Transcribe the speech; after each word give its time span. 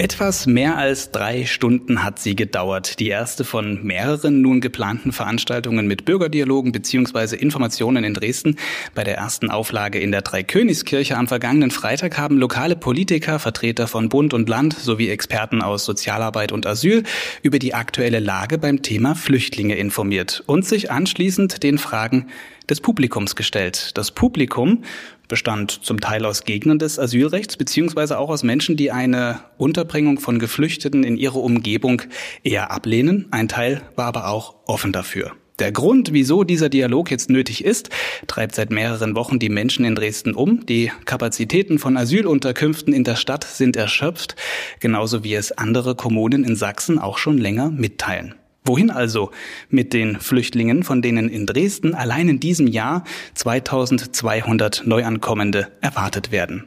Etwas 0.00 0.46
mehr 0.46 0.78
als 0.78 1.10
drei 1.10 1.44
Stunden 1.44 2.04
hat 2.04 2.20
sie 2.20 2.36
gedauert. 2.36 3.00
Die 3.00 3.08
erste 3.08 3.42
von 3.42 3.82
mehreren 3.82 4.40
nun 4.42 4.60
geplanten 4.60 5.10
Veranstaltungen 5.10 5.88
mit 5.88 6.04
Bürgerdialogen 6.04 6.70
bzw. 6.70 7.34
Informationen 7.34 8.04
in 8.04 8.14
Dresden. 8.14 8.54
Bei 8.94 9.02
der 9.02 9.16
ersten 9.16 9.50
Auflage 9.50 9.98
in 9.98 10.12
der 10.12 10.22
Dreikönigskirche 10.22 11.16
am 11.16 11.26
vergangenen 11.26 11.72
Freitag 11.72 12.16
haben 12.16 12.38
lokale 12.38 12.76
Politiker, 12.76 13.40
Vertreter 13.40 13.88
von 13.88 14.08
Bund 14.08 14.34
und 14.34 14.48
Land 14.48 14.78
sowie 14.78 15.08
Experten 15.08 15.62
aus 15.62 15.84
Sozialarbeit 15.84 16.52
und 16.52 16.64
Asyl 16.64 17.02
über 17.42 17.58
die 17.58 17.74
aktuelle 17.74 18.20
Lage 18.20 18.58
beim 18.58 18.82
Thema 18.82 19.16
Flüchtlinge 19.16 19.74
informiert 19.74 20.44
und 20.46 20.64
sich 20.64 20.92
anschließend 20.92 21.64
den 21.64 21.76
Fragen 21.76 22.28
des 22.70 22.80
Publikums 22.80 23.34
gestellt. 23.34 23.96
Das 23.96 24.12
Publikum 24.12 24.84
bestand 25.28 25.70
zum 25.70 26.00
Teil 26.00 26.24
aus 26.24 26.44
Gegnern 26.44 26.78
des 26.78 26.98
Asylrechts 26.98 27.56
beziehungsweise 27.56 28.18
auch 28.18 28.30
aus 28.30 28.42
Menschen, 28.42 28.76
die 28.76 28.90
eine 28.90 29.40
Unterbringung 29.58 30.18
von 30.18 30.38
Geflüchteten 30.38 31.04
in 31.04 31.16
ihrer 31.16 31.36
Umgebung 31.36 32.02
eher 32.42 32.70
ablehnen. 32.70 33.26
Ein 33.30 33.48
Teil 33.48 33.82
war 33.94 34.06
aber 34.06 34.28
auch 34.28 34.56
offen 34.66 34.92
dafür. 34.92 35.32
Der 35.58 35.72
Grund, 35.72 36.12
wieso 36.12 36.44
dieser 36.44 36.68
Dialog 36.68 37.10
jetzt 37.10 37.30
nötig 37.30 37.64
ist, 37.64 37.90
treibt 38.28 38.54
seit 38.54 38.70
mehreren 38.70 39.16
Wochen 39.16 39.40
die 39.40 39.48
Menschen 39.48 39.84
in 39.84 39.96
Dresden 39.96 40.34
um. 40.34 40.64
Die 40.66 40.92
Kapazitäten 41.04 41.80
von 41.80 41.96
Asylunterkünften 41.96 42.92
in 42.92 43.02
der 43.02 43.16
Stadt 43.16 43.42
sind 43.42 43.74
erschöpft, 43.74 44.36
genauso 44.78 45.24
wie 45.24 45.34
es 45.34 45.50
andere 45.50 45.96
Kommunen 45.96 46.44
in 46.44 46.54
Sachsen 46.54 47.00
auch 47.00 47.18
schon 47.18 47.38
länger 47.38 47.70
mitteilen. 47.70 48.36
Wohin 48.68 48.90
also 48.90 49.30
mit 49.70 49.94
den 49.94 50.20
Flüchtlingen, 50.20 50.82
von 50.82 51.00
denen 51.00 51.30
in 51.30 51.46
Dresden 51.46 51.94
allein 51.94 52.28
in 52.28 52.38
diesem 52.38 52.66
Jahr 52.66 53.02
2200 53.32 54.86
Neuankommende 54.86 55.68
erwartet 55.80 56.32
werden? 56.32 56.64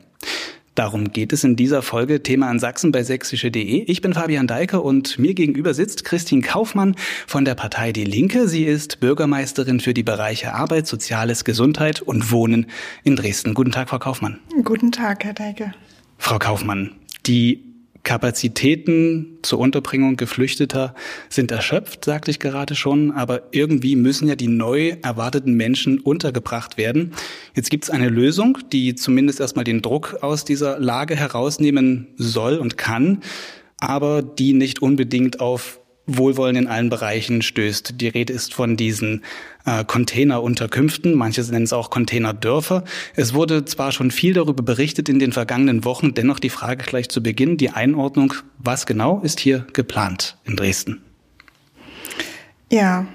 Darum 0.73 1.11
geht 1.11 1.31
es 1.31 1.43
in 1.43 1.55
dieser 1.55 1.83
Folge 1.83 2.23
Thema 2.23 2.49
an 2.49 2.57
Sachsen 2.57 2.91
bei 2.91 3.03
sächsische.de. 3.03 3.83
Ich 3.83 4.01
bin 4.01 4.15
Fabian 4.15 4.47
Deike 4.47 4.81
und 4.81 5.19
mir 5.19 5.35
gegenüber 5.35 5.75
sitzt 5.75 6.03
Christine 6.03 6.41
Kaufmann 6.41 6.95
von 7.27 7.45
der 7.45 7.53
Partei 7.53 7.91
Die 7.91 8.05
Linke. 8.05 8.47
Sie 8.47 8.63
ist 8.63 8.99
Bürgermeisterin 8.99 9.79
für 9.79 9.93
die 9.93 10.01
Bereiche 10.01 10.55
Arbeit, 10.55 10.87
Soziales, 10.87 11.43
Gesundheit 11.43 12.01
und 12.01 12.31
Wohnen 12.31 12.65
in 13.03 13.15
Dresden. 13.15 13.53
Guten 13.53 13.71
Tag, 13.71 13.89
Frau 13.89 13.99
Kaufmann. 13.99 14.39
Guten 14.63 14.91
Tag, 14.91 15.23
Herr 15.23 15.33
Deike. 15.33 15.75
Frau 16.17 16.39
Kaufmann, 16.39 16.95
die 17.27 17.70
Kapazitäten 18.03 19.37
zur 19.41 19.59
Unterbringung 19.59 20.17
Geflüchteter 20.17 20.95
sind 21.29 21.51
erschöpft, 21.51 22.05
sagte 22.05 22.31
ich 22.31 22.39
gerade 22.39 22.75
schon, 22.75 23.11
aber 23.11 23.43
irgendwie 23.51 23.95
müssen 23.95 24.27
ja 24.27 24.35
die 24.35 24.47
neu 24.47 24.95
erwarteten 25.01 25.53
Menschen 25.53 25.99
untergebracht 25.99 26.77
werden. 26.77 27.13
Jetzt 27.55 27.69
gibt 27.69 27.83
es 27.83 27.89
eine 27.89 28.09
Lösung, 28.09 28.57
die 28.71 28.95
zumindest 28.95 29.39
erstmal 29.39 29.65
den 29.65 29.81
Druck 29.81 30.17
aus 30.21 30.45
dieser 30.45 30.79
Lage 30.79 31.15
herausnehmen 31.15 32.07
soll 32.17 32.57
und 32.57 32.77
kann, 32.77 33.21
aber 33.77 34.21
die 34.21 34.53
nicht 34.53 34.81
unbedingt 34.81 35.39
auf 35.39 35.79
Wohlwollen 36.07 36.55
in 36.55 36.67
allen 36.67 36.89
Bereichen 36.89 37.41
stößt. 37.41 38.01
Die 38.01 38.07
Rede 38.07 38.33
ist 38.33 38.53
von 38.53 38.75
diesen 38.75 39.23
äh, 39.65 39.83
Containerunterkünften, 39.83 41.15
manche 41.15 41.41
nennen 41.41 41.63
es 41.63 41.73
auch 41.73 41.89
Containerdörfer. 41.89 42.83
Es 43.15 43.33
wurde 43.33 43.65
zwar 43.65 43.91
schon 43.91 44.11
viel 44.11 44.33
darüber 44.33 44.63
berichtet 44.63 45.09
in 45.09 45.19
den 45.19 45.33
vergangenen 45.33 45.85
Wochen, 45.85 46.13
dennoch 46.13 46.39
die 46.39 46.49
Frage 46.49 46.83
gleich 46.83 47.09
zu 47.09 47.21
Beginn, 47.21 47.57
die 47.57 47.69
Einordnung, 47.71 48.33
was 48.57 48.85
genau 48.85 49.21
ist 49.21 49.39
hier 49.39 49.65
geplant 49.73 50.37
in 50.45 50.55
Dresden? 50.55 51.01
Ja, 52.71 53.05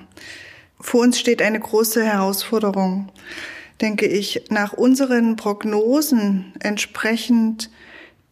vor 0.78 1.00
uns 1.00 1.18
steht 1.18 1.40
eine 1.40 1.58
große 1.58 2.04
Herausforderung, 2.04 3.10
denke 3.80 4.06
ich. 4.06 4.44
Nach 4.50 4.72
unseren 4.72 5.36
Prognosen 5.36 6.52
entsprechend 6.60 7.70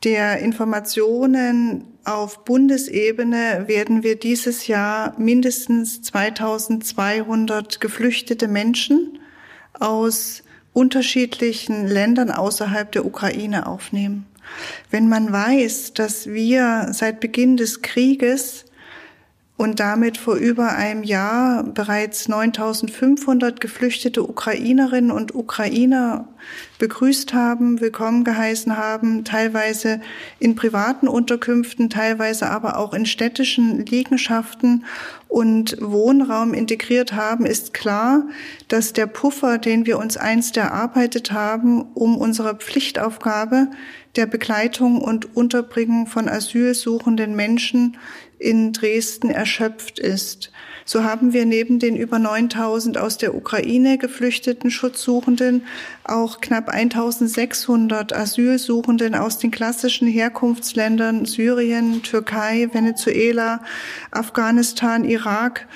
der 0.05 0.39
Informationen 0.41 1.94
auf 2.05 2.45
Bundesebene 2.45 3.65
werden 3.67 4.03
wir 4.03 4.17
dieses 4.17 4.67
Jahr 4.67 5.19
mindestens 5.19 6.03
2200 6.03 7.81
geflüchtete 7.81 8.49
Menschen 8.49 9.19
aus 9.73 10.43
unterschiedlichen 10.73 11.87
Ländern 11.87 12.31
außerhalb 12.31 12.91
der 12.93 13.07
Ukraine 13.07 13.67
aufnehmen. 13.67 14.27
Wenn 14.91 15.09
man 15.09 15.33
weiß, 15.33 15.95
dass 15.95 16.27
wir 16.27 16.89
seit 16.93 17.21
Beginn 17.21 17.57
des 17.57 17.83
Krieges 17.83 18.67
und 19.57 19.79
damit 19.79 20.19
vor 20.19 20.35
über 20.35 20.73
einem 20.73 21.05
Jahr 21.05 21.63
bereits 21.63 22.29
9500 22.29 23.61
geflüchtete 23.61 24.23
Ukrainerinnen 24.23 25.13
und 25.13 25.33
Ukrainer 25.33 26.27
begrüßt 26.81 27.33
haben, 27.35 27.81
willkommen 27.81 28.25
geheißen 28.25 28.77
haben, 28.77 29.25
teilweise 29.25 30.01
in 30.41 30.57
privaten 30.57 31.07
Unterkünften, 31.07 31.89
teilweise 31.89 32.51
aber 32.51 32.79
auch 32.79 32.95
in 32.95 33.07
städtischen 33.07 33.87
Liegenschaften 33.87 34.85
und 35.29 35.77
Wohnraum 35.81 36.53
integriert 36.53 37.13
haben, 37.13 37.47
ist 37.47 37.75
klar, 37.75 38.25
dass 38.67 38.93
der 38.93 39.07
Puffer, 39.07 39.59
den 39.59 39.87
wir 39.87 39.99
uns 39.99 40.17
einst 40.17 40.57
erarbeitet 40.57 41.31
haben, 41.31 41.83
um 41.95 42.17
unsere 42.17 42.57
Pflichtaufgabe 42.57 43.69
der 44.17 44.27
Begleitung 44.27 45.01
und 45.01 45.37
Unterbringung 45.37 46.07
von 46.07 46.29
asylsuchenden 46.29 47.35
Menschen 47.35 47.97
in 48.39 48.73
Dresden 48.73 49.31
erschöpft 49.31 49.99
ist. 49.99 50.51
So 50.87 51.03
haben 51.03 51.33
wir 51.33 51.47
neben 51.47 51.79
den 51.79 51.97
über 51.97 52.19
9000 52.19 52.99
aus 52.99 53.17
der 53.17 53.35
Ukraine 53.35 53.97
geflüchteten 53.97 54.71
Schutzsuchenden 54.71 55.63
auch 56.05 56.43
knapp 56.43 56.69
1600 56.69 58.13
Asylsuchenden 58.13 59.15
aus 59.15 59.39
den 59.39 59.51
klassischen 59.51 60.07
Herkunftsländern 60.07 61.25
Syrien, 61.25 62.03
Türkei, 62.03 62.69
Venezuela, 62.73 63.63
Afghanistan, 64.11 65.05
Irak 65.05 65.67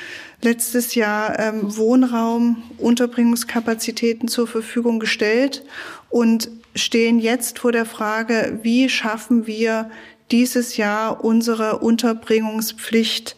letztes 0.43 0.95
Jahr 0.95 1.39
ähm, 1.39 1.77
Wohnraum, 1.77 2.63
Unterbringungskapazitäten 2.77 4.29
zur 4.29 4.47
Verfügung 4.47 5.01
gestellt 5.01 5.65
und 6.11 6.51
stehen 6.75 7.19
jetzt 7.19 7.59
vor 7.59 7.73
der 7.73 7.87
Frage, 7.87 8.61
wie 8.63 8.89
schaffen 8.89 9.47
wir 9.47 9.91
dieses 10.31 10.77
Jahr 10.77 11.25
unsere 11.25 11.79
Unterbringungspflicht 11.79 13.37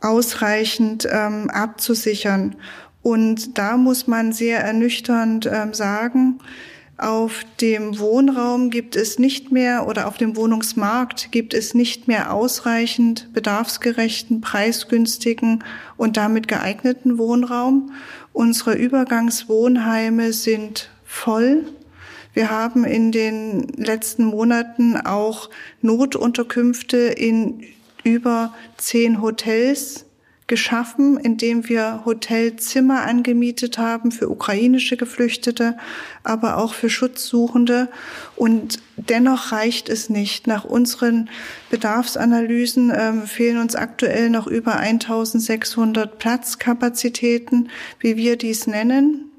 ausreichend 0.00 1.06
ähm, 1.10 1.50
abzusichern. 1.50 2.56
Und 3.02 3.58
da 3.58 3.76
muss 3.76 4.06
man 4.06 4.32
sehr 4.32 4.60
ernüchternd 4.60 5.46
ähm, 5.46 5.74
sagen, 5.74 6.40
auf 7.00 7.46
dem 7.62 7.98
Wohnraum 7.98 8.68
gibt 8.68 8.94
es 8.94 9.18
nicht 9.18 9.50
mehr 9.50 9.86
oder 9.88 10.06
auf 10.06 10.18
dem 10.18 10.36
Wohnungsmarkt 10.36 11.32
gibt 11.32 11.54
es 11.54 11.72
nicht 11.72 12.08
mehr 12.08 12.30
ausreichend 12.30 13.32
bedarfsgerechten, 13.32 14.42
preisgünstigen 14.42 15.64
und 15.96 16.18
damit 16.18 16.46
geeigneten 16.46 17.16
Wohnraum. 17.16 17.92
Unsere 18.34 18.74
Übergangswohnheime 18.74 20.34
sind 20.34 20.90
voll 21.06 21.64
wir 22.32 22.50
haben 22.50 22.84
in 22.84 23.12
den 23.12 23.68
letzten 23.76 24.24
Monaten 24.24 24.96
auch 24.96 25.50
Notunterkünfte 25.82 26.96
in 26.96 27.64
über 28.04 28.54
zehn 28.76 29.20
Hotels 29.20 30.06
geschaffen, 30.50 31.16
indem 31.16 31.68
wir 31.68 32.02
Hotelzimmer 32.04 33.02
angemietet 33.02 33.78
haben 33.78 34.10
für 34.10 34.28
ukrainische 34.28 34.96
Geflüchtete, 34.96 35.78
aber 36.24 36.56
auch 36.56 36.74
für 36.74 36.90
Schutzsuchende. 36.90 37.88
Und 38.34 38.80
dennoch 38.96 39.52
reicht 39.52 39.88
es 39.88 40.10
nicht. 40.10 40.48
Nach 40.48 40.64
unseren 40.64 41.30
Bedarfsanalysen 41.70 42.92
ähm, 42.92 43.22
fehlen 43.26 43.58
uns 43.58 43.76
aktuell 43.76 44.28
noch 44.28 44.48
über 44.48 44.76
1600 44.76 46.18
Platzkapazitäten, 46.18 47.70
wie 48.00 48.16
wir 48.16 48.36
dies 48.36 48.66
nennen 48.66 49.29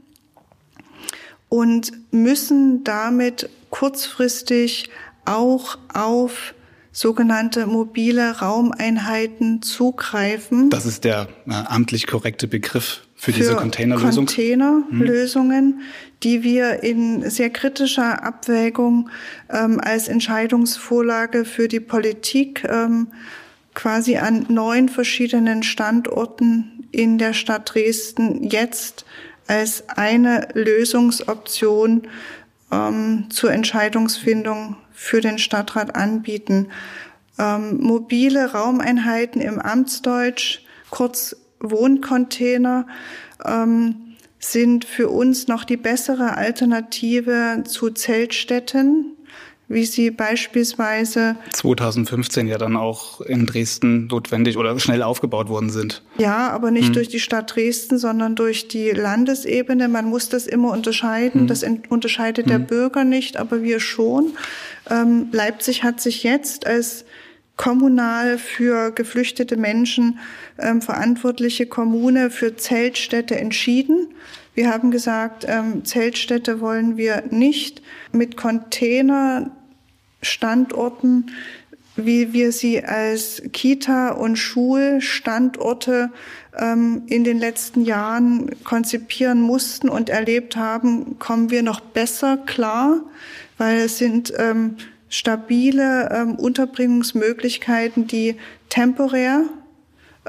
und 1.51 1.91
müssen 2.13 2.85
damit 2.85 3.49
kurzfristig 3.71 4.89
auch 5.25 5.77
auf 5.93 6.53
sogenannte 6.93 7.67
mobile 7.67 8.39
Raumeinheiten 8.39 9.61
zugreifen. 9.61 10.69
Das 10.69 10.85
ist 10.85 11.03
der 11.03 11.27
äh, 11.47 11.51
amtlich 11.51 12.07
korrekte 12.07 12.47
Begriff 12.47 13.01
für, 13.15 13.33
für 13.33 13.37
diese 13.37 13.55
Containerlösung. 13.57 14.27
Containerlösungen, 14.27 15.65
hm. 15.65 15.81
die 16.23 16.43
wir 16.43 16.83
in 16.83 17.29
sehr 17.29 17.49
kritischer 17.49 18.23
Abwägung 18.23 19.09
ähm, 19.49 19.81
als 19.81 20.07
Entscheidungsvorlage 20.07 21.43
für 21.43 21.67
die 21.67 21.81
Politik 21.81 22.63
ähm, 22.63 23.07
quasi 23.73 24.15
an 24.17 24.45
neun 24.47 24.87
verschiedenen 24.87 25.63
Standorten 25.63 26.87
in 26.91 27.17
der 27.17 27.33
Stadt 27.33 27.73
Dresden 27.73 28.43
jetzt 28.49 29.05
als 29.51 29.83
eine 29.89 30.47
Lösungsoption 30.53 32.07
ähm, 32.71 33.25
zur 33.29 33.51
Entscheidungsfindung 33.51 34.77
für 34.93 35.19
den 35.19 35.39
Stadtrat 35.39 35.93
anbieten. 35.93 36.69
Ähm, 37.37 37.77
mobile 37.81 38.53
Raumeinheiten 38.53 39.41
im 39.41 39.59
Amtsdeutsch, 39.59 40.61
kurz 40.89 41.35
Wohncontainer, 41.59 42.87
ähm, 43.43 44.15
sind 44.39 44.85
für 44.85 45.09
uns 45.09 45.49
noch 45.49 45.65
die 45.65 45.77
bessere 45.77 46.37
Alternative 46.37 47.63
zu 47.67 47.89
Zeltstätten, 47.89 49.17
wie 49.71 49.85
sie 49.85 50.11
beispielsweise 50.11 51.35
2015 51.51 52.47
ja 52.47 52.57
dann 52.57 52.75
auch 52.75 53.21
in 53.21 53.45
Dresden 53.45 54.07
notwendig 54.07 54.57
oder 54.57 54.77
schnell 54.79 55.03
aufgebaut 55.03 55.49
worden 55.49 55.69
sind. 55.69 56.03
Ja, 56.17 56.49
aber 56.49 56.71
nicht 56.71 56.87
hm. 56.87 56.93
durch 56.93 57.07
die 57.07 57.19
Stadt 57.19 57.55
Dresden, 57.55 57.97
sondern 57.97 58.35
durch 58.35 58.67
die 58.67 58.91
Landesebene. 58.91 59.87
Man 59.87 60.05
muss 60.05 60.29
das 60.29 60.47
immer 60.47 60.71
unterscheiden. 60.71 61.41
Hm. 61.41 61.47
Das 61.47 61.63
unterscheidet 61.89 62.45
hm. 62.45 62.51
der 62.51 62.59
Bürger 62.59 63.03
nicht, 63.03 63.37
aber 63.37 63.63
wir 63.63 63.79
schon. 63.79 64.33
Ähm, 64.89 65.27
Leipzig 65.31 65.83
hat 65.83 66.01
sich 66.01 66.23
jetzt 66.23 66.67
als 66.67 67.05
kommunal 67.57 68.37
für 68.37 68.91
geflüchtete 68.91 69.55
Menschen 69.55 70.19
ähm, 70.57 70.81
verantwortliche 70.81 71.67
Kommune 71.67 72.31
für 72.31 72.55
Zeltstädte 72.55 73.37
entschieden. 73.37 74.07
Wir 74.53 74.69
haben 74.69 74.91
gesagt, 74.91 75.45
ähm, 75.47 75.85
Zeltstädte 75.85 76.59
wollen 76.59 76.97
wir 76.97 77.23
nicht 77.29 77.81
mit 78.11 78.35
Containerstandorten, 80.21 81.31
wie 81.95 82.33
wir 82.33 82.51
sie 82.51 82.83
als 82.83 83.41
Kita- 83.51 84.11
und 84.11 84.37
Schulstandorte 84.37 86.09
ähm, 86.57 87.03
in 87.07 87.23
den 87.23 87.37
letzten 87.39 87.83
Jahren 87.83 88.49
konzipieren 88.63 89.41
mussten 89.41 89.89
und 89.89 90.09
erlebt 90.09 90.55
haben, 90.55 91.19
kommen 91.19 91.49
wir 91.49 91.63
noch 91.63 91.81
besser 91.81 92.37
klar, 92.37 93.01
weil 93.57 93.79
es 93.79 93.97
sind 93.97 94.33
ähm, 94.37 94.77
stabile 95.09 96.09
ähm, 96.11 96.35
Unterbringungsmöglichkeiten, 96.35 98.07
die 98.07 98.37
temporär 98.69 99.43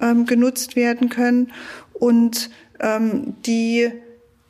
ähm, 0.00 0.26
genutzt 0.26 0.74
werden 0.74 1.08
können 1.10 1.52
und 1.92 2.50
ähm, 2.80 3.34
die 3.46 3.92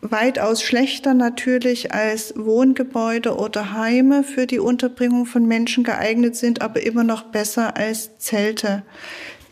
weitaus 0.03 0.63
schlechter 0.63 1.15
natürlich 1.15 1.95
als 1.95 2.35
Wohngebäude 2.37 3.37
oder 3.37 3.73
Heime 3.73 4.25
für 4.25 4.49
die 4.49 4.59
Unterbringung 4.59 5.27
von 5.27 5.47
Menschen 5.47 5.85
geeignet 5.85 6.37
sind, 6.37 6.61
aber 6.61 6.83
immer 6.83 7.05
noch 7.05 7.23
besser 7.23 7.77
als 7.77 8.19
Zelte. 8.19 8.83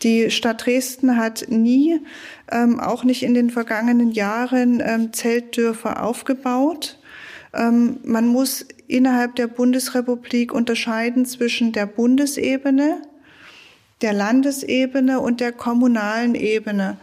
Die 0.03 0.29
Stadt 0.29 0.65
Dresden 0.65 1.15
hat 1.15 1.45
nie, 1.47 2.01
ähm, 2.51 2.79
auch 2.79 3.03
nicht 3.05 3.23
in 3.23 3.33
den 3.33 3.49
vergangenen 3.49 4.11
Jahren, 4.11 4.83
ähm, 4.85 5.13
Zeltdörfer 5.13 6.03
aufgebaut. 6.03 6.99
Ähm, 7.53 7.99
man 8.03 8.27
muss 8.27 8.65
innerhalb 8.87 9.35
der 9.35 9.47
Bundesrepublik 9.47 10.53
unterscheiden 10.53 11.25
zwischen 11.25 11.71
der 11.71 11.85
Bundesebene, 11.85 13.01
der 14.01 14.11
Landesebene 14.11 15.21
und 15.21 15.39
der 15.39 15.53
kommunalen 15.53 16.35
Ebene. 16.35 16.97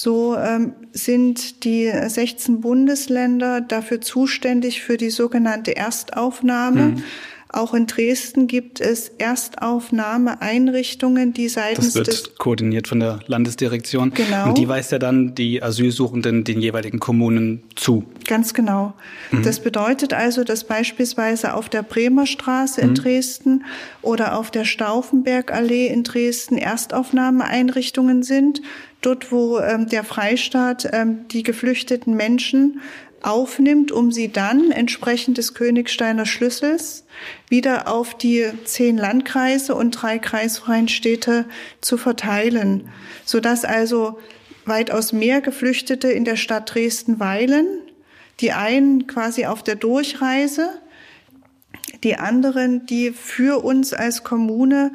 So 0.00 0.36
ähm, 0.36 0.74
sind 0.92 1.64
die 1.64 1.90
16 1.90 2.60
Bundesländer 2.60 3.60
dafür 3.60 4.00
zuständig 4.00 4.80
für 4.80 4.96
die 4.96 5.10
sogenannte 5.10 5.76
Erstaufnahme. 5.76 6.82
Mhm. 6.82 7.02
Auch 7.50 7.74
in 7.74 7.86
Dresden 7.86 8.46
gibt 8.46 8.80
es 8.80 9.08
Erstaufnahmeeinrichtungen, 9.08 11.32
die 11.32 11.48
seitens 11.48 11.94
Das 11.94 12.06
wird 12.06 12.38
koordiniert 12.38 12.86
von 12.86 13.00
der 13.00 13.18
Landesdirektion. 13.26 14.12
Genau. 14.12 14.50
Und 14.50 14.58
die 14.58 14.68
weist 14.68 14.92
ja 14.92 15.00
dann 15.00 15.34
die 15.34 15.60
Asylsuchenden 15.62 16.44
den 16.44 16.60
jeweiligen 16.60 17.00
Kommunen 17.00 17.64
zu. 17.74 18.04
Ganz 18.26 18.54
genau. 18.54 18.94
Mhm. 19.32 19.42
Das 19.42 19.58
bedeutet 19.60 20.12
also, 20.12 20.44
dass 20.44 20.62
beispielsweise 20.64 21.54
auf 21.54 21.68
der 21.68 21.82
Bremer 21.82 22.26
Straße 22.26 22.80
in 22.82 22.90
mhm. 22.90 22.94
Dresden 22.94 23.64
oder 24.02 24.38
auf 24.38 24.52
der 24.52 24.64
Stauffenbergallee 24.64 25.88
in 25.88 26.04
Dresden 26.04 26.58
Erstaufnahmeeinrichtungen 26.58 28.22
sind. 28.22 28.62
Dort, 29.00 29.30
wo 29.30 29.60
ähm, 29.60 29.88
der 29.88 30.04
Freistaat 30.04 30.88
ähm, 30.92 31.28
die 31.28 31.42
geflüchteten 31.42 32.14
Menschen 32.14 32.80
aufnimmt, 33.22 33.90
um 33.92 34.12
sie 34.12 34.30
dann 34.30 34.70
entsprechend 34.70 35.38
des 35.38 35.54
Königsteiner 35.54 36.26
Schlüssels 36.26 37.04
wieder 37.48 37.88
auf 37.88 38.16
die 38.16 38.46
zehn 38.64 38.96
Landkreise 38.96 39.74
und 39.74 39.90
drei 39.92 40.18
kreisfreien 40.18 40.88
Städte 40.88 41.46
zu 41.80 41.96
verteilen, 41.96 42.88
sodass 43.24 43.64
also 43.64 44.18
weitaus 44.64 45.12
mehr 45.12 45.40
Geflüchtete 45.40 46.08
in 46.08 46.24
der 46.24 46.36
Stadt 46.36 46.74
Dresden 46.74 47.18
weilen, 47.18 47.66
die 48.40 48.52
einen 48.52 49.06
quasi 49.06 49.46
auf 49.46 49.62
der 49.62 49.74
Durchreise, 49.74 50.70
die 52.04 52.16
anderen, 52.16 52.86
die 52.86 53.10
für 53.10 53.64
uns 53.64 53.92
als 53.92 54.22
Kommune 54.22 54.92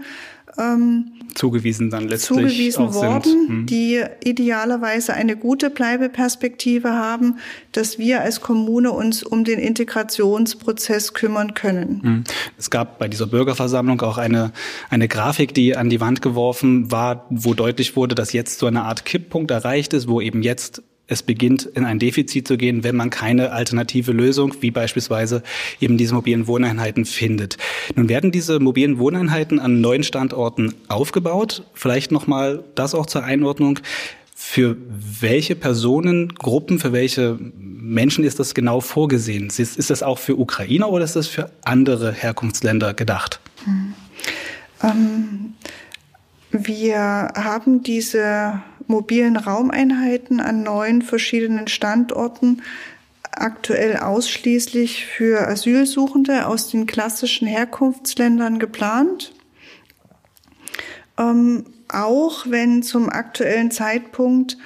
ähm, 0.58 1.12
zugewiesen 1.36 1.90
dann 1.90 2.08
letztlich 2.08 2.40
zugewiesen 2.40 2.94
worden, 2.94 3.48
hm. 3.48 3.66
die 3.66 4.04
idealerweise 4.24 5.14
eine 5.14 5.36
gute 5.36 5.70
Bleibeperspektive 5.70 6.92
haben, 6.92 7.38
dass 7.72 7.98
wir 7.98 8.22
als 8.22 8.42
Kommune 8.42 8.92
uns 8.92 9.24
um 9.24 9.44
den 9.44 9.60
Integrationsprozess 9.60 11.14
kümmern 11.14 11.54
können. 11.54 12.02
Hm. 12.04 12.24
Es 12.58 12.70
gab 12.70 13.00
bei 13.00 13.08
dieser 13.08 13.28
Bürgerversammlung 13.28 14.02
auch 14.02 14.18
eine, 14.18 14.52
eine 14.90 15.08
Grafik, 15.08 15.54
die 15.54 15.76
an 15.76 15.90
die 15.90 16.00
Wand 16.00 16.22
geworfen 16.22 16.92
war, 16.92 17.26
wo 17.30 17.54
deutlich 17.54 17.96
wurde, 17.96 18.16
dass 18.16 18.34
jetzt 18.34 18.60
so 18.60 18.68
eine 18.68 18.84
Art 18.84 19.06
Kipppunkt 19.06 19.52
erreicht 19.52 19.94
ist, 19.94 20.08
wo 20.08 20.22
eben 20.22 20.44
jetzt 20.44 20.84
es 21.08 21.22
beginnt, 21.22 21.66
in 21.66 21.86
ein 21.86 22.00
Defizit 22.00 22.48
zu 22.48 22.58
gehen, 22.58 22.84
wenn 22.84 22.96
man 22.96 23.10
keine 23.10 23.52
alternative 23.52 24.12
Lösung, 24.12 24.56
wie 24.62 24.72
beispielsweise 24.72 25.44
eben 25.82 25.98
diese 25.98 26.14
mobilen 26.14 26.48
Wohneinheiten 26.48 27.06
findet. 27.06 27.58
Nun 27.96 28.08
werden 28.10 28.32
diese 28.32 28.60
mobilen 28.60 29.00
Wohneinheiten 29.00 29.60
an 29.60 29.82
neuen 29.82 30.04
Standorten 30.04 30.74
aufgebaut. 30.88 31.66
Vielleicht 31.74 32.12
nochmal 32.12 32.64
das 32.76 32.96
auch 32.96 33.06
zur 33.06 33.24
Einordnung. 33.24 33.80
Für 34.36 34.76
welche 35.22 35.56
Personengruppen, 35.56 36.80
für 36.80 36.92
welche 36.92 37.38
Menschen 37.58 38.24
ist 38.24 38.40
das 38.40 38.54
genau 38.54 38.82
vorgesehen? 38.82 39.48
Ist, 39.48 39.90
das 39.90 40.04
auch 40.04 40.20
für 40.20 40.38
Ukrainer 40.38 40.90
oder 40.90 41.06
ist 41.06 41.16
das 41.16 41.28
für 41.28 41.52
andere 41.64 42.12
Herkunftsländer 42.12 42.94
gedacht? 42.94 43.40
Hm. 43.64 43.94
Ähm, 44.84 45.54
wir 46.52 47.32
haben 47.36 47.82
diese 47.82 48.62
mobilen 48.88 49.38
Raumeinheiten 49.38 50.40
an 50.40 50.64
neun 50.64 51.02
verschiedenen 51.02 51.68
Standorten 51.68 52.62
aktuell 53.32 53.98
ausschließlich 53.98 55.06
für 55.06 55.48
Asylsuchende 55.48 56.48
aus 56.48 56.70
den 56.70 56.86
klassischen 56.86 57.48
Herkunftsländern 57.48 58.60
geplant. 58.60 59.34
Ähm, 61.18 61.66
auch 61.90 62.46
wenn 62.48 62.84
zum 62.84 63.10
aktuellen 63.10 63.72
Zeitpunkt 63.72 64.58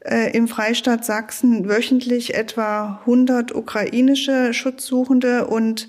äh, 0.00 0.34
im 0.36 0.48
Freistaat 0.48 1.04
Sachsen 1.04 1.68
wöchentlich 1.68 2.34
etwa 2.34 3.00
100 3.00 3.54
ukrainische 3.54 4.54
Schutzsuchende 4.54 5.46
und 5.46 5.88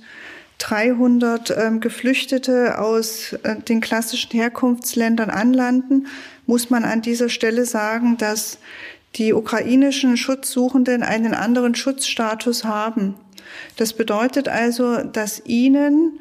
300 0.61 1.57
ähm, 1.57 1.79
Geflüchtete 1.79 2.79
aus 2.79 3.33
äh, 3.43 3.55
den 3.55 3.81
klassischen 3.81 4.31
Herkunftsländern 4.31 5.29
anlanden, 5.29 6.07
muss 6.45 6.69
man 6.69 6.85
an 6.85 7.01
dieser 7.01 7.29
Stelle 7.29 7.65
sagen, 7.65 8.17
dass 8.17 8.59
die 9.15 9.33
ukrainischen 9.33 10.17
Schutzsuchenden 10.17 11.03
einen 11.03 11.33
anderen 11.33 11.75
Schutzstatus 11.75 12.63
haben. 12.63 13.15
Das 13.75 13.93
bedeutet 13.93 14.47
also, 14.47 15.03
dass 15.03 15.41
ihnen 15.45 16.19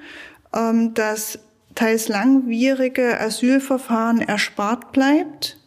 ähm, 0.54 0.94
das 0.94 1.38
teils 1.74 2.08
langwierige 2.08 3.20
Asylverfahren 3.20 4.22
erspart 4.22 4.92
bleibt, 4.92 5.58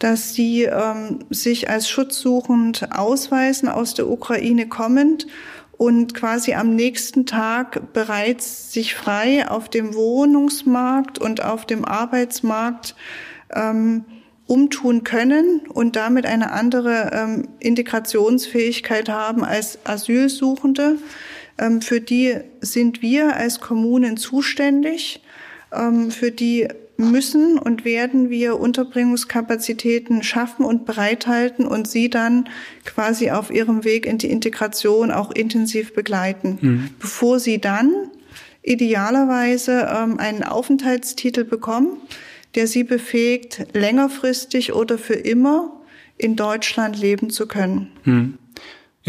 dass 0.00 0.34
sie 0.34 0.64
ähm, 0.64 1.20
sich 1.30 1.70
als 1.70 1.88
schutzsuchend 1.88 2.88
ausweisen 2.92 3.68
aus 3.68 3.94
der 3.94 4.08
Ukraine 4.08 4.66
kommend 4.66 5.26
und 5.80 6.12
quasi 6.12 6.52
am 6.52 6.76
nächsten 6.76 7.24
Tag 7.24 7.94
bereits 7.94 8.70
sich 8.70 8.94
frei 8.94 9.48
auf 9.48 9.70
dem 9.70 9.94
Wohnungsmarkt 9.94 11.18
und 11.18 11.42
auf 11.42 11.64
dem 11.64 11.86
Arbeitsmarkt 11.86 12.94
ähm, 13.54 14.04
umtun 14.46 15.04
können 15.04 15.62
und 15.70 15.96
damit 15.96 16.26
eine 16.26 16.52
andere 16.52 17.12
ähm, 17.14 17.48
Integrationsfähigkeit 17.60 19.08
haben 19.08 19.42
als 19.42 19.78
Asylsuchende. 19.84 20.98
Ähm, 21.56 21.80
für 21.80 22.02
die 22.02 22.36
sind 22.60 23.00
wir 23.00 23.34
als 23.36 23.60
Kommunen 23.60 24.18
zuständig. 24.18 25.22
Ähm, 25.72 26.10
für 26.10 26.30
die 26.30 26.68
müssen 27.00 27.58
und 27.58 27.84
werden 27.84 28.30
wir 28.30 28.58
Unterbringungskapazitäten 28.58 30.22
schaffen 30.22 30.64
und 30.64 30.84
bereithalten 30.84 31.66
und 31.66 31.88
sie 31.88 32.10
dann 32.10 32.48
quasi 32.84 33.30
auf 33.30 33.50
ihrem 33.50 33.84
Weg 33.84 34.06
in 34.06 34.18
die 34.18 34.30
Integration 34.30 35.10
auch 35.10 35.30
intensiv 35.30 35.94
begleiten, 35.94 36.58
mhm. 36.60 36.90
bevor 36.98 37.38
sie 37.38 37.60
dann 37.60 37.92
idealerweise 38.62 39.88
ähm, 39.90 40.18
einen 40.18 40.42
Aufenthaltstitel 40.42 41.44
bekommen, 41.44 41.96
der 42.54 42.66
sie 42.66 42.84
befähigt, 42.84 43.66
längerfristig 43.72 44.72
oder 44.72 44.98
für 44.98 45.14
immer 45.14 45.80
in 46.18 46.36
Deutschland 46.36 46.98
leben 46.98 47.30
zu 47.30 47.46
können. 47.46 47.90
Mhm. 48.04 48.38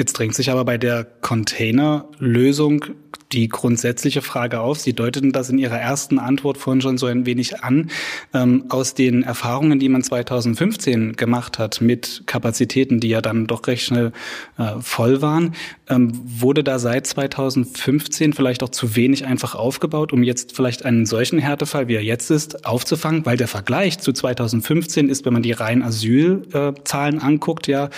Jetzt 0.02 0.14
drängt 0.14 0.34
sich 0.34 0.50
aber 0.50 0.66
bei 0.66 0.80
der 0.80 1.06
Containerlösung 1.22 2.86
die 3.34 3.48
grundsätzliche 3.50 4.24
Frage 4.24 4.60
auf. 4.60 4.80
Sie 4.80 4.94
deuteten 4.94 5.32
das 5.32 5.52
in 5.52 5.60
Ihrer 5.60 5.78
ersten 5.80 6.18
Antwort 6.18 6.58
vorhin 6.58 6.82
schon 6.82 6.98
so 6.98 7.06
ein 7.06 7.28
wenig 7.28 7.64
an. 7.64 7.92
Ähm, 8.34 8.66
aus 8.70 8.96
den 8.96 9.22
Erfahrungen, 9.22 9.78
die 9.78 9.90
man 9.90 10.02
2015 10.02 11.18
gemacht 11.18 11.60
hat 11.60 11.82
mit 11.82 12.24
Kapazitäten, 12.26 13.00
die 13.00 13.10
ja 13.10 13.22
dann 13.22 13.46
doch 13.46 13.68
recht 13.68 13.84
schnell 13.86 14.12
äh, 14.58 14.80
voll 14.80 15.22
waren, 15.22 15.54
ähm, 15.88 16.20
wurde 16.26 16.64
da 16.64 16.80
seit 16.80 17.06
2015 17.06 18.34
vielleicht 18.34 18.64
auch 18.64 18.70
zu 18.70 18.96
wenig 18.96 19.28
einfach 19.28 19.54
aufgebaut, 19.54 20.14
um 20.14 20.24
jetzt 20.24 20.56
vielleicht 20.56 20.84
einen 20.84 21.06
solchen 21.06 21.38
Härtefall, 21.38 21.90
wie 21.90 21.96
er 21.96 22.04
jetzt 22.04 22.32
ist, 22.32 22.66
aufzufangen? 22.66 23.24
Weil 23.28 23.38
der 23.38 23.48
Vergleich 23.48 24.00
zu 24.00 24.14
2015 24.14 25.10
ist, 25.10 25.26
wenn 25.26 25.34
man 25.34 25.44
die 25.44 25.52
reinen 25.52 25.84
Asylzahlen 25.84 27.20
anguckt, 27.20 27.68
ja, 27.68 27.92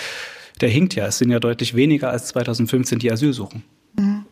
der 0.60 0.68
hinkt 0.68 0.94
ja. 0.94 1.06
Es 1.06 1.18
sind 1.18 1.30
ja 1.30 1.40
deutlich 1.40 1.74
weniger 1.74 2.10
als 2.10 2.28
2015 2.28 2.98
die 2.98 3.10
Asylsuchen. 3.10 3.64
Mhm. 3.98 4.24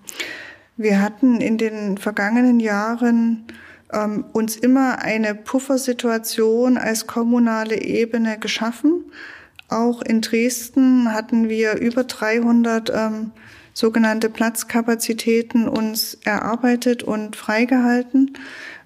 Wir 0.77 1.01
hatten 1.01 1.41
in 1.41 1.59
den 1.59 1.99
vergangenen 1.99 2.59
Jahren 2.59 3.45
ähm, 3.93 4.25
uns 4.33 4.57
immer 4.57 5.01
eine 5.01 5.35
Puffersituation 5.35 6.79
als 6.79 7.07
kommunale 7.07 7.83
Ebene 7.83 8.39
geschaffen. 8.39 9.05
Auch 9.69 10.03
in 10.03 10.21
Dresden 10.21 11.13
hatten 11.13 11.49
wir 11.49 11.77
über 11.77 12.05
300 12.05 12.91
ähm, 12.91 13.33
sogenannte 13.75 14.29
Platzkapazitäten 14.29 15.69
uns 15.69 16.19
erarbeitet 16.25 17.03
und 17.03 17.37
freigehalten. 17.37 18.33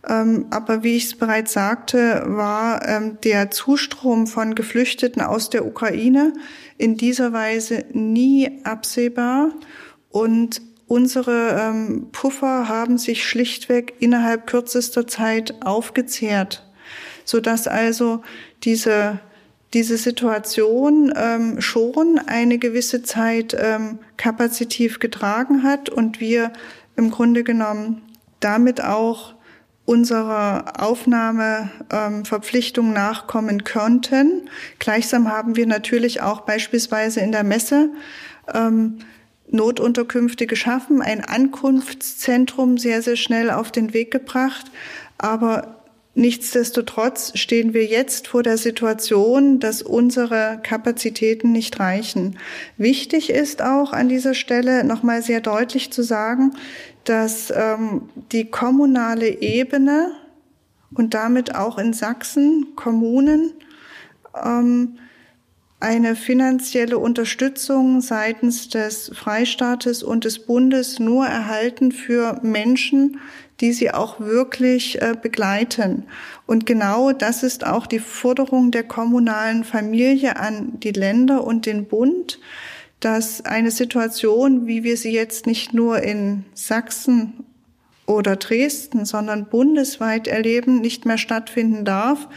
Ähm, 0.09 0.47
aber 0.51 0.85
wie 0.85 0.97
ich 0.97 1.07
es 1.07 1.15
bereits 1.17 1.53
sagte, 1.53 2.23
war 2.27 2.87
ähm, 2.87 3.19
der 3.25 3.51
Zustrom 3.51 4.27
von 4.27 4.55
Geflüchteten 4.55 5.21
aus 5.23 5.51
der 5.51 5.67
Ukraine 5.67 6.33
in 6.79 6.97
dieser 6.97 7.33
Weise 7.33 7.85
nie 7.93 8.61
absehbar. 8.65 9.51
Und 10.11 10.61
Unsere 10.89 11.61
ähm, 11.61 12.11
Puffer 12.13 12.69
haben 12.69 12.97
sich 12.97 13.25
schlichtweg 13.25 13.95
innerhalb 13.99 14.47
kürzester 14.47 15.09
Zeit 15.09 15.55
aufgezehrt, 15.65 16.65
so 17.25 17.41
dass 17.41 17.67
also 17.67 18.23
diese 18.63 19.19
diese 19.75 19.97
Situation 19.97 21.13
ähm, 21.17 21.61
schon 21.61 22.21
eine 22.25 22.59
gewisse 22.59 23.03
Zeit 23.03 23.55
ähm, 23.59 23.99
kapazitiv 24.17 25.01
getragen 25.01 25.65
hat 25.65 25.89
und 25.89 26.21
wir 26.21 26.53
im 26.95 27.11
Grunde 27.11 27.43
genommen 27.43 28.01
damit 28.39 28.83
auch 28.83 29.35
unserer 29.87 30.83
Aufnahmeverpflichtung 30.83 32.89
ähm, 32.89 32.93
nachkommen 32.93 33.65
könnten. 33.65 34.51
Gleichsam 34.79 35.33
haben 35.33 35.57
wir 35.57 35.67
natürlich 35.67 36.21
auch 36.21 36.41
beispielsweise 36.41 37.21
in 37.21 37.33
der 37.33 37.45
Messe 37.45 37.89
ähm, 38.53 38.99
Notunterkünfte 39.49 40.47
geschaffen, 40.47 41.01
ein 41.03 41.25
Ankunftszentrum 41.25 42.79
sehr, 42.79 43.01
sehr 43.01 43.17
schnell 43.17 43.51
auf 43.51 43.71
den 43.71 43.95
Weg 43.95 44.11
gebracht. 44.11 44.67
Aber 45.19 45.77
nichtsdestotrotz 46.15 47.39
stehen 47.39 47.73
wir 47.73 47.85
jetzt 47.85 48.27
vor 48.27 48.43
der 48.43 48.59
Situation, 48.59 49.61
dass 49.61 49.83
unsere 49.83 50.59
Kapazitäten 50.65 51.53
nicht 51.53 51.79
reichen. 51.79 52.39
Wichtig 52.77 53.31
ist 53.31 53.63
auch 53.63 53.93
an 53.93 54.09
dieser 54.09 54.35
Stelle 54.35 54.83
nochmal 54.83 55.23
sehr 55.23 55.41
deutlich 55.41 55.93
zu 55.93 56.03
sagen, 56.03 56.51
dass 57.09 57.53
ähm, 57.55 58.09
die 58.33 58.51
kommunale 58.51 59.41
Ebene 59.41 60.13
und 60.95 61.15
damit 61.15 61.55
auch 61.55 61.79
in 61.79 61.93
Sachsen 61.93 62.75
Kommunen 62.77 63.53
ähm, 64.45 64.99
eine 65.79 66.17
finanzielle 66.17 66.99
Unterstützung 66.99 68.01
seitens 68.01 68.69
des 68.69 69.11
Freistaates 69.15 70.03
und 70.03 70.25
des 70.25 70.41
Bundes 70.41 70.99
nur 70.99 71.27
erhalten 71.27 71.93
für 71.93 72.41
Menschen, 72.43 73.21
die 73.61 73.73
sie 73.73 73.91
auch 73.91 74.19
wirklich 74.21 75.01
äh, 75.01 75.15
begleiten. 75.21 76.05
Und 76.47 76.67
genau 76.67 77.13
das 77.13 77.43
ist 77.43 77.67
auch 77.67 77.87
die 77.87 77.99
Forderung 77.99 78.71
der 78.71 78.85
kommunalen 78.85 79.65
Familie 79.65 80.37
an 80.37 80.81
die 80.81 80.93
Länder 80.93 81.45
und 81.45 81.67
den 81.67 81.87
Bund, 81.87 82.39
dass 83.01 83.45
eine 83.45 83.71
Situation, 83.71 84.67
wie 84.67 84.85
wir 84.85 84.97
sie 84.97 85.13
jetzt 85.13 85.47
nicht 85.47 85.75
nur 85.75 86.03
in 86.03 86.45
Sachsen 86.55 87.45
oder 88.07 88.37
Dresden, 88.37 89.05
sondern 89.05 89.47
bundesweit 89.47 90.27
erleben, 90.29 90.81
nicht 90.81 91.05
mehr 91.05 91.19
stattfinden 91.19 91.85
darf, 91.85 92.29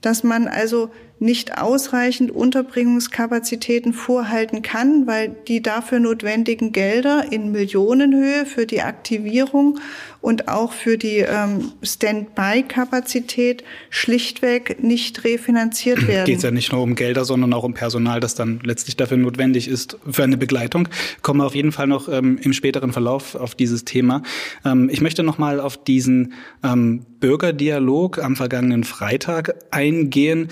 dass 0.00 0.24
man 0.24 0.48
also 0.48 0.90
nicht 1.20 1.58
ausreichend 1.58 2.30
Unterbringungskapazitäten 2.30 3.92
vorhalten 3.92 4.62
kann, 4.62 5.06
weil 5.06 5.36
die 5.46 5.62
dafür 5.62 6.00
notwendigen 6.00 6.72
Gelder 6.72 7.30
in 7.30 7.52
Millionenhöhe 7.52 8.46
für 8.46 8.66
die 8.66 8.80
Aktivierung 8.80 9.78
und 10.22 10.48
auch 10.48 10.72
für 10.72 10.96
die 10.96 11.18
ähm, 11.18 11.72
Standby-Kapazität 11.82 13.64
schlichtweg 13.90 14.82
nicht 14.82 15.24
refinanziert 15.24 16.06
werden. 16.08 16.24
Geht 16.24 16.38
es 16.38 16.42
ja 16.42 16.50
nicht 16.50 16.72
nur 16.72 16.82
um 16.82 16.94
Gelder, 16.94 17.26
sondern 17.26 17.52
auch 17.52 17.64
um 17.64 17.74
Personal, 17.74 18.20
das 18.20 18.34
dann 18.34 18.60
letztlich 18.64 18.96
dafür 18.96 19.18
notwendig 19.18 19.68
ist 19.68 19.98
für 20.10 20.24
eine 20.24 20.38
Begleitung. 20.38 20.88
Kommen 21.20 21.40
wir 21.40 21.46
auf 21.46 21.54
jeden 21.54 21.72
Fall 21.72 21.86
noch 21.86 22.08
ähm, 22.08 22.38
im 22.42 22.54
späteren 22.54 22.92
Verlauf 22.92 23.34
auf 23.34 23.54
dieses 23.54 23.84
Thema. 23.84 24.22
Ähm, 24.64 24.88
ich 24.90 25.02
möchte 25.02 25.22
noch 25.22 25.36
mal 25.36 25.60
auf 25.60 25.82
diesen 25.82 26.32
ähm, 26.64 27.04
Bürgerdialog 27.20 28.18
am 28.18 28.36
vergangenen 28.36 28.84
Freitag 28.84 29.54
eingehen 29.70 30.48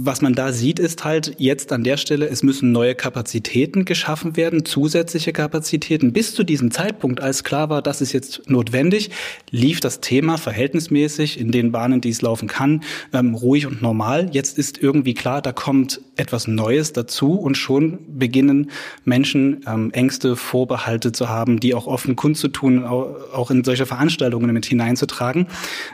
was 0.00 0.22
man 0.22 0.34
da 0.34 0.52
sieht, 0.52 0.78
ist 0.78 1.04
halt 1.04 1.34
jetzt 1.38 1.72
an 1.72 1.82
der 1.82 1.96
Stelle, 1.96 2.28
es 2.28 2.44
müssen 2.44 2.70
neue 2.70 2.94
Kapazitäten 2.94 3.84
geschaffen 3.84 4.36
werden, 4.36 4.64
zusätzliche 4.64 5.32
Kapazitäten. 5.32 6.12
Bis 6.12 6.34
zu 6.34 6.44
diesem 6.44 6.70
Zeitpunkt, 6.70 7.20
als 7.20 7.42
klar 7.42 7.68
war, 7.68 7.82
das 7.82 8.00
ist 8.00 8.12
jetzt 8.12 8.48
notwendig, 8.48 9.10
lief 9.50 9.80
das 9.80 10.00
Thema 10.00 10.38
verhältnismäßig 10.38 11.40
in 11.40 11.50
den 11.50 11.72
Bahnen, 11.72 12.00
die 12.00 12.10
es 12.10 12.22
laufen 12.22 12.46
kann, 12.46 12.84
ähm, 13.12 13.34
ruhig 13.34 13.66
und 13.66 13.82
normal. 13.82 14.30
Jetzt 14.32 14.56
ist 14.56 14.78
irgendwie 14.78 15.14
klar, 15.14 15.42
da 15.42 15.52
kommt 15.52 16.00
etwas 16.18 16.46
Neues 16.46 16.92
dazu 16.92 17.32
und 17.32 17.56
schon 17.56 17.98
beginnen 18.18 18.70
Menschen 19.04 19.64
ähm, 19.66 19.90
Ängste, 19.92 20.36
Vorbehalte 20.36 21.12
zu 21.12 21.28
haben, 21.28 21.60
die 21.60 21.74
auch 21.74 21.86
offen 21.86 22.16
kundzutun, 22.16 22.84
auch 22.84 23.50
in 23.50 23.64
solche 23.64 23.86
Veranstaltungen 23.86 24.52
mit 24.52 24.66
hineinzutragen. 24.66 25.46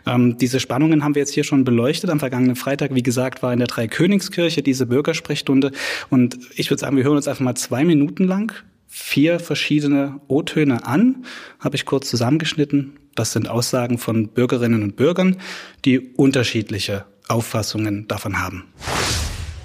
Ähm, 0.06 0.36
diese 0.38 0.60
Spannungen 0.60 1.04
haben 1.04 1.14
wir 1.14 1.20
jetzt 1.20 1.34
hier 1.34 1.44
schon 1.44 1.64
beleuchtet. 1.64 2.10
Am 2.10 2.20
vergangenen 2.20 2.56
Freitag, 2.56 2.94
wie 2.94 3.02
gesagt, 3.02 3.42
war 3.42 3.52
in 3.52 3.58
der 3.58 3.68
drei 3.68 3.86
Königskirche, 3.86 4.62
diese 4.62 4.86
Bürgersprechstunde. 4.86 5.72
Und 6.10 6.38
ich 6.56 6.70
würde 6.70 6.80
sagen, 6.80 6.96
wir 6.96 7.04
hören 7.04 7.16
uns 7.16 7.28
einfach 7.28 7.44
mal 7.44 7.54
zwei 7.54 7.84
Minuten 7.84 8.24
lang 8.24 8.52
vier 8.94 9.40
verschiedene 9.40 10.20
O-Töne 10.28 10.86
an, 10.86 11.24
habe 11.58 11.74
ich 11.74 11.84
kurz 11.84 12.08
zusammengeschnitten. 12.08 12.92
Das 13.16 13.32
sind 13.32 13.48
Aussagen 13.48 13.98
von 13.98 14.28
Bürgerinnen 14.28 14.84
und 14.84 14.94
Bürgern, 14.94 15.38
die 15.84 15.98
unterschiedliche 15.98 17.04
Auffassungen 17.26 18.06
davon 18.06 18.40
haben. 18.40 18.64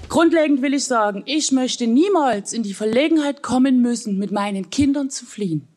Grundlegend 0.10 0.64
will 0.64 0.74
ich 0.74 0.86
sagen, 0.86 1.22
ich 1.28 1.52
möchte 1.52 1.86
niemals 1.86 2.52
in 2.52 2.64
die 2.64 2.74
Verlegenheit 2.74 3.44
kommen 3.44 3.80
müssen, 3.82 4.18
mit 4.18 4.32
meinen 4.32 4.72
Kindern 4.72 5.12
zu 5.12 5.26
fliehen. 5.26 5.68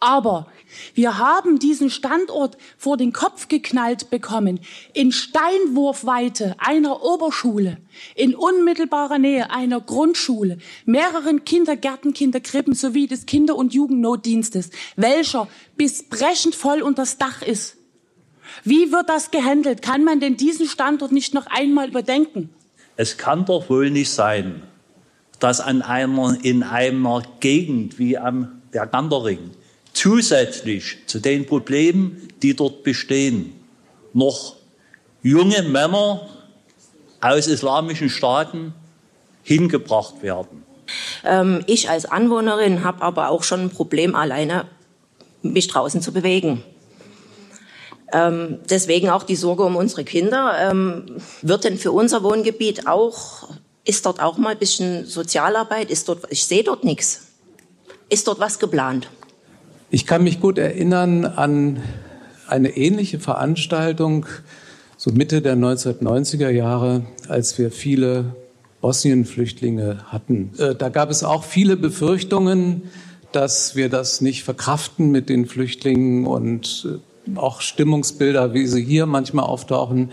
Aber 0.00 0.48
wir 0.94 1.18
haben 1.18 1.58
diesen 1.58 1.90
Standort 1.90 2.56
vor 2.78 2.96
den 2.96 3.12
Kopf 3.12 3.48
geknallt 3.48 4.10
bekommen, 4.10 4.60
in 4.92 5.12
Steinwurfweite 5.12 6.56
einer 6.58 7.02
Oberschule, 7.02 7.76
in 8.14 8.34
unmittelbarer 8.34 9.18
Nähe 9.18 9.50
einer 9.50 9.80
Grundschule, 9.80 10.58
mehreren 10.86 11.44
Kindergärten, 11.44 12.14
Kinderkrippen 12.14 12.74
sowie 12.74 13.06
des 13.06 13.26
Kinder- 13.26 13.56
und 13.56 13.74
Jugendnotdienstes, 13.74 14.70
welcher 14.96 15.46
bis 15.76 16.08
brechend 16.08 16.54
voll 16.54 16.82
unter 16.82 17.02
das 17.02 17.18
Dach 17.18 17.42
ist. 17.42 17.76
Wie 18.62 18.92
wird 18.92 19.08
das 19.08 19.30
gehandelt? 19.30 19.82
Kann 19.82 20.04
man 20.04 20.20
denn 20.20 20.36
diesen 20.36 20.66
Standort 20.66 21.12
nicht 21.12 21.34
noch 21.34 21.46
einmal 21.46 21.88
überdenken? 21.88 22.50
Es 22.96 23.16
kann 23.16 23.44
doch 23.44 23.68
wohl 23.68 23.90
nicht 23.90 24.10
sein, 24.10 24.62
dass 25.40 25.60
an 25.60 25.82
einer, 25.82 26.36
in 26.42 26.62
einer 26.62 27.22
Gegend 27.40 27.98
wie 27.98 28.16
am 28.16 28.62
der 28.72 28.86
Gandering 28.86 29.50
zusätzlich 29.92 30.98
zu 31.06 31.20
den 31.20 31.46
Problemen, 31.46 32.28
die 32.42 32.54
dort 32.54 32.82
bestehen, 32.82 33.54
noch 34.12 34.56
junge 35.22 35.62
Männer 35.62 36.28
aus 37.20 37.46
islamischen 37.46 38.10
Staaten 38.10 38.74
hingebracht 39.42 40.22
werden. 40.22 40.62
Ähm, 41.24 41.62
ich 41.66 41.88
als 41.88 42.04
Anwohnerin 42.04 42.84
habe 42.84 43.02
aber 43.02 43.30
auch 43.30 43.42
schon 43.44 43.60
ein 43.60 43.70
Problem, 43.70 44.14
alleine 44.14 44.66
mich 45.42 45.68
draußen 45.68 46.02
zu 46.02 46.12
bewegen. 46.12 46.62
Ähm, 48.14 48.58
deswegen 48.70 49.10
auch 49.10 49.24
die 49.24 49.34
Sorge 49.34 49.64
um 49.64 49.74
unsere 49.74 50.04
Kinder. 50.04 50.54
Ähm, 50.70 51.16
wird 51.42 51.64
denn 51.64 51.76
für 51.76 51.90
unser 51.90 52.22
Wohngebiet 52.22 52.86
auch, 52.86 53.48
ist 53.84 54.06
dort 54.06 54.22
auch 54.22 54.38
mal 54.38 54.52
ein 54.52 54.58
bisschen 54.58 55.04
Sozialarbeit? 55.04 55.90
Ist 55.90 56.08
dort, 56.08 56.20
ich 56.30 56.44
sehe 56.44 56.62
dort 56.62 56.84
nichts. 56.84 57.26
Ist 58.08 58.28
dort 58.28 58.38
was 58.38 58.60
geplant? 58.60 59.10
Ich 59.90 60.06
kann 60.06 60.22
mich 60.22 60.40
gut 60.40 60.58
erinnern 60.58 61.24
an 61.24 61.82
eine 62.46 62.76
ähnliche 62.76 63.18
Veranstaltung, 63.18 64.26
so 64.96 65.10
Mitte 65.10 65.42
der 65.42 65.56
1990er 65.56 66.50
Jahre, 66.50 67.06
als 67.28 67.58
wir 67.58 67.72
viele 67.72 68.36
Bosnien-Flüchtlinge 68.80 70.04
hatten. 70.06 70.52
Äh, 70.58 70.76
da 70.76 70.88
gab 70.88 71.10
es 71.10 71.24
auch 71.24 71.42
viele 71.42 71.76
Befürchtungen, 71.76 72.82
dass 73.32 73.74
wir 73.74 73.88
das 73.88 74.20
nicht 74.20 74.44
verkraften 74.44 75.10
mit 75.10 75.28
den 75.28 75.46
Flüchtlingen 75.46 76.26
und 76.26 76.86
äh, 76.88 76.98
auch 77.36 77.60
Stimmungsbilder, 77.60 78.54
wie 78.54 78.66
sie 78.66 78.82
hier 78.82 79.06
manchmal 79.06 79.46
auftauchen. 79.46 80.12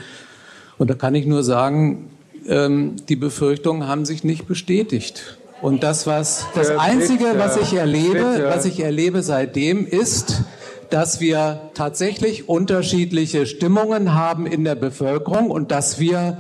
Und 0.78 0.90
da 0.90 0.96
kann 0.96 1.16
ich 1.16 1.26
nur 1.26 1.44
sagen, 1.44 2.10
ähm, 2.48 2.96
die 3.08 3.16
Befürchtungen 3.16 3.88
haben 3.88 4.06
sich 4.06 4.24
nicht 4.24 4.48
bestätigt. 4.48 5.38
Und 5.62 5.84
das, 5.84 6.08
was 6.08 6.46
das 6.56 6.72
Einzige, 6.72 7.26
was 7.38 7.58
ich 7.58 7.74
erlebe, 7.74 8.46
was 8.48 8.66
ich 8.66 8.80
erlebe 8.80 9.22
seitdem, 9.22 9.86
ist, 9.86 10.42
dass 10.90 11.20
wir 11.20 11.70
tatsächlich 11.76 12.50
unterschiedliche 12.50 13.46
Stimmungen 13.46 14.16
haben 14.16 14.48
in 14.48 14.64
der 14.64 14.76
Bevölkerung 14.76 15.52
und 15.52 15.72
dass 15.72 16.00
wir 16.00 16.38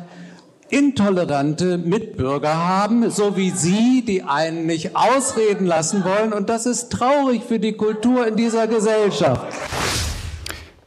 intolerante 0.69 1.77
Mitbürger 1.77 2.55
haben, 2.55 3.09
so 3.11 3.37
wie 3.37 3.51
Sie, 3.51 4.03
die 4.07 4.23
einen 4.23 4.65
nicht 4.65 4.95
ausreden 4.95 5.65
lassen 5.65 6.03
wollen. 6.03 6.33
Und 6.33 6.49
das 6.49 6.65
ist 6.65 6.91
traurig 6.91 7.43
für 7.47 7.59
die 7.59 7.73
Kultur 7.73 8.25
in 8.25 8.37
dieser 8.37 8.67
Gesellschaft. 8.67 9.45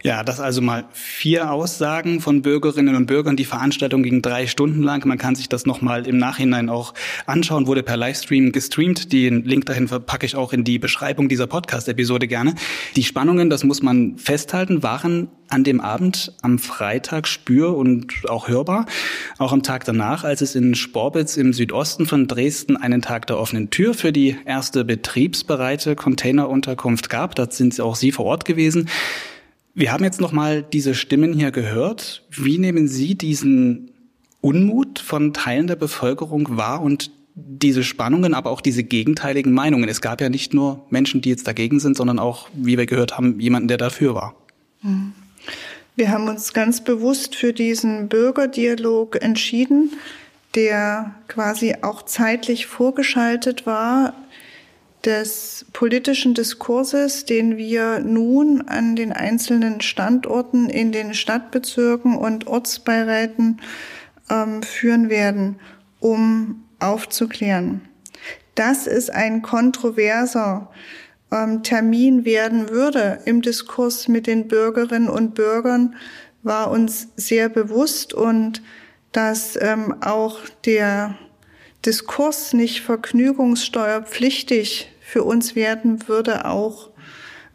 Ja, 0.07 0.23
das 0.23 0.39
also 0.39 0.61
mal 0.61 0.85
vier 0.93 1.51
Aussagen 1.51 2.21
von 2.21 2.43
Bürgerinnen 2.43 2.95
und 2.95 3.07
Bürgern. 3.07 3.37
Die 3.37 3.47
Veranstaltung 3.47 4.03
ging 4.03 4.21
drei 4.21 4.47
Stunden 4.47 4.83
lang. 4.83 5.09
Man 5.09 5.17
kann 5.17 5.35
sich 5.35 5.49
das 5.49 5.65
nochmal 5.65 6.07
im 6.07 6.19
Nachhinein 6.19 6.69
auch 6.69 6.93
anschauen, 7.25 7.67
wurde 7.67 7.83
per 7.83 7.97
Livestream 7.97 8.53
gestreamt. 8.53 9.15
Den 9.15 9.45
Link 9.45 9.65
dahin 9.65 9.89
verpacke 9.89 10.27
ich 10.27 10.37
auch 10.37 10.53
in 10.53 10.63
die 10.63 10.79
Beschreibung 10.79 11.31
dieser 11.31 11.47
Podcast-Episode 11.47 12.29
gerne. 12.29 12.55
Die 12.97 13.03
Spannungen, 13.03 13.49
das 13.49 13.65
muss 13.65 13.81
man 13.81 14.19
festhalten, 14.19 14.83
waren 14.83 15.29
an 15.49 15.65
dem 15.65 15.81
Abend 15.81 16.35
am 16.43 16.59
Freitag 16.59 17.27
spür- 17.27 17.75
und 17.75 18.29
auch 18.29 18.49
hörbar. 18.49 18.85
Auch 19.39 19.55
am 19.55 19.63
Tag 19.63 19.87
danach, 19.87 20.23
als 20.23 20.43
es 20.43 20.55
in 20.55 20.75
Sporbitz 20.75 21.39
im 21.39 21.55
Südosten 21.55 22.05
von 22.05 22.29
Dresden 22.29 22.77
einen 22.77 23.01
Tag 23.01 23.27
der 23.27 23.39
offenen 23.39 23.71
Tür 23.71 23.95
für 23.95 24.13
die 24.13 24.37
erste 24.45 24.85
betriebsbereite 24.85 25.97
Containerunterkunft 25.97 27.09
gab. 27.09 27.35
Da 27.37 27.51
sind 27.51 27.81
auch 27.81 27.97
Sie 27.97 28.13
vor 28.13 28.27
Ort 28.27 28.45
gewesen. 28.45 28.91
Wir 29.75 29.93
haben 29.93 30.05
jetzt 30.05 30.21
noch 30.21 30.31
mal 30.31 30.63
diese 30.63 30.95
Stimmen 30.95 31.33
hier 31.33 31.51
gehört. 31.51 32.23
Wie 32.31 32.59
nehmen 32.59 32.87
Sie 32.87 33.17
diesen 33.17 33.91
Unmut 34.41 35.01
von 35.01 35.35
Teilen 35.35 35.67
der 35.67 35.75
Bevölkerung 35.75 36.57
wahr 36.57 36.81
und 36.81 37.11
diese 37.35 37.83
Spannungen, 37.83 38.35
aber 38.35 38.51
auch 38.51 38.61
diese 38.61 38.85
gegenteiligen 38.85 39.53
Meinungen? 39.53 39.89
Es 39.89 40.01
gab 40.01 40.21
ja 40.21 40.29
nicht 40.29 40.55
nur 40.55 40.87
Menschen, 40.91 41.23
die 41.23 41.31
jetzt 41.31 41.49
dagegen 41.49 41.81
sind, 41.81 41.97
sondern 41.97 42.21
auch, 42.21 42.49
wie 42.55 42.79
wir 42.79 42.87
gehört 42.87 43.17
haben, 43.17 43.41
jemanden, 43.41 43.67
der 43.67 43.79
dafür 43.79 44.15
war. 44.15 44.37
Hm. 44.83 45.13
Wir 45.97 46.11
haben 46.11 46.29
uns 46.29 46.53
ganz 46.53 46.83
bewusst 46.83 47.35
für 47.35 47.53
diesen 47.53 48.09
Bürgerdialog 48.09 49.21
entschieden, 49.23 49.93
der 50.55 51.15
quasi 51.27 51.77
auch 51.83 52.03
zeitlich 52.03 52.67
vorgeschaltet 52.67 53.67
war 53.67 54.15
des 55.05 55.67
politischen 55.73 56.35
Diskurses, 56.35 57.25
den 57.25 57.57
wir 57.57 58.01
nun 58.01 58.69
an 58.69 58.97
den 58.97 59.13
einzelnen 59.13 59.81
Standorten 59.81 60.69
in 60.71 60.93
den 60.93 61.15
Stadtbezirken 61.15 62.17
und 62.17 62.47
Ortsbeiräten 62.47 63.61
ähm, 64.31 64.63
führen 64.63 65.11
werden, 65.11 65.57
um 66.01 66.65
aufzuklären. 66.79 67.83
Dass 68.55 68.87
es 68.87 69.11
ein 69.11 69.43
kontroverser 69.43 70.71
ähm, 71.31 71.63
Termin 71.63 72.25
werden 72.25 72.71
würde 72.71 73.21
im 73.27 73.43
Diskurs 73.43 74.09
mit 74.09 74.27
den 74.27 74.49
Bürgerinnen 74.49 75.09
und 75.09 75.35
Bürgern, 75.35 75.97
war 76.43 76.71
uns 76.71 77.09
sehr 77.17 77.49
bewusst 77.49 78.15
und 78.15 78.63
dass 79.13 79.57
ähm, 79.61 80.03
auch 80.03 80.41
der 80.65 81.17
Diskurs 81.85 82.55
nicht 82.55 82.81
vergnügungssteuerpflichtig 82.81 84.94
für 85.05 85.23
uns 85.23 85.55
werden 85.55 86.09
würde 86.09 86.47
auch. 86.47 86.91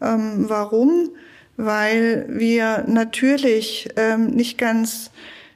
Ähm, 0.00 0.48
warum? 0.48 1.10
Weil 1.56 2.26
wir 2.28 2.84
natürlich 2.86 3.88
ähm, 3.96 4.28
nicht 4.28 4.56
ganz 4.56 5.10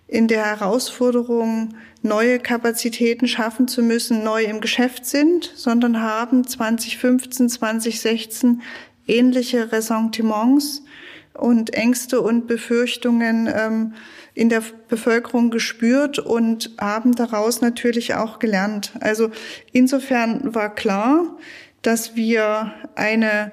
in 0.07 0.29
der 0.29 0.45
Herausforderung, 0.45 1.75
neue 2.03 2.39
Kapazitäten 2.39 3.27
schaffen 3.27 3.67
zu 3.69 3.83
müssen, 3.83 4.23
neu 4.23 4.45
im 4.45 4.61
Geschäft 4.61 5.07
sind, 5.07 5.51
sondern 5.55 6.03
haben 6.03 6.47
2015, 6.47 7.49
2016 7.49 8.61
ähnliche 9.07 9.73
Ressentiments 9.73 10.83
und 11.33 11.73
Ängste 11.73 12.21
und 12.21 12.47
Befürchtungen 12.47 13.49
ähm, 13.53 13.95
in 14.35 14.49
der 14.49 14.62
Bevölkerung 14.88 15.51
gespürt 15.51 16.18
und 16.18 16.71
haben 16.79 17.14
daraus 17.14 17.61
natürlich 17.61 18.14
auch 18.14 18.38
gelernt. 18.38 18.92
Also 19.01 19.31
insofern 19.73 20.55
war 20.55 20.75
klar, 20.75 21.38
dass 21.87 22.16
wir 22.16 22.75
eine 22.94 23.53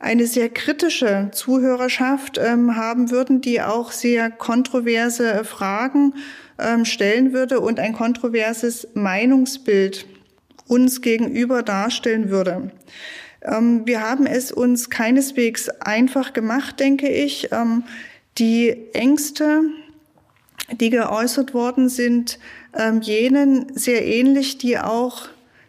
eine 0.00 0.26
sehr 0.26 0.48
kritische 0.48 1.30
Zuhörerschaft 1.32 2.38
ähm, 2.38 2.76
haben 2.76 3.10
würden, 3.10 3.40
die 3.40 3.60
auch 3.60 3.90
sehr 3.90 4.30
kontroverse 4.30 5.44
Fragen 5.44 6.14
ähm, 6.58 6.84
stellen 6.84 7.32
würde 7.32 7.60
und 7.60 7.80
ein 7.80 7.94
kontroverses 7.94 8.88
Meinungsbild 8.94 10.06
uns 10.68 11.00
gegenüber 11.00 11.62
darstellen 11.62 12.30
würde. 12.30 12.70
Ähm, 13.42 13.86
wir 13.86 14.00
haben 14.00 14.26
es 14.26 14.52
uns 14.52 14.88
keineswegs 14.90 15.68
einfach 15.68 16.32
gemacht, 16.32 16.78
denke 16.78 17.08
ich. 17.08 17.50
Ähm, 17.50 17.82
die 18.38 18.76
Ängste, 18.92 19.62
die 20.80 20.90
geäußert 20.90 21.54
worden 21.54 21.88
sind, 21.88 22.38
ähm, 22.72 23.00
jenen 23.00 23.76
sehr 23.76 24.06
ähnlich, 24.06 24.58
die 24.58 24.78
auch 24.78 25.28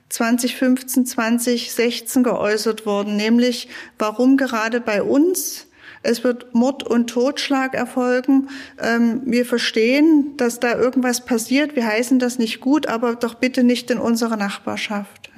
2015, 0.10 1.06
2016 1.06 2.24
geäußert 2.24 2.86
worden, 2.86 3.16
nämlich 3.16 3.70
warum 3.98 4.38
gerade 4.38 4.82
bei 4.82 5.04
uns 5.04 5.68
es 6.02 6.24
wird 6.24 6.54
Mord 6.56 6.84
und 6.84 7.10
Totschlag 7.10 7.74
erfolgen. 7.74 8.50
Ähm, 8.82 9.22
wir 9.26 9.46
verstehen, 9.46 10.38
dass 10.38 10.60
da 10.60 10.78
irgendwas 10.78 11.26
passiert. 11.26 11.76
Wir 11.76 11.86
heißen 11.86 12.20
das 12.20 12.40
nicht 12.40 12.62
gut, 12.62 12.88
aber 12.88 13.16
doch 13.16 13.36
bitte 13.36 13.64
nicht 13.64 13.92
in 13.92 13.98
unserer 13.98 14.38
Nachbarschaft. 14.38 15.30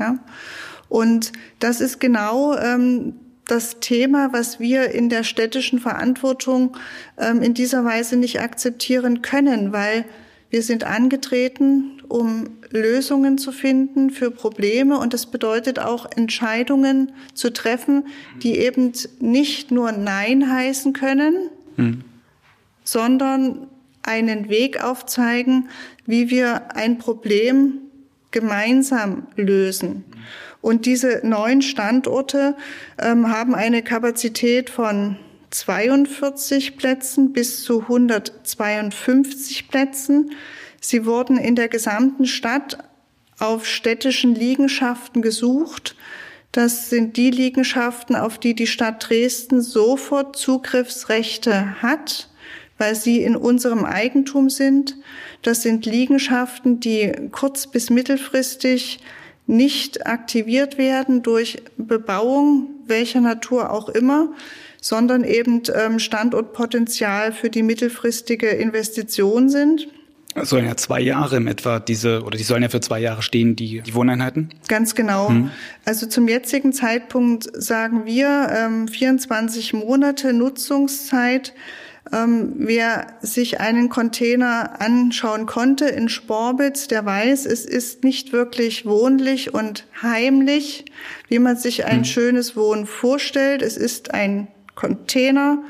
Und 0.89 1.31
das 1.59 1.81
ist 1.81 1.99
genau 1.99 2.55
ähm, 2.57 3.15
das 3.45 3.79
Thema, 3.79 4.33
was 4.33 4.59
wir 4.59 4.91
in 4.91 5.09
der 5.09 5.23
städtischen 5.23 5.79
Verantwortung 5.79 6.77
ähm, 7.17 7.41
in 7.41 7.53
dieser 7.53 7.83
Weise 7.83 8.15
nicht 8.15 8.39
akzeptieren 8.39 9.21
können, 9.21 9.73
weil 9.73 10.05
wir 10.49 10.61
sind 10.63 10.83
angetreten, 10.83 12.01
um 12.07 12.49
Lösungen 12.71 13.37
zu 13.37 13.51
finden 13.51 14.09
für 14.09 14.31
Probleme 14.31 14.97
und 14.97 15.13
das 15.13 15.25
bedeutet 15.25 15.79
auch 15.79 16.09
Entscheidungen 16.15 17.11
zu 17.33 17.51
treffen, 17.51 18.05
die 18.41 18.57
eben 18.57 18.93
nicht 19.19 19.71
nur 19.71 19.91
Nein 19.91 20.51
heißen 20.51 20.93
können, 20.93 21.49
mhm. 21.77 22.03
sondern 22.83 23.67
einen 24.03 24.49
Weg 24.49 24.83
aufzeigen, 24.83 25.69
wie 26.05 26.29
wir 26.29 26.75
ein 26.75 26.97
Problem 26.97 27.79
gemeinsam 28.31 29.27
lösen. 29.35 30.05
Und 30.61 30.85
diese 30.85 31.21
neun 31.23 31.61
Standorte 31.61 32.55
ähm, 32.99 33.29
haben 33.29 33.55
eine 33.55 33.81
Kapazität 33.81 34.69
von 34.69 35.17
42 35.49 36.77
Plätzen 36.77 37.33
bis 37.33 37.63
zu 37.63 37.81
152 37.81 39.67
Plätzen. 39.67 40.31
Sie 40.81 41.05
wurden 41.05 41.37
in 41.37 41.55
der 41.55 41.69
gesamten 41.69 42.25
Stadt 42.25 42.77
auf 43.39 43.65
städtischen 43.65 44.35
Liegenschaften 44.35 45.21
gesucht. 45.21 45.95
Das 46.51 46.89
sind 46.89 47.15
die 47.15 47.31
Liegenschaften, 47.31 48.15
auf 48.15 48.37
die 48.37 48.55
die 48.55 48.67
Stadt 48.67 49.07
Dresden 49.07 49.61
sofort 49.61 50.35
Zugriffsrechte 50.35 51.81
hat, 51.81 52.29
weil 52.77 52.95
sie 52.95 53.21
in 53.21 53.35
unserem 53.35 53.85
Eigentum 53.85 54.49
sind. 54.49 54.97
Das 55.43 55.61
sind 55.61 55.85
Liegenschaften, 55.85 56.79
die 56.79 57.11
kurz- 57.31 57.67
bis 57.67 57.89
mittelfristig 57.89 58.99
nicht 59.47 60.05
aktiviert 60.07 60.77
werden 60.77 61.21
durch 61.21 61.61
Bebauung 61.77 62.67
welcher 62.85 63.21
Natur 63.21 63.71
auch 63.71 63.87
immer, 63.89 64.33
sondern 64.81 65.23
eben 65.23 65.61
ähm, 65.73 65.99
Standortpotenzial 65.99 67.31
für 67.31 67.49
die 67.49 67.63
mittelfristige 67.63 68.47
Investition 68.47 69.49
sind. 69.49 69.87
Sollen 70.43 70.65
ja 70.65 70.77
zwei 70.77 71.01
Jahre 71.01 71.37
im 71.37 71.47
etwa 71.47 71.79
diese, 71.79 72.23
oder 72.23 72.37
die 72.37 72.43
sollen 72.43 72.63
ja 72.63 72.69
für 72.69 72.79
zwei 72.79 72.99
Jahre 72.99 73.21
stehen, 73.21 73.55
die, 73.55 73.81
die 73.81 73.93
Wohneinheiten? 73.93 74.49
Ganz 74.67 74.95
genau. 74.95 75.29
Hm. 75.29 75.51
Also 75.83 76.07
zum 76.07 76.27
jetzigen 76.27 76.71
Zeitpunkt 76.71 77.49
sagen 77.53 78.05
wir 78.05 78.49
ähm, 78.55 78.87
24 78.87 79.73
Monate 79.73 80.33
Nutzungszeit. 80.33 81.53
Ähm, 82.13 82.53
wer 82.57 83.07
sich 83.21 83.59
einen 83.59 83.89
Container 83.89 84.81
anschauen 84.81 85.45
konnte 85.45 85.85
in 85.85 86.09
Sporbitz, 86.09 86.87
der 86.87 87.05
weiß, 87.05 87.45
es 87.45 87.65
ist 87.65 88.03
nicht 88.03 88.33
wirklich 88.33 88.85
wohnlich 88.85 89.53
und 89.53 89.85
heimlich, 90.01 90.85
wie 91.27 91.39
man 91.39 91.57
sich 91.57 91.85
ein 91.85 91.99
hm. 91.99 92.05
schönes 92.05 92.55
Wohnen 92.55 92.85
vorstellt. 92.85 93.61
Es 93.61 93.77
ist 93.77 94.13
ein 94.13 94.47
Container, 94.75 95.63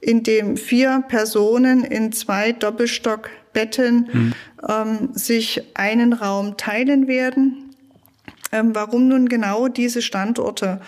in 0.00 0.22
dem 0.22 0.56
vier 0.56 1.04
Personen 1.08 1.84
in 1.84 2.12
zwei 2.12 2.52
Doppelstock 2.52 3.30
Betten 3.56 4.08
hm. 4.12 4.34
ähm, 4.68 5.08
sich 5.14 5.62
einen 5.72 6.12
Raum 6.12 6.58
teilen 6.58 7.08
werden. 7.08 7.74
Ähm, 8.52 8.74
warum 8.74 9.08
nun 9.08 9.30
genau 9.30 9.68
diese 9.68 10.02
Standorte? 10.02 10.78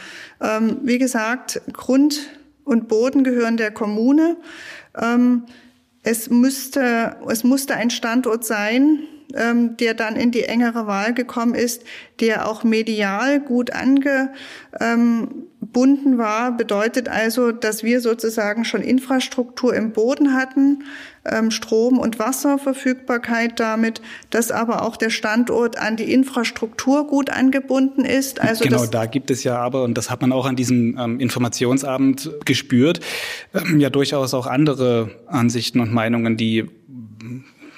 Ähm, 0.43 0.77
wie 0.83 0.99
gesagt, 0.99 1.63
Grund 1.73 2.29
und 2.65 2.89
Boden 2.89 3.25
gehören 3.25 3.57
der 3.57 3.71
Kommune. 3.71 4.37
Ähm, 5.01 5.45
es 6.03 6.29
müsste, 6.29 7.17
es 7.27 7.43
musste 7.43 7.75
ein 7.75 7.89
Standort 7.89 8.45
sein, 8.45 8.99
ähm, 9.35 9.79
der 9.79 9.95
dann 9.95 10.17
in 10.17 10.31
die 10.31 10.45
engere 10.45 10.87
Wahl 10.87 11.15
gekommen 11.15 11.55
ist, 11.55 11.85
der 12.21 12.47
auch 12.47 12.65
medial 12.65 13.41
gut 13.41 13.71
angebunden 15.69 16.19
war, 16.19 16.57
bedeutet 16.57 17.09
also, 17.09 17.53
dass 17.53 17.83
wir 17.83 18.01
sozusagen 18.01 18.65
schon 18.65 18.83
Infrastruktur 18.83 19.75
im 19.75 19.93
Boden 19.93 20.33
hatten, 20.35 20.85
ähm, 21.25 21.51
Strom- 21.51 21.99
und 21.99 22.19
Wasserverfügbarkeit 22.19 23.61
damit, 23.61 24.01
dass 24.31 24.51
aber 24.51 24.83
auch 24.83 24.97
der 24.97 25.11
Standort 25.11 25.79
an 25.79 25.97
die 25.97 26.13
Infrastruktur 26.13 27.07
gut 27.07 27.31
angebunden 27.31 28.05
ist. 28.05 28.41
Also 28.41 28.65
genau, 28.65 28.87
da 28.87 29.07
gibt 29.07 29.31
es 29.31 29.45
ja 29.45 29.59
aber, 29.59 29.85
und 29.85 29.95
das 29.99 30.11
hat 30.11 30.23
man 30.23 30.33
auch 30.33 30.47
an 30.47 30.57
diesem 30.57 30.97
ähm, 30.99 31.21
Informationsabend 31.21 32.31
gespürt, 32.45 33.01
ähm, 33.55 33.79
ja 33.79 33.91
durchaus 33.91 34.35
auch 34.35 34.47
andere 34.47 35.11
Ansichten 35.27 35.81
und 35.81 35.93
Meinungen, 35.93 36.37
die 36.37 36.67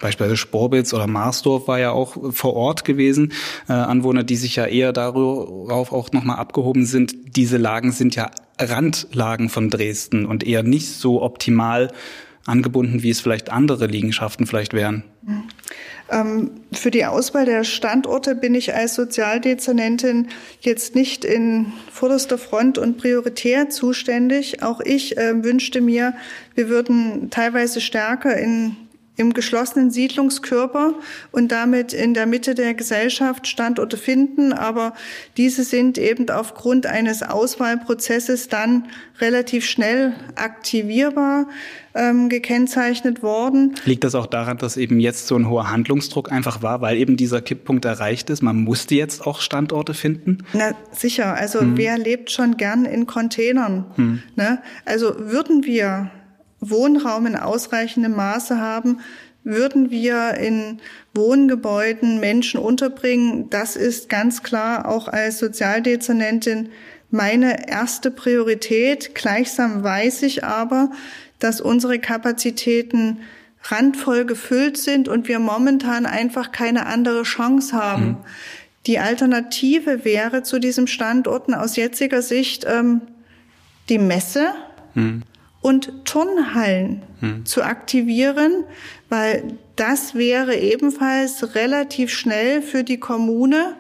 Beispielsweise 0.01 0.37
Sporbitz 0.37 0.93
oder 0.95 1.07
Marsdorf 1.07 1.69
war 1.69 1.79
ja 1.79 1.93
auch 1.93 2.17
vor 2.33 2.55
Ort 2.55 2.85
gewesen. 2.85 3.33
Äh, 3.69 3.75
Anwohner, 3.75 4.25
die 4.25 4.37
sich 4.37 4.57
ja 4.57 4.67
eher 4.67 4.93
darauf 4.93 5.93
auch 5.93 6.11
nochmal 6.13 6.37
abgehoben 6.37 6.87
sind. 6.87 7.37
Diese 7.37 7.59
Lagen 7.59 7.93
sind 7.93 8.17
ja 8.17 8.31
Randlagen 8.59 9.49
von 9.49 9.71
Dresden 9.71 10.27
und 10.27 10.45
eher 10.45 10.63
nicht 10.63 10.89
so 10.89 11.23
optimal 11.23 11.93
angebunden, 12.47 13.03
wie 13.03 13.11
es 13.11 13.21
vielleicht 13.21 13.51
andere 13.51 13.87
Liegenschaften 13.87 14.47
vielleicht 14.47 14.73
wären. 14.73 15.05
Ähm, 16.11 16.51
für 16.73 16.91
die 16.91 17.05
Auswahl 17.05 17.45
der 17.45 17.65
Standorte 17.65 18.35
bin 18.35 18.55
ich 18.55 18.75
als 18.75 18.95
Sozialdezernentin 18.95 20.29
jetzt 20.61 20.95
nicht 20.95 21.25
in 21.25 21.73
vorderster 21.93 22.39
Front 22.39 22.79
und 22.79 22.99
prioritär 22.99 23.69
zuständig. 23.69 24.63
Auch 24.63 24.81
ich 24.81 25.17
äh, 25.17 25.45
wünschte 25.45 25.81
mir, 25.81 26.15
wir 26.55 26.69
würden 26.69 27.31
teilweise 27.31 27.81
stärker 27.81 28.37
in 28.37 28.77
im 29.21 29.35
geschlossenen 29.35 29.91
Siedlungskörper 29.91 30.95
und 31.31 31.53
damit 31.53 31.93
in 31.93 32.15
der 32.15 32.27
Mitte 32.27 32.55
der 32.55 32.73
Gesellschaft 32.73 33.47
Standorte 33.47 33.99
finden. 33.99 34.53
Aber 34.55 34.95
diese 35.37 35.63
sind 35.63 35.99
eben 35.99 36.29
aufgrund 36.31 36.87
eines 36.87 37.23
Auswahlprozesses 37.23 38.49
dann 38.49 38.87
relativ 39.21 39.67
schnell 39.67 40.15
aktivierbar 40.37 41.47
ähm, 41.95 42.31
gekennzeichnet 42.31 43.23
worden. 43.23 43.75
Liegt 43.85 44.05
das 44.05 44.15
auch 44.15 44.27
daran, 44.27 44.57
dass 44.57 44.79
eben 44.79 45.01
jetzt 45.01 45.27
so 45.27 45.37
ein 45.37 45.49
hoher 45.49 45.71
Handlungsdruck 45.71 46.33
einfach 46.33 46.63
war, 46.63 46.81
weil 46.81 46.97
eben 46.97 47.19
dieser 47.19 47.43
Kipppunkt 47.43 47.85
erreicht 47.85 48.31
ist? 48.31 48.43
Man 48.43 48.57
musste 48.65 48.95
jetzt 48.95 49.27
auch 49.27 49.41
Standorte 49.41 49.93
finden? 49.93 50.39
Na 50.55 50.73
sicher. 50.93 51.35
Also 51.35 51.61
hm. 51.61 51.77
wer 51.77 51.99
lebt 51.99 52.31
schon 52.31 52.57
gern 52.57 52.87
in 52.87 53.07
Containern? 53.07 53.85
Hm. 53.97 54.23
Ne? 54.37 54.63
Also 54.87 55.15
würden 55.19 55.65
wir 55.65 56.11
Wohnraum 56.61 57.27
in 57.27 57.37
ausreichendem 57.37 58.14
Maße 58.14 58.61
haben, 58.61 59.01
würden 59.42 59.90
wir 59.90 60.35
in 60.35 60.81
Wohngebäuden 61.14 62.20
Menschen 62.20 62.61
unterbringen. 62.61 63.49
Das 63.51 63.77
ist 63.77 64.09
ganz 64.09 64.42
klar 64.42 64.87
auch 64.87 65.09
als 65.09 65.38
Sozialdezernentin 65.38 66.70
meine 67.11 67.68
erste 67.68 68.11
Priorität. 68.11 69.14
Gleichsam 69.14 69.83
weiß 69.83 70.23
ich 70.23 70.44
aber, 70.44 70.90
dass 71.38 71.61
unsere 71.61 71.99
Kapazitäten 71.99 73.20
randvoll 73.64 74.25
gefüllt 74.25 74.77
sind 74.77 75.09
und 75.09 75.29
wir 75.29 75.38
momentan 75.38 76.07
einfach 76.07 76.53
keine 76.53 76.87
andere 76.87 77.23
Chance 77.23 77.77
haben. 77.77 78.05
Mhm. 78.05 78.16
Die 78.87 78.99
Alternative 78.99 80.05
wäre 80.05 80.42
zu 80.42 80.59
diesem 80.59 80.87
Standorten 80.87 81.55
aus 81.55 81.77
jetziger 81.77 82.23
Sicht 82.23 82.66
ähm, 82.68 83.03
die 83.88 83.99
Messe. 83.99 84.53
Mhm 84.94 85.23
und 85.61 86.05
Turnhallen 86.05 87.03
hm. 87.20 87.46
zu 87.46 87.62
aktivieren, 87.62 88.64
weil 89.09 89.59
das 89.77 90.14
wäre 90.14 90.57
ebenfalls 90.57 91.55
relativ 91.55 92.11
schnell 92.11 92.62
für 92.62 92.83
die 92.83 92.99
Kommune 92.99 93.77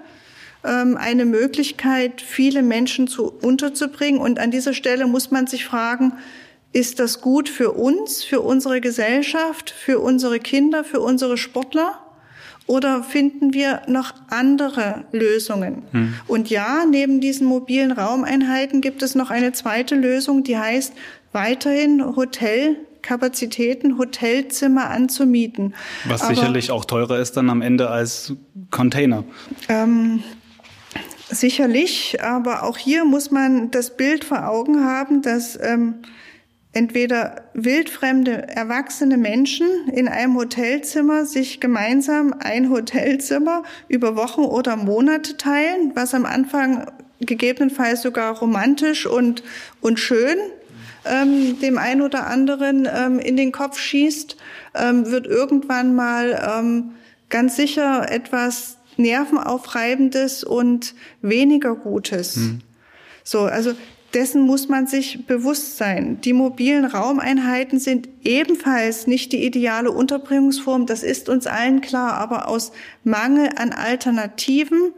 ähm, 0.64 0.96
eine 0.98 1.24
Möglichkeit, 1.24 2.20
viele 2.20 2.62
Menschen 2.62 3.08
zu 3.08 3.32
unterzubringen. 3.32 4.20
Und 4.20 4.38
an 4.38 4.50
dieser 4.50 4.74
Stelle 4.74 5.06
muss 5.06 5.30
man 5.30 5.46
sich 5.46 5.64
fragen, 5.64 6.12
ist 6.72 7.00
das 7.00 7.20
gut 7.20 7.48
für 7.48 7.72
uns, 7.72 8.22
für 8.22 8.40
unsere 8.40 8.80
Gesellschaft, 8.80 9.70
für 9.70 9.98
unsere 9.98 10.38
Kinder, 10.38 10.84
für 10.84 11.00
unsere 11.00 11.36
Sportler? 11.36 11.98
Oder 12.66 13.02
finden 13.02 13.52
wir 13.52 13.82
noch 13.88 14.14
andere 14.28 15.04
Lösungen? 15.10 15.82
Hm. 15.90 16.14
Und 16.28 16.50
ja, 16.50 16.84
neben 16.88 17.20
diesen 17.20 17.48
mobilen 17.48 17.90
Raumeinheiten 17.90 18.80
gibt 18.80 19.02
es 19.02 19.16
noch 19.16 19.30
eine 19.30 19.52
zweite 19.52 19.96
Lösung, 19.96 20.44
die 20.44 20.56
heißt 20.56 20.92
weiterhin 21.32 22.16
Hotelkapazitäten, 22.16 23.98
Hotelzimmer 23.98 24.90
anzumieten. 24.90 25.74
Was 26.06 26.22
Aber, 26.22 26.34
sicherlich 26.34 26.70
auch 26.70 26.84
teurer 26.84 27.18
ist 27.18 27.36
dann 27.36 27.50
am 27.50 27.62
Ende 27.62 27.90
als 27.90 28.34
Container. 28.70 29.24
Ähm, 29.68 30.22
sicherlich, 31.28 32.22
aber 32.22 32.64
auch 32.64 32.76
hier 32.76 33.04
muss 33.04 33.30
man 33.30 33.70
das 33.70 33.96
Bild 33.96 34.24
vor 34.24 34.48
Augen 34.48 34.84
haben, 34.84 35.22
dass 35.22 35.58
ähm, 35.60 35.96
entweder 36.72 37.42
wildfremde 37.54 38.48
erwachsene 38.48 39.16
Menschen 39.16 39.88
in 39.92 40.08
einem 40.08 40.36
Hotelzimmer 40.36 41.26
sich 41.26 41.60
gemeinsam 41.60 42.34
ein 42.38 42.70
Hotelzimmer 42.70 43.64
über 43.88 44.16
Wochen 44.16 44.42
oder 44.42 44.76
Monate 44.76 45.36
teilen, 45.36 45.92
was 45.94 46.14
am 46.14 46.24
Anfang 46.26 46.86
gegebenenfalls 47.20 48.02
sogar 48.02 48.38
romantisch 48.38 49.06
und, 49.06 49.42
und 49.80 49.98
schön 49.98 50.38
ähm, 51.04 51.58
dem 51.60 51.78
einen 51.78 52.02
oder 52.02 52.26
anderen 52.26 52.88
ähm, 52.92 53.18
in 53.18 53.36
den 53.36 53.52
Kopf 53.52 53.78
schießt, 53.78 54.36
ähm, 54.74 55.10
wird 55.10 55.26
irgendwann 55.26 55.94
mal 55.94 56.58
ähm, 56.58 56.92
ganz 57.28 57.56
sicher 57.56 58.10
etwas 58.10 58.78
Nervenaufreibendes 58.96 60.44
und 60.44 60.94
weniger 61.22 61.74
Gutes. 61.74 62.36
Mhm. 62.36 62.60
So, 63.24 63.40
also 63.40 63.72
dessen 64.14 64.42
muss 64.42 64.68
man 64.68 64.86
sich 64.86 65.26
bewusst 65.26 65.76
sein. 65.76 66.20
Die 66.20 66.32
mobilen 66.32 66.84
Raumeinheiten 66.84 67.78
sind 67.78 68.08
ebenfalls 68.22 69.06
nicht 69.06 69.32
die 69.32 69.44
ideale 69.44 69.90
Unterbringungsform, 69.90 70.86
das 70.86 71.02
ist 71.02 71.28
uns 71.28 71.46
allen 71.46 71.80
klar, 71.80 72.14
aber 72.14 72.48
aus 72.48 72.72
Mangel 73.04 73.50
an 73.56 73.72
Alternativen 73.72 74.92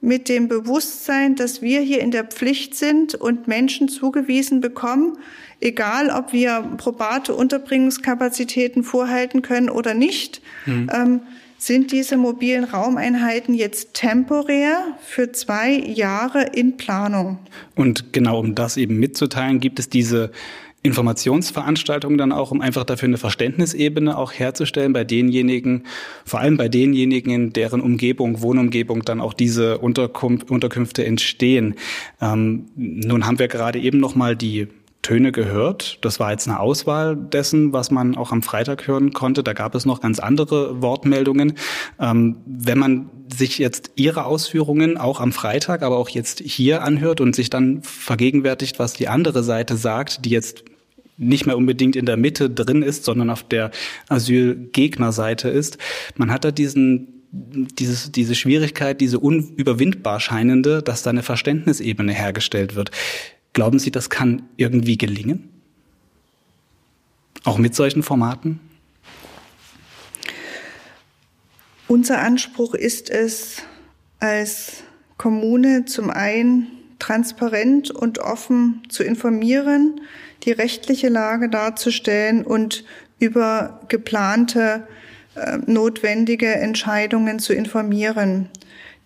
mit 0.00 0.28
dem 0.28 0.48
Bewusstsein, 0.48 1.36
dass 1.36 1.62
wir 1.62 1.80
hier 1.80 2.00
in 2.00 2.10
der 2.10 2.24
Pflicht 2.24 2.74
sind 2.74 3.14
und 3.14 3.48
Menschen 3.48 3.88
zugewiesen 3.88 4.60
bekommen, 4.60 5.18
egal 5.62 6.10
ob 6.10 6.32
wir 6.32 6.62
probate 6.76 7.34
Unterbringungskapazitäten 7.34 8.82
vorhalten 8.82 9.42
können 9.42 9.70
oder 9.70 9.94
nicht, 9.94 10.42
mhm. 10.66 10.90
ähm, 10.92 11.20
sind 11.58 11.92
diese 11.92 12.16
mobilen 12.16 12.64
Raumeinheiten 12.64 13.54
jetzt 13.54 13.94
temporär 13.94 14.78
für 15.00 15.30
zwei 15.30 15.72
Jahre 15.72 16.42
in 16.52 16.76
Planung. 16.76 17.38
Und 17.76 18.12
genau 18.12 18.40
um 18.40 18.56
das 18.56 18.76
eben 18.76 18.98
mitzuteilen, 18.98 19.60
gibt 19.60 19.78
es 19.78 19.88
diese 19.88 20.32
Informationsveranstaltungen 20.82 22.18
dann 22.18 22.32
auch, 22.32 22.50
um 22.50 22.60
einfach 22.60 22.82
dafür 22.82 23.06
eine 23.06 23.18
Verständnisebene 23.18 24.18
auch 24.18 24.32
herzustellen 24.32 24.92
bei 24.92 25.04
denjenigen, 25.04 25.84
vor 26.24 26.40
allem 26.40 26.56
bei 26.56 26.68
denjenigen, 26.68 27.32
in 27.32 27.52
deren 27.52 27.80
Umgebung, 27.80 28.42
Wohnumgebung 28.42 29.04
dann 29.04 29.20
auch 29.20 29.32
diese 29.32 29.78
Unterkünfte 29.78 31.04
entstehen. 31.04 31.76
Ähm, 32.20 32.66
nun 32.74 33.24
haben 33.24 33.38
wir 33.38 33.46
gerade 33.46 33.78
eben 33.78 34.00
noch 34.00 34.16
mal 34.16 34.34
die 34.34 34.66
Töne 35.02 35.32
gehört. 35.32 35.98
Das 36.00 36.20
war 36.20 36.30
jetzt 36.30 36.48
eine 36.48 36.60
Auswahl 36.60 37.16
dessen, 37.16 37.72
was 37.72 37.90
man 37.90 38.16
auch 38.16 38.30
am 38.30 38.42
Freitag 38.42 38.86
hören 38.86 39.12
konnte. 39.12 39.42
Da 39.42 39.52
gab 39.52 39.74
es 39.74 39.84
noch 39.84 40.00
ganz 40.00 40.20
andere 40.20 40.80
Wortmeldungen. 40.80 41.54
Ähm, 41.98 42.36
wenn 42.46 42.78
man 42.78 43.10
sich 43.36 43.58
jetzt 43.58 43.90
Ihre 43.96 44.24
Ausführungen 44.24 44.96
auch 44.96 45.20
am 45.20 45.32
Freitag, 45.32 45.82
aber 45.82 45.98
auch 45.98 46.08
jetzt 46.08 46.40
hier 46.40 46.82
anhört 46.82 47.20
und 47.20 47.34
sich 47.34 47.50
dann 47.50 47.82
vergegenwärtigt, 47.82 48.78
was 48.78 48.92
die 48.92 49.08
andere 49.08 49.42
Seite 49.42 49.76
sagt, 49.76 50.24
die 50.24 50.30
jetzt 50.30 50.64
nicht 51.16 51.46
mehr 51.46 51.56
unbedingt 51.56 51.96
in 51.96 52.06
der 52.06 52.16
Mitte 52.16 52.48
drin 52.48 52.82
ist, 52.82 53.04
sondern 53.04 53.30
auf 53.30 53.42
der 53.42 53.70
Asylgegnerseite 54.08 55.48
ist. 55.48 55.78
Man 56.16 56.30
hat 56.30 56.44
da 56.44 56.52
diesen 56.52 57.08
dieses, 57.32 58.12
diese 58.12 58.34
Schwierigkeit, 58.34 59.00
diese 59.00 59.18
unüberwindbar 59.18 60.20
scheinende, 60.20 60.82
dass 60.82 61.02
da 61.02 61.10
eine 61.10 61.22
Verständnisebene 61.22 62.12
hergestellt 62.12 62.76
wird. 62.76 62.90
Glauben 63.52 63.78
Sie, 63.78 63.90
das 63.90 64.08
kann 64.08 64.42
irgendwie 64.56 64.96
gelingen? 64.96 65.50
Auch 67.44 67.58
mit 67.58 67.74
solchen 67.74 68.02
Formaten? 68.02 68.60
Unser 71.88 72.20
Anspruch 72.20 72.74
ist 72.74 73.10
es, 73.10 73.62
als 74.20 74.84
Kommune 75.18 75.84
zum 75.84 76.08
einen 76.08 76.68
transparent 76.98 77.90
und 77.90 78.20
offen 78.20 78.82
zu 78.88 79.02
informieren, 79.02 80.00
die 80.44 80.52
rechtliche 80.52 81.08
Lage 81.08 81.48
darzustellen 81.48 82.44
und 82.44 82.84
über 83.18 83.80
geplante 83.88 84.86
äh, 85.34 85.58
notwendige 85.66 86.54
Entscheidungen 86.54 87.40
zu 87.40 87.52
informieren. 87.52 88.48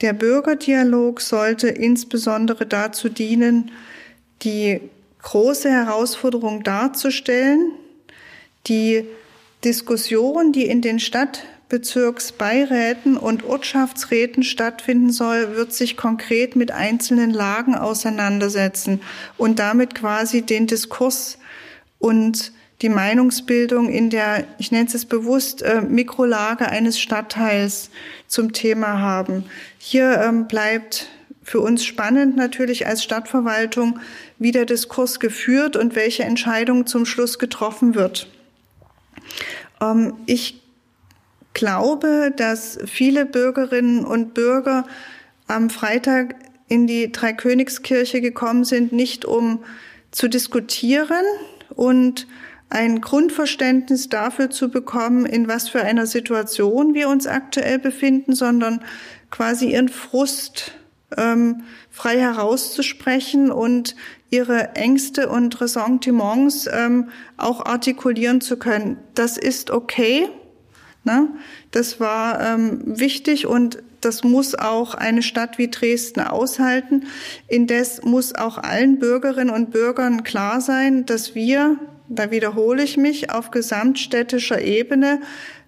Der 0.02 0.12
Bürgerdialog 0.12 1.20
sollte 1.22 1.68
insbesondere 1.68 2.66
dazu 2.66 3.08
dienen, 3.08 3.70
die 4.42 4.80
große 5.22 5.70
Herausforderung 5.70 6.62
darzustellen, 6.62 7.72
die 8.66 9.06
Diskussion, 9.64 10.52
die 10.52 10.66
in 10.66 10.82
den 10.82 11.00
Stadtbezirksbeiräten 11.00 13.16
und 13.16 13.44
Ortschaftsräten 13.44 14.44
stattfinden 14.44 15.10
soll, 15.10 15.56
wird 15.56 15.72
sich 15.72 15.96
konkret 15.96 16.54
mit 16.54 16.70
einzelnen 16.70 17.30
Lagen 17.32 17.74
auseinandersetzen 17.74 19.00
und 19.36 19.58
damit 19.58 19.94
quasi 19.94 20.42
den 20.42 20.66
Diskurs 20.66 21.38
und 21.98 22.52
die 22.82 22.88
Meinungsbildung 22.88 23.88
in 23.88 24.10
der, 24.10 24.44
ich 24.58 24.70
nenne 24.70 24.88
es 24.92 25.06
bewusst, 25.06 25.62
äh, 25.62 25.80
Mikrolage 25.80 26.68
eines 26.68 27.00
Stadtteils 27.00 27.90
zum 28.28 28.52
Thema 28.52 29.00
haben. 29.00 29.44
Hier 29.78 30.20
ähm, 30.20 30.46
bleibt 30.46 31.08
für 31.46 31.60
uns 31.60 31.84
spannend 31.84 32.36
natürlich 32.36 32.88
als 32.88 33.04
Stadtverwaltung, 33.04 34.00
wie 34.36 34.50
der 34.50 34.66
Diskurs 34.66 35.20
geführt 35.20 35.76
und 35.76 35.94
welche 35.94 36.24
Entscheidung 36.24 36.86
zum 36.86 37.06
Schluss 37.06 37.38
getroffen 37.38 37.94
wird. 37.94 38.26
Ähm, 39.80 40.14
ich 40.26 40.60
glaube, 41.54 42.34
dass 42.36 42.80
viele 42.84 43.24
Bürgerinnen 43.24 44.04
und 44.04 44.34
Bürger 44.34 44.86
am 45.46 45.70
Freitag 45.70 46.34
in 46.66 46.88
die 46.88 47.12
Dreikönigskirche 47.12 48.20
gekommen 48.20 48.64
sind, 48.64 48.90
nicht 48.90 49.24
um 49.24 49.62
zu 50.10 50.26
diskutieren 50.26 51.24
und 51.76 52.26
ein 52.70 53.00
Grundverständnis 53.00 54.08
dafür 54.08 54.50
zu 54.50 54.68
bekommen, 54.68 55.24
in 55.26 55.46
was 55.46 55.68
für 55.68 55.80
einer 55.80 56.06
Situation 56.06 56.94
wir 56.94 57.08
uns 57.08 57.28
aktuell 57.28 57.78
befinden, 57.78 58.34
sondern 58.34 58.82
quasi 59.30 59.70
ihren 59.70 59.88
Frust 59.88 60.72
ähm, 61.16 61.62
frei 61.90 62.18
herauszusprechen 62.18 63.50
und 63.50 63.96
ihre 64.30 64.74
Ängste 64.74 65.28
und 65.28 65.60
Ressentiments 65.60 66.68
ähm, 66.72 67.10
auch 67.36 67.64
artikulieren 67.64 68.40
zu 68.40 68.58
können. 68.58 68.98
Das 69.14 69.38
ist 69.38 69.70
okay. 69.70 70.28
Ne? 71.04 71.28
Das 71.70 72.00
war 72.00 72.40
ähm, 72.40 72.80
wichtig 72.84 73.46
und 73.46 73.82
das 74.00 74.24
muss 74.24 74.54
auch 74.54 74.94
eine 74.94 75.22
Stadt 75.22 75.58
wie 75.58 75.68
Dresden 75.68 76.20
aushalten. 76.20 77.06
Indes 77.48 78.02
muss 78.02 78.34
auch 78.34 78.58
allen 78.58 78.98
Bürgerinnen 78.98 79.50
und 79.50 79.70
Bürgern 79.70 80.22
klar 80.22 80.60
sein, 80.60 81.06
dass 81.06 81.34
wir, 81.34 81.78
da 82.08 82.30
wiederhole 82.30 82.82
ich 82.82 82.96
mich, 82.96 83.30
auf 83.30 83.50
gesamtstädtischer 83.50 84.60
Ebene 84.60 85.20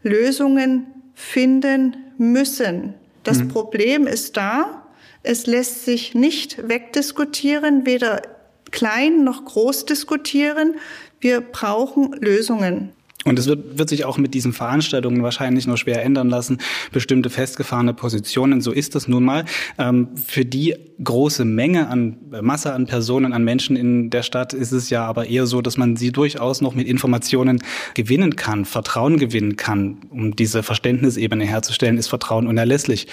Lösungen 0.02 0.86
finden 1.14 1.96
müssen. 2.16 2.94
Das 3.24 3.38
mhm. 3.38 3.48
Problem 3.48 4.06
ist 4.06 4.36
da. 4.36 4.87
Es 5.22 5.46
lässt 5.46 5.84
sich 5.84 6.14
nicht 6.14 6.68
wegdiskutieren, 6.68 7.86
weder 7.86 8.22
klein 8.70 9.24
noch 9.24 9.44
groß 9.44 9.86
diskutieren. 9.86 10.76
Wir 11.20 11.40
brauchen 11.40 12.12
Lösungen. 12.20 12.92
Und 13.24 13.38
es 13.38 13.46
wird, 13.46 13.78
wird 13.78 13.88
sich 13.88 14.04
auch 14.04 14.16
mit 14.16 14.32
diesen 14.32 14.52
Veranstaltungen 14.52 15.22
wahrscheinlich 15.22 15.66
nur 15.66 15.76
schwer 15.76 16.02
ändern 16.02 16.30
lassen. 16.30 16.58
Bestimmte 16.92 17.30
festgefahrene 17.30 17.92
Positionen, 17.92 18.60
so 18.60 18.70
ist 18.70 18.94
das 18.94 19.08
nun 19.08 19.24
mal. 19.24 19.44
Ähm, 19.76 20.16
für 20.16 20.44
die 20.44 20.76
große 21.02 21.44
Menge 21.44 21.88
an 21.88 22.16
Masse 22.40 22.72
an 22.72 22.86
Personen, 22.86 23.32
an 23.32 23.44
Menschen 23.44 23.76
in 23.76 24.10
der 24.10 24.22
Stadt 24.22 24.52
ist 24.52 24.72
es 24.72 24.88
ja 24.88 25.04
aber 25.04 25.26
eher 25.26 25.46
so, 25.46 25.60
dass 25.60 25.76
man 25.76 25.96
sie 25.96 26.12
durchaus 26.12 26.60
noch 26.60 26.74
mit 26.74 26.86
Informationen 26.86 27.62
gewinnen 27.94 28.36
kann, 28.36 28.64
Vertrauen 28.64 29.18
gewinnen 29.18 29.56
kann. 29.56 29.98
Um 30.10 30.36
diese 30.36 30.62
Verständnisebene 30.62 31.44
herzustellen, 31.44 31.98
ist 31.98 32.08
Vertrauen 32.08 32.46
unerlässlich. 32.46 33.08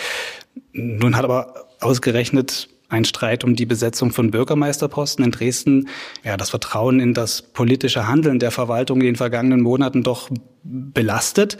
Nun 0.71 1.17
hat 1.17 1.25
aber 1.25 1.64
ausgerechnet 1.81 2.69
ein 2.89 3.05
Streit 3.05 3.43
um 3.43 3.55
die 3.55 3.65
Besetzung 3.65 4.11
von 4.11 4.31
Bürgermeisterposten 4.31 5.25
in 5.25 5.31
Dresden, 5.31 5.89
ja, 6.23 6.37
das 6.37 6.51
Vertrauen 6.51 6.99
in 6.99 7.13
das 7.13 7.41
politische 7.41 8.07
Handeln 8.07 8.39
der 8.39 8.51
Verwaltung 8.51 8.99
in 8.99 9.07
den 9.07 9.15
vergangenen 9.15 9.61
Monaten 9.61 10.03
doch 10.03 10.29
belastet. 10.63 11.57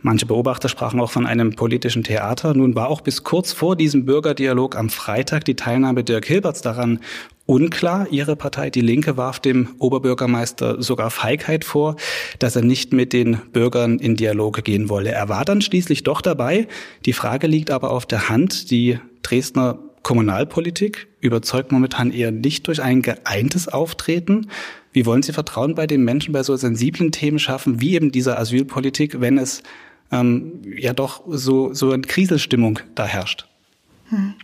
Manche 0.00 0.26
Beobachter 0.26 0.68
sprachen 0.68 1.00
auch 1.00 1.10
von 1.10 1.26
einem 1.26 1.54
politischen 1.54 2.04
Theater. 2.04 2.54
Nun 2.54 2.74
war 2.74 2.88
auch 2.88 3.00
bis 3.00 3.24
kurz 3.24 3.52
vor 3.52 3.74
diesem 3.74 4.04
Bürgerdialog 4.04 4.76
am 4.76 4.90
Freitag 4.90 5.44
die 5.44 5.56
Teilnahme 5.56 6.04
Dirk 6.04 6.26
Hilberts 6.26 6.60
daran 6.60 7.00
unklar. 7.46 8.08
Ihre 8.10 8.36
Partei, 8.36 8.70
die 8.70 8.80
Linke, 8.80 9.16
warf 9.16 9.38
dem 9.38 9.68
Oberbürgermeister 9.78 10.82
sogar 10.82 11.10
Feigheit 11.10 11.64
vor, 11.64 11.96
dass 12.38 12.56
er 12.56 12.62
nicht 12.62 12.92
mit 12.92 13.12
den 13.12 13.36
Bürgern 13.52 13.98
in 13.98 14.16
Dialoge 14.16 14.62
gehen 14.62 14.88
wolle. 14.88 15.12
Er 15.12 15.28
war 15.28 15.44
dann 15.44 15.60
schließlich 15.60 16.02
doch 16.02 16.20
dabei. 16.20 16.68
Die 17.04 17.12
Frage 17.12 17.46
liegt 17.46 17.70
aber 17.70 17.90
auf 17.90 18.06
der 18.06 18.28
Hand. 18.28 18.70
Die 18.70 18.98
Dresdner 19.22 19.78
Kommunalpolitik 20.02 21.08
überzeugt 21.20 21.72
momentan 21.72 22.12
eher 22.12 22.30
nicht 22.30 22.66
durch 22.68 22.82
ein 22.82 23.02
geeintes 23.02 23.68
Auftreten. 23.68 24.48
Wie 24.92 25.06
wollen 25.06 25.22
Sie 25.22 25.32
Vertrauen 25.32 25.74
bei 25.74 25.86
den 25.86 26.04
Menschen 26.04 26.32
bei 26.32 26.42
so 26.42 26.54
sensiblen 26.56 27.10
Themen 27.10 27.38
schaffen, 27.38 27.80
wie 27.80 27.94
eben 27.94 28.12
dieser 28.12 28.38
Asylpolitik, 28.38 29.20
wenn 29.20 29.38
es 29.38 29.62
ähm, 30.12 30.60
ja 30.76 30.92
doch 30.92 31.24
so, 31.26 31.72
so 31.72 31.90
eine 31.90 32.02
Kriselstimmung 32.02 32.80
da 32.94 33.06
herrscht? 33.06 33.46
Hm. 34.10 34.34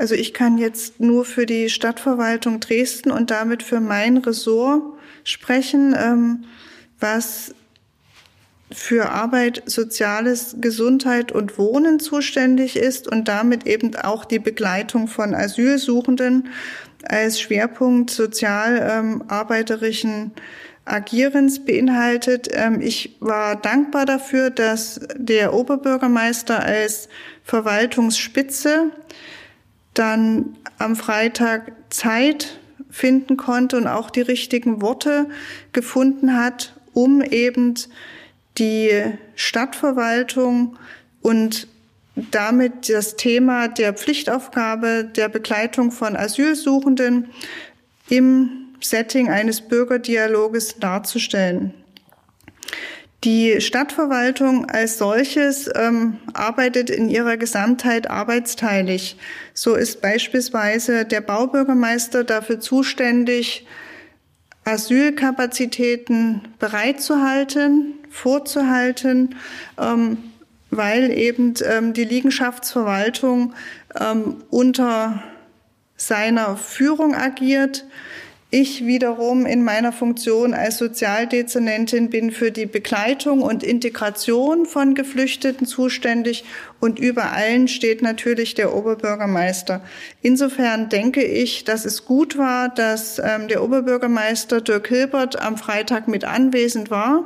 Also 0.00 0.14
ich 0.14 0.32
kann 0.32 0.56
jetzt 0.56 0.98
nur 0.98 1.26
für 1.26 1.44
die 1.44 1.68
Stadtverwaltung 1.68 2.58
Dresden 2.58 3.10
und 3.10 3.30
damit 3.30 3.62
für 3.62 3.80
mein 3.80 4.16
Ressort 4.16 4.82
sprechen, 5.24 5.94
ähm, 5.94 6.44
was 6.98 7.54
für 8.72 9.10
Arbeit, 9.10 9.62
Soziales, 9.66 10.56
Gesundheit 10.58 11.32
und 11.32 11.58
Wohnen 11.58 12.00
zuständig 12.00 12.76
ist 12.76 13.12
und 13.12 13.28
damit 13.28 13.66
eben 13.66 13.94
auch 13.94 14.24
die 14.24 14.38
Begleitung 14.38 15.06
von 15.06 15.34
Asylsuchenden 15.34 16.48
als 17.04 17.38
Schwerpunkt 17.38 18.08
sozialarbeiterischen 18.08 20.32
Agierens 20.86 21.62
beinhaltet. 21.62 22.48
Ähm, 22.52 22.80
ich 22.80 23.18
war 23.20 23.54
dankbar 23.54 24.06
dafür, 24.06 24.48
dass 24.48 24.98
der 25.14 25.52
Oberbürgermeister 25.52 26.58
als 26.58 27.10
Verwaltungsspitze 27.44 28.92
dann 29.94 30.56
am 30.78 30.96
Freitag 30.96 31.72
Zeit 31.90 32.58
finden 32.90 33.36
konnte 33.36 33.76
und 33.76 33.86
auch 33.86 34.10
die 34.10 34.20
richtigen 34.20 34.82
Worte 34.82 35.28
gefunden 35.72 36.36
hat, 36.36 36.74
um 36.92 37.22
eben 37.22 37.74
die 38.58 38.90
Stadtverwaltung 39.36 40.76
und 41.22 41.68
damit 42.30 42.88
das 42.88 43.16
Thema 43.16 43.68
der 43.68 43.94
Pflichtaufgabe 43.94 45.04
der 45.04 45.28
Begleitung 45.28 45.92
von 45.92 46.16
Asylsuchenden 46.16 47.30
im 48.08 48.66
Setting 48.80 49.28
eines 49.28 49.60
Bürgerdialoges 49.60 50.78
darzustellen. 50.78 51.74
Die 53.24 53.60
Stadtverwaltung 53.60 54.64
als 54.70 54.96
solches 54.96 55.68
ähm, 55.74 56.16
arbeitet 56.32 56.88
in 56.88 57.10
ihrer 57.10 57.36
Gesamtheit 57.36 58.08
arbeitsteilig. 58.08 59.18
So 59.52 59.74
ist 59.74 60.00
beispielsweise 60.00 61.04
der 61.04 61.20
Baubürgermeister 61.20 62.24
dafür 62.24 62.60
zuständig, 62.60 63.66
Asylkapazitäten 64.64 66.48
bereitzuhalten, 66.58 67.94
vorzuhalten, 68.08 69.34
ähm, 69.78 70.16
weil 70.70 71.10
eben 71.10 71.54
ähm, 71.64 71.92
die 71.92 72.04
Liegenschaftsverwaltung 72.04 73.52
ähm, 73.98 74.36
unter 74.48 75.22
seiner 75.96 76.56
Führung 76.56 77.14
agiert. 77.14 77.84
Ich 78.52 78.84
wiederum 78.84 79.46
in 79.46 79.62
meiner 79.62 79.92
Funktion 79.92 80.54
als 80.54 80.78
Sozialdezernentin 80.78 82.10
bin 82.10 82.32
für 82.32 82.50
die 82.50 82.66
Begleitung 82.66 83.42
und 83.42 83.62
Integration 83.62 84.66
von 84.66 84.96
Geflüchteten 84.96 85.68
zuständig 85.68 86.44
und 86.80 86.98
über 86.98 87.30
allen 87.30 87.68
steht 87.68 88.02
natürlich 88.02 88.54
der 88.54 88.74
Oberbürgermeister. 88.74 89.82
Insofern 90.20 90.88
denke 90.88 91.22
ich, 91.22 91.62
dass 91.62 91.84
es 91.84 92.04
gut 92.04 92.38
war, 92.38 92.68
dass 92.68 93.20
ähm, 93.20 93.46
der 93.46 93.62
Oberbürgermeister 93.62 94.60
Dirk 94.60 94.88
Hilbert 94.88 95.40
am 95.40 95.56
Freitag 95.56 96.08
mit 96.08 96.24
anwesend 96.24 96.90
war 96.90 97.22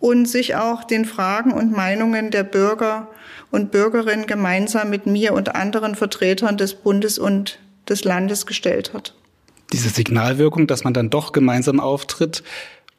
und 0.00 0.26
sich 0.26 0.56
auch 0.56 0.82
den 0.82 1.04
Fragen 1.04 1.52
und 1.52 1.70
Meinungen 1.70 2.32
der 2.32 2.42
Bürger 2.42 3.06
und 3.52 3.70
Bürgerinnen 3.70 4.26
gemeinsam 4.26 4.90
mit 4.90 5.06
mir 5.06 5.32
und 5.32 5.54
anderen 5.54 5.94
Vertretern 5.94 6.56
des 6.56 6.74
Bundes 6.74 7.20
und 7.20 7.60
des 7.88 8.02
Landes 8.02 8.46
gestellt 8.46 8.92
hat. 8.92 9.14
Diese 9.72 9.88
Signalwirkung, 9.88 10.66
dass 10.66 10.84
man 10.84 10.94
dann 10.94 11.10
doch 11.10 11.32
gemeinsam 11.32 11.80
auftritt, 11.80 12.42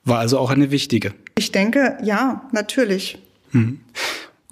war 0.03 0.19
also 0.19 0.39
auch 0.39 0.49
eine 0.49 0.71
wichtige. 0.71 1.13
Ich 1.37 1.51
denke, 1.51 1.97
ja, 2.03 2.49
natürlich. 2.51 3.17
Hm. 3.51 3.81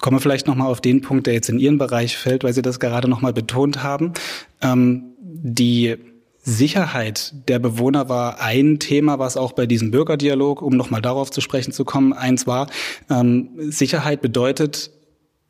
Kommen 0.02 0.18
wir 0.18 0.22
vielleicht 0.22 0.48
nochmal 0.48 0.68
auf 0.72 0.82
den 0.82 1.02
Punkt, 1.02 1.28
der 1.28 1.34
jetzt 1.34 1.50
in 1.50 1.60
Ihren 1.60 1.78
Bereich 1.78 2.18
fällt, 2.18 2.44
weil 2.44 2.54
Sie 2.54 2.62
das 2.62 2.80
gerade 2.80 3.10
nochmal 3.10 3.34
betont 3.34 3.84
haben. 3.84 4.14
Ähm, 4.62 5.04
die 5.22 5.98
Sicherheit 6.42 7.34
der 7.48 7.60
Bewohner 7.60 8.10
war 8.10 8.42
ein 8.42 8.80
Thema, 8.80 9.20
was 9.20 9.38
auch 9.38 9.52
bei 9.52 9.66
diesem 9.66 9.92
Bürgerdialog, 9.92 10.62
um 10.62 10.76
nochmal 10.76 11.02
darauf 11.02 11.32
zu 11.32 11.42
sprechen 11.42 11.74
zu 11.74 11.86
kommen, 11.86 12.14
eins 12.14 12.48
war. 12.48 12.68
Ähm, 13.10 13.50
Sicherheit 13.58 14.22
bedeutet 14.22 14.92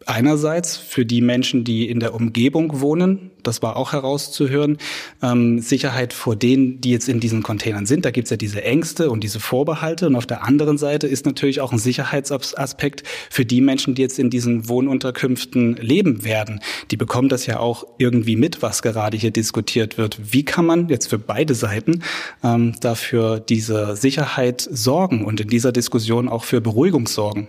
einerseits 0.10 0.76
für 0.78 1.06
die 1.06 1.22
Menschen, 1.22 1.64
die 1.64 1.90
in 1.90 2.00
der 2.00 2.14
Umgebung 2.14 2.82
wohnen, 2.82 3.32
das 3.44 3.62
war 3.62 3.78
auch 3.78 3.94
herauszuhören, 3.94 4.78
ähm, 5.22 5.60
Sicherheit 5.60 6.14
vor 6.14 6.36
denen, 6.36 6.82
die 6.82 6.92
jetzt 6.92 7.08
in 7.08 7.20
diesen 7.20 7.44
Containern 7.44 7.86
sind. 7.86 8.06
Da 8.06 8.12
gibt's 8.12 8.32
ja 8.32 8.38
diese 8.38 8.64
Ängste 8.64 9.10
und 9.10 9.24
diese 9.24 9.40
Vorbehalte. 9.40 10.08
Und 10.08 10.16
auf 10.16 10.26
der 10.26 10.44
anderen 10.44 10.78
Seite 10.78 11.08
ist 11.08 11.26
natürlich 11.26 11.62
auch 11.62 11.72
ein 11.72 11.78
Sicherheitsaspekt 11.78 13.04
für 13.30 13.46
die 13.46 13.62
Menschen, 13.62 13.96
die 13.96 14.02
jetzt 14.02 14.20
in 14.20 14.30
diesen 14.30 14.68
Wohnunterkünften 14.68 15.76
leben 15.78 16.24
werden. 16.24 16.60
Die 16.92 16.98
bekommen 16.98 17.30
das 17.30 17.46
ja 17.46 17.60
auch 17.60 17.86
irgendwie 17.98 18.36
mit, 18.36 18.62
was 18.62 18.82
gerade 18.82 19.18
hier 19.18 19.32
diskutiert 19.32 19.98
wird. 19.98 20.20
Wie 20.34 20.44
kann 20.44 20.66
man 20.66 20.90
jetzt 20.90 21.08
für 21.08 21.20
beide 21.20 21.56
Seiten 21.56 22.04
ähm, 22.44 22.76
dafür 22.82 23.40
diese 23.40 23.96
Sicherheit 23.96 24.68
sorgen 24.70 25.24
und 25.24 25.40
in 25.40 25.48
dieser 25.48 25.72
Diskussion 25.72 26.28
auch 26.28 26.44
für 26.44 26.62
Beruhigung 26.62 27.08
sorgen? 27.08 27.48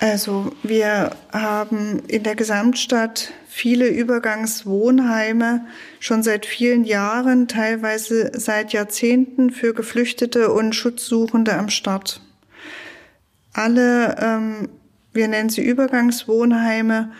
Also 0.00 0.50
wir 0.62 1.10
haben 1.30 2.02
in 2.08 2.22
der 2.22 2.34
Gesamtstadt 2.34 3.34
viele 3.46 3.86
Übergangswohnheime 3.86 5.66
schon 5.98 6.22
seit 6.22 6.46
vielen 6.46 6.84
Jahren, 6.84 7.48
teilweise 7.48 8.32
seit 8.34 8.72
Jahrzehnten 8.72 9.50
für 9.50 9.74
Geflüchtete 9.74 10.50
und 10.52 10.74
Schutzsuchende 10.74 11.52
am 11.54 11.68
Start. 11.68 12.22
Alle, 13.52 14.16
ähm, 14.18 14.70
wir 15.12 15.28
nennen 15.28 15.50
sie 15.50 15.62
Übergangswohnheime, 15.62 17.12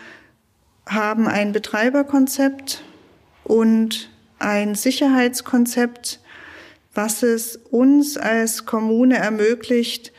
haben 0.87 1.27
ein 1.27 1.51
Betreiberkonzept 1.51 2.83
und 3.43 4.09
ein 4.39 4.73
Sicherheitskonzept, 4.73 6.19
was 6.95 7.21
es 7.21 7.57
uns 7.57 8.17
als 8.17 8.65
Kommune 8.65 9.17
ermöglicht, 9.17 10.10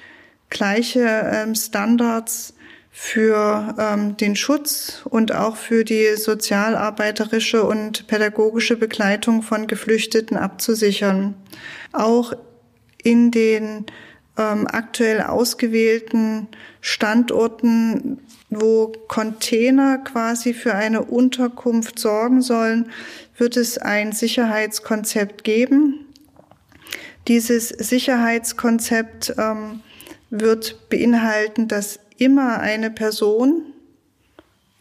gleiche 0.53 1.31
ähm, 1.33 1.55
Standards 1.55 2.55
für 2.91 3.75
ähm, 3.79 4.19
den 4.19 4.37
Schutz 4.37 5.01
und 5.07 5.35
auch 5.35 5.57
für 5.57 5.83
die 5.83 6.15
sozialarbeiterische 6.17 7.65
und 7.65 8.07
pädagogische 8.07 8.77
Begleitung 8.77 9.43
von 9.43 9.67
Geflüchteten 9.67 10.37
abzusichern. 10.37 11.35
Auch 11.93 12.35
in 13.03 13.31
den 13.31 13.87
ähm, 14.37 14.67
aktuell 14.71 15.23
ausgewählten 15.23 16.49
Standorten, 16.83 18.19
wo 18.51 18.93
Container 19.09 19.99
quasi 19.99 20.53
für 20.53 20.75
eine 20.75 21.03
Unterkunft 21.03 21.99
sorgen 21.99 22.43
sollen, 22.43 22.91
wird 23.39 23.57
es 23.57 23.79
ein 23.79 24.13
Sicherheitskonzept 24.13 25.45
geben. 25.45 26.07
Dieses 27.27 27.71
Sicherheitskonzept 27.71 29.35
ähm, 29.39 29.81
wird 30.33 30.89
beinhalten, 30.89 31.69
dass 31.69 32.01
immer 32.17 32.61
eine 32.61 32.91
Person 32.91 33.63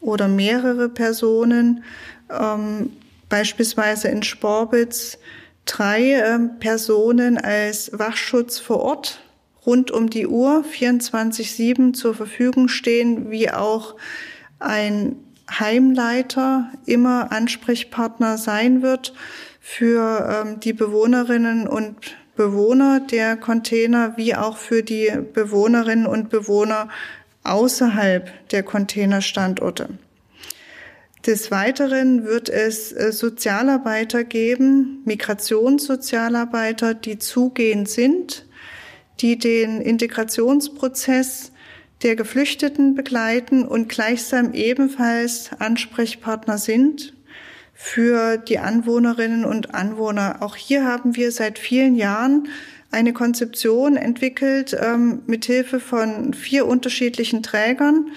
oder 0.00 0.26
mehrere 0.26 0.88
Personen, 0.88 1.84
ähm, 2.30 2.90
beispielsweise 3.28 4.08
in 4.08 4.22
Sporbitz, 4.22 5.18
drei 5.66 6.14
äh, 6.14 6.38
Personen 6.58 7.36
als 7.36 7.90
Wachschutz 7.92 8.58
vor 8.58 8.80
Ort 8.80 9.20
rund 9.66 9.90
um 9.90 10.08
die 10.08 10.26
Uhr 10.26 10.64
24-7 10.64 11.92
zur 11.92 12.14
Verfügung 12.14 12.68
stehen, 12.68 13.30
wie 13.30 13.50
auch 13.50 13.94
ein 14.58 15.16
Heimleiter 15.50 16.72
immer 16.86 17.30
Ansprechpartner 17.30 18.38
sein 18.38 18.80
wird 18.80 19.12
für 19.60 20.44
ähm, 20.44 20.60
die 20.60 20.72
Bewohnerinnen 20.72 21.68
und 21.68 22.16
Bewohner 22.36 23.00
der 23.00 23.36
Container 23.36 24.16
wie 24.16 24.34
auch 24.34 24.56
für 24.56 24.82
die 24.82 25.10
Bewohnerinnen 25.34 26.06
und 26.06 26.30
Bewohner 26.30 26.88
außerhalb 27.44 28.30
der 28.50 28.62
Containerstandorte. 28.62 29.90
Des 31.26 31.50
Weiteren 31.52 32.24
wird 32.24 32.48
es 32.48 32.92
äh, 32.92 33.12
Sozialarbeiter 33.12 34.24
geben, 34.24 35.02
Migrationssozialarbeiter, 35.04 36.94
die 36.94 37.18
zugehend 37.18 37.88
sind, 37.88 38.46
die 39.20 39.38
den 39.38 39.80
Integrationsprozess 39.80 41.52
der 42.02 42.16
Geflüchteten 42.16 42.96
begleiten 42.96 43.64
und 43.64 43.88
gleichsam 43.88 44.52
ebenfalls 44.52 45.50
Ansprechpartner 45.58 46.58
sind 46.58 47.14
für 47.84 48.38
die 48.38 48.60
Anwohnerinnen 48.60 49.44
und 49.44 49.74
Anwohner. 49.74 50.36
Auch 50.38 50.54
hier 50.54 50.84
haben 50.84 51.16
wir 51.16 51.32
seit 51.32 51.58
vielen 51.58 51.96
Jahren 51.96 52.46
eine 52.92 53.12
Konzeption 53.12 53.96
entwickelt, 53.96 54.76
ähm, 54.80 55.22
mithilfe 55.26 55.80
von 55.80 56.32
vier 56.32 56.68
unterschiedlichen 56.68 57.42
Trägern, 57.42 58.12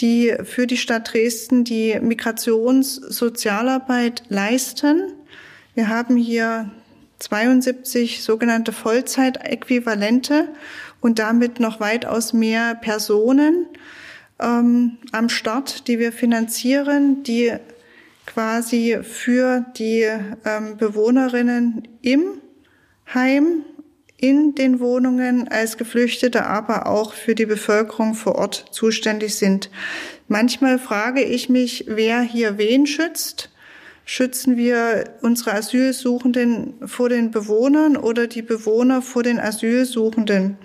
die 0.00 0.34
für 0.44 0.66
die 0.66 0.78
Stadt 0.78 1.12
Dresden 1.12 1.64
die 1.64 2.00
Migrationssozialarbeit 2.00 4.22
leisten. 4.30 5.12
Wir 5.74 5.88
haben 5.88 6.16
hier 6.16 6.70
72 7.18 8.22
sogenannte 8.22 8.72
Vollzeitäquivalente 8.72 10.48
und 11.02 11.18
damit 11.18 11.60
noch 11.60 11.78
weitaus 11.78 12.32
mehr 12.32 12.74
Personen 12.74 13.66
ähm, 14.40 14.96
am 15.12 15.28
Start, 15.28 15.88
die 15.88 15.98
wir 15.98 16.10
finanzieren, 16.10 17.22
die 17.22 17.52
quasi 18.32 18.98
für 19.02 19.64
die 19.76 20.06
ähm, 20.44 20.76
Bewohnerinnen 20.76 21.88
im 22.00 22.40
Heim, 23.12 23.64
in 24.16 24.54
den 24.54 24.80
Wohnungen 24.80 25.48
als 25.48 25.78
Geflüchtete, 25.78 26.44
aber 26.46 26.86
auch 26.86 27.14
für 27.14 27.34
die 27.34 27.46
Bevölkerung 27.46 28.14
vor 28.14 28.36
Ort 28.36 28.66
zuständig 28.70 29.34
sind. 29.34 29.70
Manchmal 30.28 30.78
frage 30.78 31.24
ich 31.24 31.48
mich, 31.48 31.86
wer 31.88 32.20
hier 32.20 32.58
wen 32.58 32.86
schützt. 32.86 33.50
Schützen 34.04 34.56
wir 34.56 35.04
unsere 35.22 35.54
Asylsuchenden 35.54 36.74
vor 36.86 37.08
den 37.08 37.30
Bewohnern 37.30 37.96
oder 37.96 38.26
die 38.26 38.42
Bewohner 38.42 39.02
vor 39.02 39.22
den 39.22 39.40
Asylsuchenden? 39.40 40.56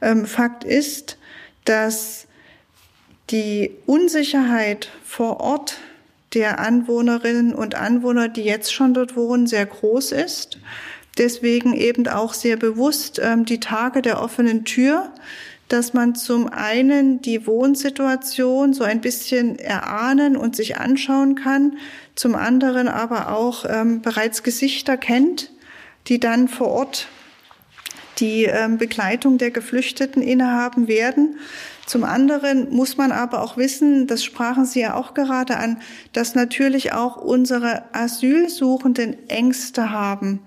Ähm, 0.00 0.26
Fakt 0.26 0.64
ist, 0.64 1.18
dass 1.64 2.26
die 3.30 3.72
Unsicherheit 3.86 4.90
vor 5.04 5.40
Ort 5.40 5.78
der 6.34 6.58
Anwohnerinnen 6.60 7.54
und 7.54 7.74
Anwohner, 7.74 8.28
die 8.28 8.42
jetzt 8.42 8.72
schon 8.72 8.94
dort 8.94 9.16
wohnen, 9.16 9.46
sehr 9.46 9.66
groß 9.66 10.12
ist. 10.12 10.58
Deswegen 11.18 11.74
eben 11.74 12.08
auch 12.08 12.34
sehr 12.34 12.56
bewusst 12.56 13.20
ähm, 13.22 13.44
die 13.44 13.60
Tage 13.60 14.02
der 14.02 14.20
offenen 14.20 14.64
Tür, 14.64 15.12
dass 15.68 15.94
man 15.94 16.14
zum 16.14 16.48
einen 16.48 17.22
die 17.22 17.46
Wohnsituation 17.46 18.74
so 18.74 18.84
ein 18.84 19.00
bisschen 19.00 19.58
erahnen 19.58 20.36
und 20.36 20.56
sich 20.56 20.76
anschauen 20.78 21.36
kann, 21.36 21.78
zum 22.14 22.34
anderen 22.34 22.88
aber 22.88 23.32
auch 23.32 23.64
ähm, 23.68 24.02
bereits 24.02 24.42
Gesichter 24.42 24.96
kennt, 24.96 25.50
die 26.08 26.20
dann 26.20 26.48
vor 26.48 26.68
Ort 26.68 27.08
die 28.18 28.44
ähm, 28.44 28.78
Begleitung 28.78 29.38
der 29.38 29.50
Geflüchteten 29.50 30.22
innehaben 30.22 30.86
werden. 30.86 31.38
Zum 31.86 32.04
anderen 32.04 32.70
muss 32.74 32.96
man 32.96 33.12
aber 33.12 33.42
auch 33.42 33.56
wissen, 33.56 34.06
das 34.06 34.24
sprachen 34.24 34.64
Sie 34.64 34.80
ja 34.80 34.94
auch 34.94 35.12
gerade 35.14 35.58
an, 35.58 35.80
dass 36.12 36.34
natürlich 36.34 36.92
auch 36.92 37.16
unsere 37.16 37.94
Asylsuchenden 37.94 39.28
Ängste 39.28 39.90
haben. 39.90 40.40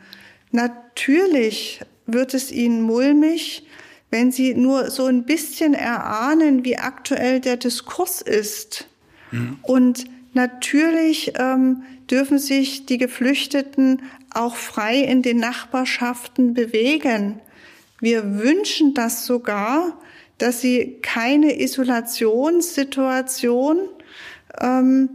Natürlich 0.51 1.81
wird 2.07 2.33
es 2.33 2.51
ihnen 2.51 2.81
mulmig, 2.81 3.67
wenn 4.09 4.31
sie 4.31 4.53
nur 4.53 4.89
so 4.89 5.05
ein 5.05 5.25
bisschen 5.25 5.73
erahnen, 5.73 6.63
wie 6.63 6.77
aktuell 6.77 7.39
der 7.41 7.57
Diskurs 7.57 8.21
ist. 8.21 8.87
Mhm. 9.31 9.59
Und 9.61 10.05
natürlich 10.33 11.33
ähm, 11.37 11.83
dürfen 12.09 12.39
sich 12.39 12.85
die 12.85 12.97
Geflüchteten 12.97 14.01
auch 14.33 14.55
frei 14.55 14.99
in 14.99 15.21
den 15.21 15.37
Nachbarschaften 15.37 16.53
bewegen. 16.53 17.41
Wir 17.99 18.39
wünschen 18.39 18.93
das 18.93 19.25
sogar, 19.25 19.99
dass 20.37 20.61
sie 20.61 20.99
keine 21.01 21.59
Isolationssituation 21.59 23.79
ähm, 24.61 25.09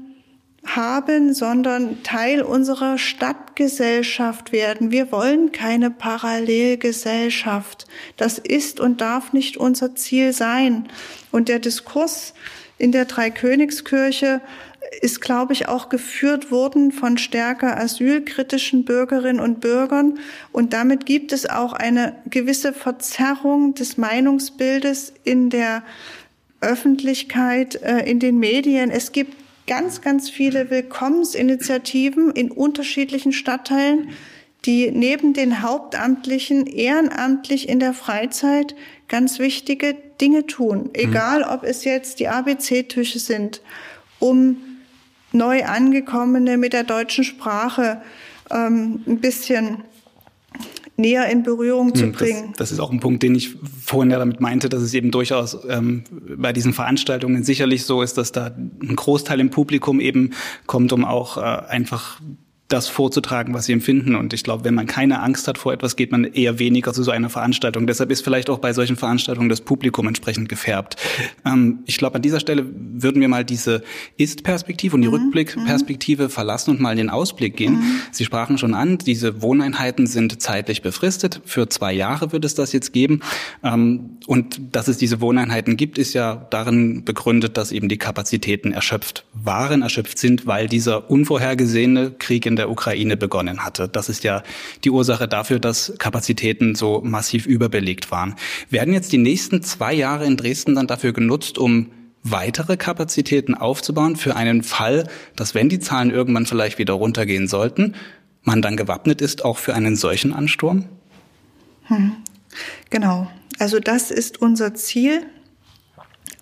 haben, 0.64 1.34
sondern 1.34 2.02
Teil 2.02 2.42
unserer 2.42 2.98
Stadtgesellschaft 2.98 4.52
werden. 4.52 4.92
Wir 4.92 5.10
wollen 5.10 5.52
keine 5.52 5.90
Parallelgesellschaft. 5.90 7.86
Das 8.16 8.38
ist 8.38 8.78
und 8.78 9.00
darf 9.00 9.32
nicht 9.32 9.56
unser 9.56 9.96
Ziel 9.96 10.32
sein. 10.32 10.88
Und 11.32 11.48
der 11.48 11.58
Diskurs 11.58 12.34
in 12.78 12.92
der 12.92 13.06
Dreikönigskirche 13.06 14.40
ist, 15.00 15.20
glaube 15.20 15.52
ich, 15.52 15.68
auch 15.68 15.88
geführt 15.88 16.50
worden 16.50 16.92
von 16.92 17.18
stärker 17.18 17.78
asylkritischen 17.78 18.84
Bürgerinnen 18.84 19.40
und 19.40 19.60
Bürgern. 19.60 20.18
Und 20.52 20.72
damit 20.72 21.06
gibt 21.06 21.32
es 21.32 21.48
auch 21.48 21.72
eine 21.72 22.16
gewisse 22.28 22.72
Verzerrung 22.72 23.74
des 23.74 23.96
Meinungsbildes 23.96 25.12
in 25.24 25.50
der 25.50 25.82
Öffentlichkeit, 26.60 27.76
äh, 27.82 28.08
in 28.08 28.20
den 28.20 28.38
Medien. 28.38 28.90
Es 28.90 29.12
gibt 29.12 29.36
ganz, 29.66 30.00
ganz 30.00 30.30
viele 30.30 30.70
Willkommensinitiativen 30.70 32.30
in 32.32 32.50
unterschiedlichen 32.50 33.32
Stadtteilen, 33.32 34.10
die 34.64 34.90
neben 34.92 35.32
den 35.34 35.62
Hauptamtlichen 35.62 36.66
ehrenamtlich 36.66 37.68
in 37.68 37.80
der 37.80 37.94
Freizeit 37.94 38.76
ganz 39.08 39.40
wichtige 39.40 39.96
Dinge 40.20 40.46
tun. 40.46 40.90
Egal, 40.92 41.42
ob 41.42 41.64
es 41.64 41.84
jetzt 41.84 42.20
die 42.20 42.28
ABC-Tische 42.28 43.18
sind, 43.18 43.60
um 44.20 44.56
neu 45.32 45.64
angekommene 45.64 46.56
mit 46.56 46.72
der 46.72 46.84
deutschen 46.84 47.24
Sprache 47.24 48.02
ähm, 48.50 49.02
ein 49.06 49.20
bisschen 49.20 49.78
näher 50.96 51.28
in 51.30 51.42
Berührung 51.42 51.94
zu 51.94 52.12
bringen. 52.12 52.48
Das, 52.50 52.58
das, 52.58 52.72
ist 52.72 52.78
auch 52.78 52.92
ein 52.92 53.00
Punkt, 53.00 53.22
den 53.22 53.34
ich 53.34 53.56
vorhin 53.84 54.10
ja 54.10 54.18
damit 54.18 54.40
meinte, 54.40 54.68
dass 54.68 54.82
es 54.82 54.92
eben 54.94 55.10
durchaus 55.10 55.58
ähm, 55.68 56.04
bei 56.36 56.52
diesen 56.52 56.72
Veranstaltungen 56.72 57.44
sicherlich 57.44 57.84
so 57.84 58.02
ist, 58.02 58.18
dass 58.18 58.32
da 58.32 58.46
ein 58.46 58.94
Großteil 58.94 59.40
im 59.40 59.50
Publikum 59.50 60.00
eben 60.00 60.30
kommt, 60.66 60.92
um 60.92 61.04
auch 61.04 61.38
äh, 61.38 61.40
einfach 61.40 62.20
das 62.72 62.88
vorzutragen, 62.88 63.54
was 63.54 63.66
sie 63.66 63.72
empfinden. 63.72 64.14
Und 64.14 64.32
ich 64.32 64.42
glaube, 64.44 64.64
wenn 64.64 64.74
man 64.74 64.86
keine 64.86 65.20
Angst 65.20 65.46
hat 65.48 65.58
vor 65.58 65.72
etwas, 65.72 65.96
geht 65.96 66.10
man 66.10 66.24
eher 66.24 66.58
weniger 66.58 66.92
zu 66.92 67.02
so 67.02 67.10
einer 67.10 67.28
Veranstaltung. 67.28 67.86
Deshalb 67.86 68.10
ist 68.10 68.24
vielleicht 68.24 68.48
auch 68.48 68.58
bei 68.58 68.72
solchen 68.72 68.96
Veranstaltungen 68.96 69.48
das 69.48 69.60
Publikum 69.60 70.06
entsprechend 70.08 70.48
gefärbt. 70.48 70.96
Ähm, 71.44 71.80
ich 71.86 71.98
glaube, 71.98 72.16
an 72.16 72.22
dieser 72.22 72.40
Stelle 72.40 72.64
würden 72.66 73.20
wir 73.20 73.28
mal 73.28 73.44
diese 73.44 73.82
Ist-Perspektive 74.16 74.96
und 74.96 75.02
die 75.02 75.08
mhm. 75.08 75.14
Rückblick-Perspektive 75.14 76.28
verlassen 76.28 76.70
und 76.70 76.80
mal 76.80 76.92
in 76.92 76.98
den 76.98 77.10
Ausblick 77.10 77.56
gehen. 77.56 77.74
Mhm. 77.74 78.00
Sie 78.10 78.24
sprachen 78.24 78.58
schon 78.58 78.74
an, 78.74 78.98
diese 78.98 79.42
Wohneinheiten 79.42 80.06
sind 80.06 80.40
zeitlich 80.40 80.82
befristet. 80.82 81.40
Für 81.44 81.68
zwei 81.68 81.92
Jahre 81.92 82.32
wird 82.32 82.44
es 82.44 82.54
das 82.54 82.72
jetzt 82.72 82.92
geben. 82.92 83.20
Ähm, 83.62 84.18
und 84.26 84.60
dass 84.72 84.88
es 84.88 84.96
diese 84.96 85.20
Wohneinheiten 85.20 85.76
gibt, 85.76 85.98
ist 85.98 86.14
ja 86.14 86.46
darin 86.50 87.04
begründet, 87.04 87.56
dass 87.56 87.72
eben 87.72 87.88
die 87.88 87.98
Kapazitäten 87.98 88.72
erschöpft 88.72 89.24
waren, 89.34 89.82
erschöpft 89.82 90.18
sind, 90.18 90.46
weil 90.46 90.68
dieser 90.68 91.10
unvorhergesehene 91.10 92.12
Krieg 92.18 92.46
in 92.46 92.56
der 92.56 92.61
der 92.62 92.70
Ukraine 92.70 93.16
begonnen 93.16 93.64
hatte. 93.64 93.88
Das 93.88 94.08
ist 94.08 94.22
ja 94.22 94.44
die 94.84 94.90
Ursache 94.90 95.26
dafür, 95.26 95.58
dass 95.58 95.94
Kapazitäten 95.98 96.76
so 96.76 97.00
massiv 97.02 97.46
überbelegt 97.46 98.12
waren. 98.12 98.36
Werden 98.70 98.94
jetzt 98.94 99.10
die 99.10 99.18
nächsten 99.18 99.62
zwei 99.62 99.92
Jahre 99.92 100.26
in 100.26 100.36
Dresden 100.36 100.76
dann 100.76 100.86
dafür 100.86 101.12
genutzt, 101.12 101.58
um 101.58 101.90
weitere 102.22 102.76
Kapazitäten 102.76 103.56
aufzubauen 103.56 104.14
für 104.14 104.36
einen 104.36 104.62
Fall, 104.62 105.08
dass 105.34 105.56
wenn 105.56 105.68
die 105.68 105.80
Zahlen 105.80 106.10
irgendwann 106.10 106.46
vielleicht 106.46 106.78
wieder 106.78 106.92
runtergehen 106.92 107.48
sollten, 107.48 107.96
man 108.44 108.62
dann 108.62 108.76
gewappnet 108.76 109.20
ist, 109.20 109.44
auch 109.44 109.58
für 109.58 109.74
einen 109.74 109.96
solchen 109.96 110.32
Ansturm? 110.32 110.84
Hm. 111.86 112.12
Genau. 112.90 113.28
Also 113.58 113.80
das 113.80 114.12
ist 114.12 114.40
unser 114.40 114.74
Ziel. 114.74 115.26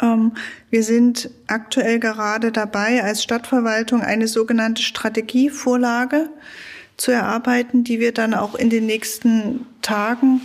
Ähm, 0.02 0.32
wir 0.70 0.82
sind 0.82 1.30
aktuell 1.46 1.98
gerade 1.98 2.52
dabei, 2.52 3.02
als 3.02 3.22
Stadtverwaltung 3.22 4.02
eine 4.02 4.28
sogenannte 4.28 4.82
Strategievorlage 4.82 6.28
zu 6.96 7.12
erarbeiten, 7.12 7.84
die 7.84 8.00
wir 8.00 8.12
dann 8.12 8.34
auch 8.34 8.54
in 8.54 8.70
den 8.70 8.86
nächsten 8.86 9.66
Tagen 9.82 10.40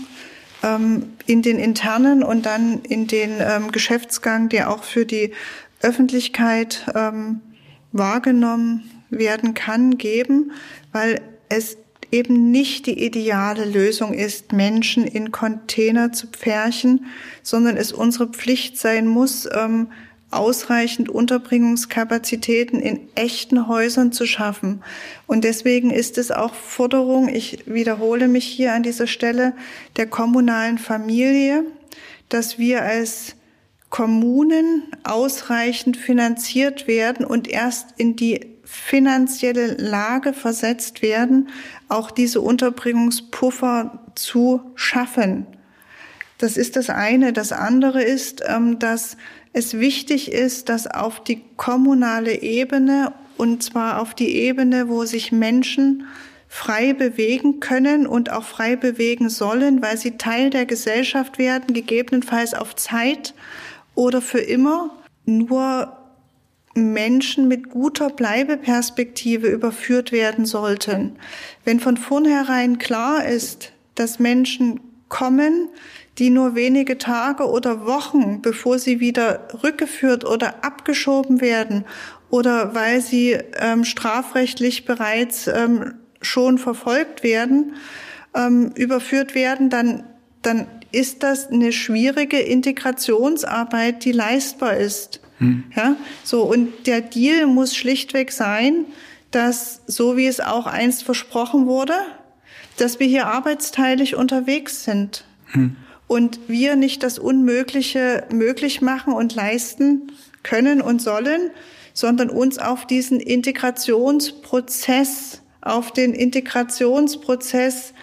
ähm, 0.63 1.13
in 1.25 1.41
den 1.41 1.59
internen 1.59 2.23
und 2.23 2.45
dann 2.45 2.81
in 2.81 3.07
den 3.07 3.31
ähm, 3.39 3.71
Geschäftsgang, 3.71 4.49
der 4.49 4.71
auch 4.71 4.83
für 4.83 5.05
die 5.05 5.33
Öffentlichkeit 5.81 6.85
wahrgenommen 7.91 8.89
werden 9.11 9.53
kann, 9.53 9.97
geben, 9.97 10.51
weil 10.93 11.21
es 11.49 11.77
eben 12.15 12.51
nicht 12.51 12.85
die 12.85 13.03
ideale 13.03 13.65
Lösung 13.65 14.13
ist, 14.13 14.53
Menschen 14.53 15.05
in 15.05 15.31
Container 15.31 16.13
zu 16.13 16.27
pferchen, 16.27 17.05
sondern 17.43 17.75
es 17.75 17.91
unsere 17.91 18.27
Pflicht 18.27 18.77
sein 18.77 19.05
muss, 19.05 19.47
ähm, 19.53 19.87
ausreichend 20.31 21.09
Unterbringungskapazitäten 21.09 22.79
in 22.79 23.07
echten 23.15 23.67
Häusern 23.67 24.11
zu 24.11 24.25
schaffen. 24.25 24.81
Und 25.27 25.43
deswegen 25.43 25.91
ist 25.91 26.17
es 26.17 26.31
auch 26.31 26.53
Forderung, 26.53 27.29
ich 27.29 27.63
wiederhole 27.65 28.27
mich 28.27 28.45
hier 28.45 28.73
an 28.73 28.83
dieser 28.83 29.07
Stelle, 29.07 29.53
der 29.97 30.07
kommunalen 30.07 30.77
Familie, 30.77 31.63
dass 32.29 32.57
wir 32.57 32.81
als 32.81 33.35
Kommunen 33.89 34.83
ausreichend 35.03 35.95
finanziert 35.95 36.87
werden 36.87 37.25
und 37.25 37.47
erst 37.47 37.93
in 37.97 38.15
die 38.15 38.55
finanzielle 38.65 39.75
Lage 39.75 40.33
versetzt 40.33 41.01
werden, 41.01 41.49
auch 41.87 42.11
diese 42.11 42.41
Unterbringungspuffer 42.41 43.99
zu 44.15 44.61
schaffen. 44.75 45.47
Das 46.37 46.57
ist 46.57 46.75
das 46.75 46.89
eine. 46.89 47.33
Das 47.33 47.51
andere 47.51 48.03
ist, 48.03 48.43
ähm, 48.47 48.79
dass 48.79 49.17
es 49.53 49.79
wichtig 49.79 50.31
ist, 50.31 50.69
dass 50.69 50.87
auf 50.87 51.23
die 51.23 51.41
kommunale 51.55 52.41
Ebene 52.41 53.13
und 53.37 53.63
zwar 53.63 54.01
auf 54.01 54.13
die 54.13 54.35
Ebene, 54.35 54.89
wo 54.89 55.05
sich 55.05 55.31
Menschen 55.31 56.05
frei 56.47 56.93
bewegen 56.93 57.59
können 57.59 58.07
und 58.07 58.31
auch 58.31 58.43
frei 58.43 58.75
bewegen 58.75 59.29
sollen, 59.29 59.81
weil 59.81 59.97
sie 59.97 60.17
Teil 60.17 60.49
der 60.49 60.65
Gesellschaft 60.65 61.37
werden, 61.37 61.73
gegebenenfalls 61.73 62.53
auf 62.53 62.75
Zeit 62.75 63.33
oder 63.93 64.21
für 64.21 64.39
immer, 64.39 64.91
nur 65.25 65.97
Menschen 66.75 67.47
mit 67.47 67.69
guter 67.69 68.09
Bleibeperspektive 68.09 69.47
überführt 69.47 70.11
werden 70.11 70.45
sollten. 70.45 71.15
Wenn 71.63 71.79
von 71.79 71.97
vornherein 71.97 72.77
klar 72.77 73.25
ist, 73.25 73.71
dass 73.95 74.19
Menschen 74.19 74.81
kommen, 75.07 75.69
die 76.17 76.29
nur 76.29 76.55
wenige 76.55 76.97
Tage 76.97 77.49
oder 77.49 77.85
Wochen, 77.85 78.41
bevor 78.41 78.77
sie 78.77 78.99
wieder 78.99 79.47
rückgeführt 79.63 80.25
oder 80.25 80.63
abgeschoben 80.63 81.41
werden 81.41 81.85
oder 82.29 82.75
weil 82.75 83.01
sie 83.01 83.37
ähm, 83.59 83.85
strafrechtlich 83.85 84.85
bereits 84.85 85.47
ähm, 85.47 85.95
schon 86.21 86.57
verfolgt 86.57 87.23
werden, 87.23 87.73
ähm, 88.35 88.71
überführt 88.75 89.35
werden, 89.35 89.69
dann, 89.69 90.03
dann 90.41 90.67
ist 90.91 91.23
das 91.23 91.47
eine 91.47 91.71
schwierige 91.71 92.39
Integrationsarbeit, 92.39 94.03
die 94.03 94.11
leistbar 94.11 94.77
ist. 94.77 95.21
Hm. 95.39 95.65
Ja, 95.75 95.95
so 96.23 96.43
und 96.43 96.87
der 96.87 97.01
Deal 97.01 97.47
muss 97.47 97.75
schlichtweg 97.75 98.31
sein, 98.31 98.85
dass 99.31 99.81
so 99.85 100.15
wie 100.15 100.27
es 100.27 100.39
auch 100.39 100.65
einst 100.65 101.03
versprochen 101.03 101.65
wurde, 101.65 101.95
dass 102.77 102.99
wir 102.99 103.07
hier 103.07 103.27
arbeitsteilig 103.27 104.15
unterwegs 104.15 104.85
sind 104.85 105.25
hm. 105.47 105.75
und 106.07 106.39
wir 106.47 106.75
nicht 106.75 107.01
das 107.03 107.19
Unmögliche 107.19 108.23
möglich 108.31 108.81
machen 108.81 109.13
und 109.13 109.35
leisten 109.35 110.11
können 110.43 110.81
und 110.81 111.01
sollen, 111.01 111.51
sondern 111.93 112.29
uns 112.29 112.57
auf 112.59 112.87
diesen 112.87 113.19
Integrationsprozess, 113.19 115.41
auf 115.61 115.91
den 115.91 116.13
Integrationsprozess 116.13 117.93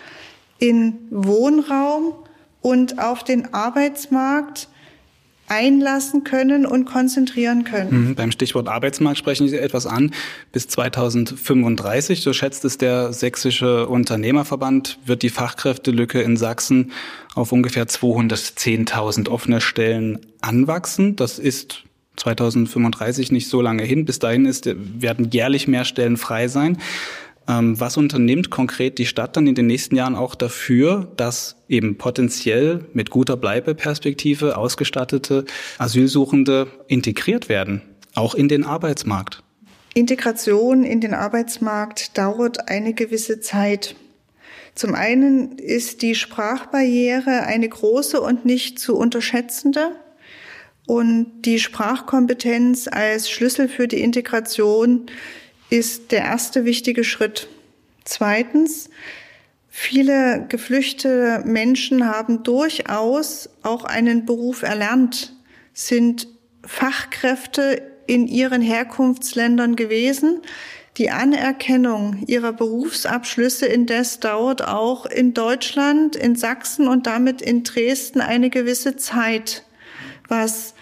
in 0.58 0.98
Wohnraum 1.10 2.12
und 2.60 2.98
auf 2.98 3.24
den 3.24 3.54
Arbeitsmarkt 3.54 4.68
einlassen 5.52 6.24
können 6.24 6.64
und 6.64 6.86
konzentrieren 6.86 7.64
können. 7.64 8.08
Mhm, 8.08 8.14
beim 8.14 8.32
Stichwort 8.32 8.68
Arbeitsmarkt 8.68 9.18
sprechen 9.18 9.48
Sie 9.48 9.58
etwas 9.58 9.86
an. 9.86 10.12
Bis 10.50 10.66
2035, 10.68 12.22
so 12.22 12.32
schätzt 12.32 12.64
es 12.64 12.78
der 12.78 13.12
Sächsische 13.12 13.86
Unternehmerverband, 13.86 14.98
wird 15.04 15.22
die 15.22 15.28
Fachkräftelücke 15.28 16.22
in 16.22 16.36
Sachsen 16.36 16.92
auf 17.34 17.52
ungefähr 17.52 17.86
210.000 17.86 19.28
offene 19.28 19.60
Stellen 19.60 20.20
anwachsen. 20.40 21.16
Das 21.16 21.38
ist 21.38 21.84
2035 22.16 23.30
nicht 23.30 23.48
so 23.48 23.60
lange 23.60 23.82
hin. 23.82 24.04
Bis 24.06 24.18
dahin 24.18 24.46
ist, 24.46 24.68
werden 24.74 25.30
jährlich 25.30 25.68
mehr 25.68 25.84
Stellen 25.84 26.16
frei 26.16 26.48
sein. 26.48 26.78
Ähm, 27.48 27.78
was 27.80 27.96
unternimmt 27.96 28.50
konkret 28.50 28.98
die 28.98 29.06
Stadt 29.06 29.36
dann 29.36 29.46
in 29.46 29.54
den 29.54 29.66
nächsten 29.66 29.96
Jahren 29.96 30.14
auch 30.14 30.34
dafür, 30.34 31.12
dass 31.16 31.56
eben 31.68 31.98
potenziell 31.98 32.84
mit 32.92 33.10
guter 33.10 33.36
Bleibeperspektive 33.36 34.56
ausgestattete 34.56 35.44
Asylsuchende 35.78 36.68
integriert 36.86 37.48
werden, 37.48 37.82
auch 38.14 38.34
in 38.34 38.48
den 38.48 38.64
Arbeitsmarkt? 38.64 39.42
Integration 39.94 40.84
in 40.84 41.00
den 41.00 41.14
Arbeitsmarkt 41.14 42.16
dauert 42.16 42.68
eine 42.68 42.94
gewisse 42.94 43.40
Zeit. 43.40 43.96
Zum 44.74 44.94
einen 44.94 45.58
ist 45.58 46.00
die 46.00 46.14
Sprachbarriere 46.14 47.42
eine 47.42 47.68
große 47.68 48.20
und 48.20 48.46
nicht 48.46 48.78
zu 48.78 48.96
unterschätzende. 48.96 49.90
Und 50.86 51.42
die 51.42 51.58
Sprachkompetenz 51.58 52.88
als 52.90 53.30
Schlüssel 53.30 53.68
für 53.68 53.86
die 53.86 54.00
Integration 54.00 55.06
ist 55.72 56.12
der 56.12 56.20
erste 56.20 56.66
wichtige 56.66 57.02
Schritt. 57.02 57.48
Zweitens, 58.04 58.90
viele 59.70 60.44
geflüchtete 60.50 61.42
Menschen 61.46 62.06
haben 62.06 62.42
durchaus 62.42 63.48
auch 63.62 63.84
einen 63.84 64.26
Beruf 64.26 64.62
erlernt, 64.62 65.34
sind 65.72 66.28
Fachkräfte 66.62 67.80
in 68.06 68.26
ihren 68.26 68.60
Herkunftsländern 68.60 69.74
gewesen. 69.74 70.42
Die 70.98 71.10
Anerkennung 71.10 72.22
ihrer 72.26 72.52
Berufsabschlüsse 72.52 73.64
indes 73.64 74.20
dauert 74.20 74.68
auch 74.68 75.06
in 75.06 75.32
Deutschland, 75.32 76.16
in 76.16 76.36
Sachsen 76.36 76.86
und 76.86 77.06
damit 77.06 77.40
in 77.40 77.64
Dresden 77.64 78.20
eine 78.20 78.50
gewisse 78.50 78.96
Zeit, 78.96 79.64
was 80.28 80.74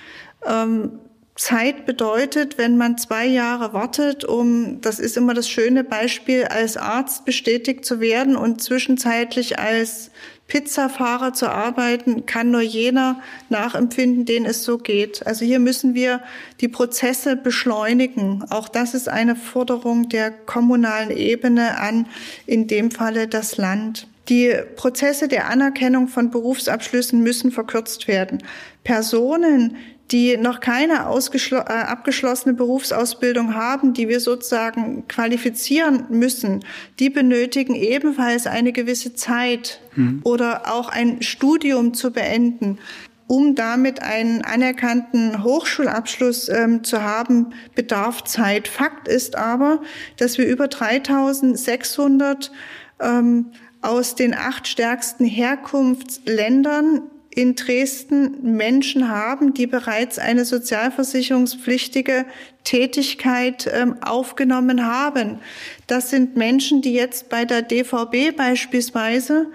ähm, 0.45 0.99
Zeit 1.41 1.86
bedeutet, 1.86 2.59
wenn 2.59 2.76
man 2.76 2.99
zwei 2.99 3.24
Jahre 3.24 3.72
wartet, 3.72 4.26
um, 4.26 4.82
das 4.82 4.99
ist 4.99 5.16
immer 5.16 5.32
das 5.32 5.49
schöne 5.49 5.84
Beispiel, 5.84 6.45
als 6.45 6.76
Arzt 6.76 7.24
bestätigt 7.24 7.86
zu 7.86 7.99
werden 7.99 8.36
und 8.36 8.61
zwischenzeitlich 8.61 9.59
als 9.59 10.11
Pizzafahrer 10.49 11.32
zu 11.32 11.49
arbeiten, 11.49 12.26
kann 12.26 12.51
nur 12.51 12.61
jener 12.61 13.22
nachempfinden, 13.49 14.26
den 14.26 14.45
es 14.45 14.64
so 14.64 14.76
geht. 14.76 15.26
Also 15.26 15.47
hier 15.47 15.61
müssen 15.61 15.95
wir 15.95 16.20
die 16.61 16.68
Prozesse 16.68 17.36
beschleunigen. 17.36 18.45
Auch 18.51 18.68
das 18.68 18.93
ist 18.93 19.09
eine 19.09 19.34
Forderung 19.34 20.11
der 20.11 20.30
kommunalen 20.30 21.11
Ebene 21.11 21.78
an, 21.78 22.07
in 22.45 22.66
dem 22.66 22.91
Falle 22.91 23.28
das 23.28 23.57
Land. 23.57 24.09
Die 24.28 24.55
Prozesse 24.76 25.26
der 25.26 25.49
Anerkennung 25.49 26.07
von 26.07 26.30
Berufsabschlüssen 26.30 27.22
müssen 27.22 27.51
verkürzt 27.51 28.09
werden. 28.09 28.43
Personen, 28.84 29.78
die 30.11 30.37
noch 30.37 30.61
keine 30.61 30.95
äh, 31.05 31.57
abgeschlossene 31.57 32.55
Berufsausbildung 32.55 33.55
haben, 33.55 33.93
die 33.93 34.09
wir 34.09 34.21
sozusagen 34.21 35.07
qualifizieren 35.09 36.07
müssen, 36.09 36.65
die 36.99 37.11
benötigen 37.11 37.75
ebenfalls 37.75 38.47
eine 38.47 38.73
gewisse 38.73 39.15
Zeit 39.15 39.81
mhm. 39.95 40.21
oder 40.25 40.73
auch 40.73 40.89
ein 40.89 41.23
Studium 41.23 41.95
zu 41.95 42.11
beenden 42.11 42.79
um 43.27 43.55
damit 43.55 44.03
einen 44.03 44.43
anerkannten 44.43 45.45
Hochschulabschluss 45.45 46.49
ähm, 46.49 46.83
zu 46.83 47.01
haben, 47.01 47.53
bedarf 47.77 48.25
Zeit. 48.25 48.67
Fakt 48.67 49.07
ist 49.07 49.37
aber, 49.37 49.83
dass 50.17 50.37
wir 50.37 50.49
über 50.49 50.67
3600 50.67 52.51
ähm, 52.99 53.53
aus 53.83 54.17
den 54.17 54.35
acht 54.35 54.67
stärksten 54.67 55.25
Herkunftsländern 55.25 57.03
in 57.33 57.55
Dresden 57.55 58.57
Menschen 58.57 59.09
haben, 59.09 59.55
die 59.55 59.68
bereits 59.68 60.18
eine 60.18 60.45
sozialversicherungspflichtige 60.45 62.26
Tätigkeit 62.64 63.70
ähm, 63.72 64.03
aufgenommen 64.03 64.85
haben. 64.85 65.39
Das 65.87 66.11
sind 66.11 66.37
Menschen, 66.37 66.83
die 66.83 66.93
jetzt 66.93 67.28
bei 67.28 67.45
der 67.45 67.62
DVB 67.62 68.37
beispielsweise 68.37 69.47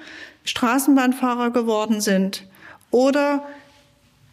Straßenbahnfahrer 0.46 1.52
geworden 1.52 2.00
sind 2.00 2.48
oder 2.92 3.46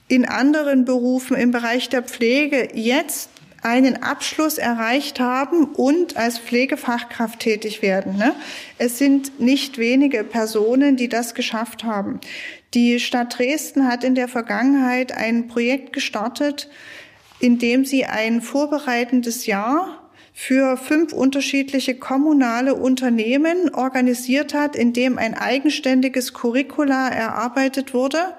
in 0.06 0.24
anderen 0.24 0.84
Berufen 0.84 1.36
im 1.36 1.50
Bereich 1.50 1.88
der 1.88 2.02
Pflege 2.02 2.68
jetzt 2.74 3.30
einen 3.62 4.02
Abschluss 4.02 4.58
erreicht 4.58 5.20
haben 5.20 5.64
und 5.64 6.16
als 6.16 6.38
Pflegefachkraft 6.38 7.40
tätig 7.40 7.80
werden. 7.80 8.16
Ne? 8.16 8.34
Es 8.78 8.98
sind 8.98 9.40
nicht 9.40 9.78
wenige 9.78 10.24
Personen, 10.24 10.96
die 10.96 11.08
das 11.08 11.34
geschafft 11.34 11.84
haben. 11.84 12.20
Die 12.74 13.00
Stadt 13.00 13.38
Dresden 13.38 13.86
hat 13.86 14.02
in 14.02 14.14
der 14.14 14.28
Vergangenheit 14.28 15.12
ein 15.12 15.46
Projekt 15.46 15.92
gestartet, 15.92 16.70
in 17.38 17.58
dem 17.58 17.84
sie 17.84 18.06
ein 18.06 18.40
vorbereitendes 18.40 19.44
Jahr 19.44 20.10
für 20.32 20.78
fünf 20.78 21.12
unterschiedliche 21.12 21.94
kommunale 21.94 22.74
Unternehmen 22.74 23.74
organisiert 23.74 24.54
hat, 24.54 24.74
in 24.74 24.94
dem 24.94 25.18
ein 25.18 25.34
eigenständiges 25.34 26.32
Curricula 26.32 27.08
erarbeitet 27.08 27.92
wurde 27.92 28.34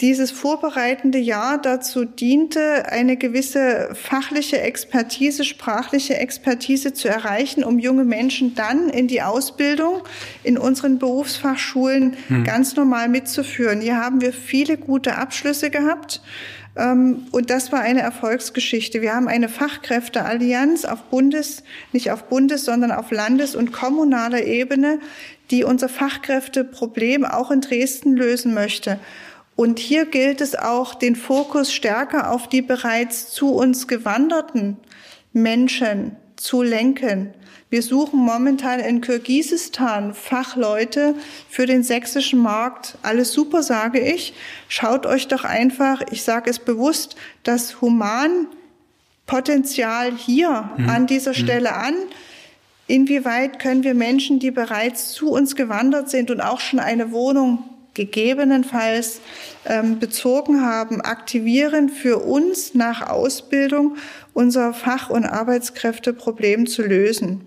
dieses 0.00 0.32
vorbereitende 0.32 1.18
Jahr 1.18 1.60
dazu 1.60 2.04
diente, 2.04 2.90
eine 2.90 3.16
gewisse 3.16 3.90
fachliche 3.94 4.60
Expertise, 4.60 5.44
sprachliche 5.44 6.16
Expertise 6.16 6.94
zu 6.94 7.08
erreichen, 7.08 7.62
um 7.62 7.78
junge 7.78 8.04
Menschen 8.04 8.56
dann 8.56 8.88
in 8.88 9.06
die 9.06 9.22
Ausbildung 9.22 10.02
in 10.42 10.58
unseren 10.58 10.98
Berufsfachschulen 10.98 12.16
hm. 12.26 12.42
ganz 12.42 12.74
normal 12.74 13.08
mitzuführen. 13.08 13.80
Hier 13.80 13.96
haben 13.96 14.20
wir 14.20 14.32
viele 14.32 14.76
gute 14.78 15.16
Abschlüsse 15.16 15.70
gehabt. 15.70 16.20
Ähm, 16.76 17.26
und 17.30 17.50
das 17.50 17.70
war 17.70 17.80
eine 17.80 18.00
Erfolgsgeschichte. 18.00 19.00
Wir 19.00 19.14
haben 19.14 19.28
eine 19.28 19.48
Fachkräfteallianz 19.48 20.84
auf 20.84 21.02
Bundes, 21.04 21.62
nicht 21.92 22.10
auf 22.10 22.24
Bundes, 22.24 22.64
sondern 22.64 22.90
auf 22.90 23.12
Landes- 23.12 23.54
und 23.54 23.72
kommunaler 23.72 24.42
Ebene, 24.42 24.98
die 25.52 25.62
unser 25.62 25.88
Fachkräfteproblem 25.88 27.24
auch 27.24 27.50
in 27.50 27.60
Dresden 27.60 28.16
lösen 28.16 28.54
möchte. 28.54 28.98
Und 29.56 29.78
hier 29.78 30.06
gilt 30.06 30.40
es 30.40 30.56
auch, 30.56 30.94
den 30.94 31.14
Fokus 31.16 31.70
stärker 31.72 32.30
auf 32.30 32.48
die 32.48 32.62
bereits 32.62 33.30
zu 33.30 33.54
uns 33.54 33.86
gewanderten 33.86 34.78
Menschen 35.32 36.16
zu 36.36 36.62
lenken. 36.62 37.34
Wir 37.70 37.82
suchen 37.82 38.18
momentan 38.20 38.80
in 38.80 39.00
Kirgisistan 39.00 40.12
Fachleute 40.14 41.14
für 41.48 41.64
den 41.66 41.82
sächsischen 41.82 42.38
Markt. 42.38 42.96
Alles 43.02 43.32
super, 43.32 43.64
sage 43.64 43.98
ich. 44.00 44.34
Schaut 44.68 45.06
euch 45.06 45.28
doch 45.28 45.44
einfach, 45.44 46.02
ich 46.10 46.22
sage 46.22 46.50
es 46.50 46.58
bewusst, 46.60 47.16
das 47.42 47.80
Humanpotenzial 47.80 50.12
hier 50.16 50.70
mhm. 50.76 50.88
an 50.88 51.08
dieser 51.08 51.32
mhm. 51.32 51.36
Stelle 51.36 51.74
an. 51.74 51.94
Inwieweit 52.86 53.58
können 53.58 53.82
wir 53.82 53.94
Menschen, 53.94 54.38
die 54.38 54.50
bereits 54.50 55.12
zu 55.12 55.30
uns 55.30 55.56
gewandert 55.56 56.10
sind 56.10 56.30
und 56.30 56.40
auch 56.40 56.60
schon 56.60 56.78
eine 56.78 57.12
Wohnung 57.12 57.64
gegebenenfalls 57.94 59.20
ähm, 59.66 59.98
bezogen 59.98 60.60
haben, 60.60 61.00
aktivieren 61.00 61.88
für 61.88 62.18
uns 62.18 62.74
nach 62.74 63.08
Ausbildung 63.08 63.96
unser 64.32 64.74
Fach- 64.74 65.10
und 65.10 65.24
Arbeitskräfteproblem 65.24 66.66
zu 66.66 66.82
lösen. 66.82 67.46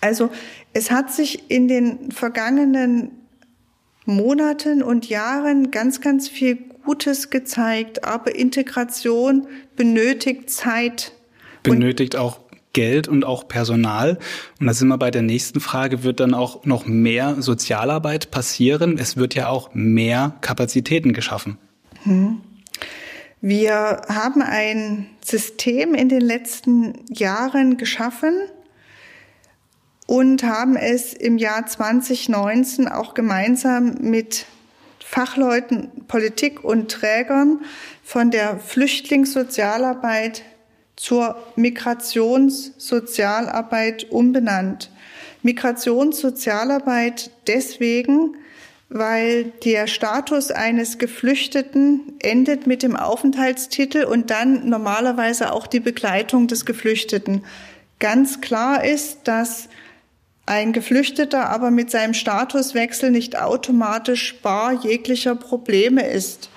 Also 0.00 0.30
es 0.72 0.90
hat 0.90 1.10
sich 1.10 1.50
in 1.50 1.68
den 1.68 2.12
vergangenen 2.12 3.10
Monaten 4.04 4.82
und 4.82 5.08
Jahren 5.08 5.70
ganz, 5.70 6.00
ganz 6.00 6.28
viel 6.28 6.58
Gutes 6.84 7.30
gezeigt, 7.30 8.04
aber 8.04 8.36
Integration 8.36 9.48
benötigt 9.74 10.50
Zeit. 10.50 11.12
Benötigt 11.64 12.14
auch 12.14 12.45
Geld 12.76 13.08
und 13.08 13.24
auch 13.24 13.48
Personal. 13.48 14.18
Und 14.60 14.66
da 14.66 14.74
sind 14.74 14.88
wir 14.88 14.98
bei 14.98 15.10
der 15.10 15.22
nächsten 15.22 15.60
Frage, 15.60 16.02
wird 16.02 16.20
dann 16.20 16.34
auch 16.34 16.66
noch 16.66 16.86
mehr 16.86 17.40
Sozialarbeit 17.40 18.30
passieren? 18.30 18.98
Es 18.98 19.16
wird 19.16 19.34
ja 19.34 19.48
auch 19.48 19.70
mehr 19.72 20.36
Kapazitäten 20.42 21.14
geschaffen. 21.14 21.56
Hm. 22.02 22.42
Wir 23.40 24.02
haben 24.08 24.42
ein 24.42 25.06
System 25.24 25.94
in 25.94 26.10
den 26.10 26.20
letzten 26.20 27.06
Jahren 27.08 27.78
geschaffen 27.78 28.34
und 30.06 30.42
haben 30.42 30.76
es 30.76 31.14
im 31.14 31.38
Jahr 31.38 31.64
2019 31.64 32.88
auch 32.88 33.14
gemeinsam 33.14 33.94
mit 34.00 34.44
Fachleuten, 35.00 35.90
Politik 36.08 36.62
und 36.62 36.90
Trägern 36.90 37.60
von 38.04 38.30
der 38.30 38.58
Flüchtlingssozialarbeit 38.58 40.42
zur 40.96 41.36
Migrationssozialarbeit 41.56 44.10
umbenannt. 44.10 44.90
Migrationssozialarbeit 45.42 47.30
deswegen, 47.46 48.36
weil 48.88 49.52
der 49.64 49.86
Status 49.86 50.50
eines 50.50 50.98
Geflüchteten 50.98 52.14
endet 52.20 52.66
mit 52.66 52.82
dem 52.82 52.96
Aufenthaltstitel 52.96 54.04
und 54.04 54.30
dann 54.30 54.68
normalerweise 54.68 55.52
auch 55.52 55.66
die 55.66 55.80
Begleitung 55.80 56.46
des 56.46 56.64
Geflüchteten. 56.64 57.44
Ganz 57.98 58.40
klar 58.40 58.84
ist, 58.84 59.20
dass 59.24 59.68
ein 60.46 60.72
Geflüchteter 60.72 61.50
aber 61.50 61.72
mit 61.72 61.90
seinem 61.90 62.14
Statuswechsel 62.14 63.10
nicht 63.10 63.36
automatisch 63.36 64.36
bar 64.42 64.72
jeglicher 64.72 65.34
Probleme 65.34 66.08
ist. 66.08 66.50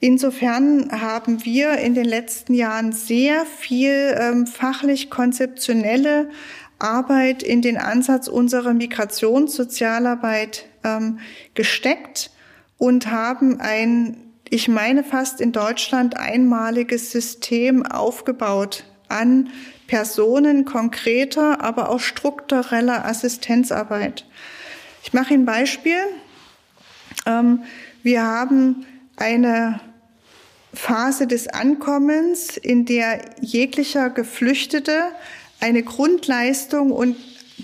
Insofern 0.00 0.90
haben 0.92 1.44
wir 1.44 1.78
in 1.78 1.94
den 1.94 2.04
letzten 2.04 2.54
Jahren 2.54 2.92
sehr 2.92 3.44
viel 3.44 4.16
ähm, 4.16 4.46
fachlich 4.46 5.10
konzeptionelle 5.10 6.30
Arbeit 6.78 7.42
in 7.42 7.62
den 7.62 7.76
Ansatz 7.76 8.28
unserer 8.28 8.74
Migrationssozialarbeit 8.74 10.66
ähm, 10.84 11.18
gesteckt 11.54 12.30
und 12.76 13.10
haben 13.10 13.60
ein, 13.60 14.16
ich 14.48 14.68
meine 14.68 15.02
fast 15.02 15.40
in 15.40 15.50
Deutschland 15.50 16.16
einmaliges 16.16 17.10
System 17.10 17.84
aufgebaut 17.84 18.84
an 19.08 19.50
Personen 19.88 20.64
konkreter, 20.64 21.60
aber 21.60 21.88
auch 21.88 21.98
struktureller 21.98 23.04
Assistenzarbeit. 23.04 24.26
Ich 25.02 25.12
mache 25.12 25.34
ein 25.34 25.44
Beispiel. 25.44 25.98
Ähm, 27.26 27.64
wir 28.04 28.22
haben 28.22 28.86
eine 29.16 29.80
Phase 30.74 31.26
des 31.26 31.48
Ankommens, 31.48 32.56
in 32.56 32.84
der 32.84 33.20
jeglicher 33.40 34.10
Geflüchtete 34.10 35.04
eine 35.60 35.82
Grundleistung 35.82 36.92
und 36.92 37.16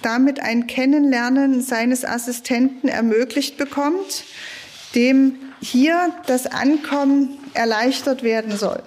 damit 0.02 0.40
ein 0.40 0.66
Kennenlernen 0.66 1.61
seines 1.61 2.05
Assistenten 2.05 2.88
ermöglicht 2.88 3.57
bekommt, 3.57 4.24
dem 4.94 5.36
hier 5.61 6.12
das 6.26 6.46
Ankommen 6.46 7.38
erleichtert 7.55 8.22
werden 8.22 8.57
soll. 8.57 8.82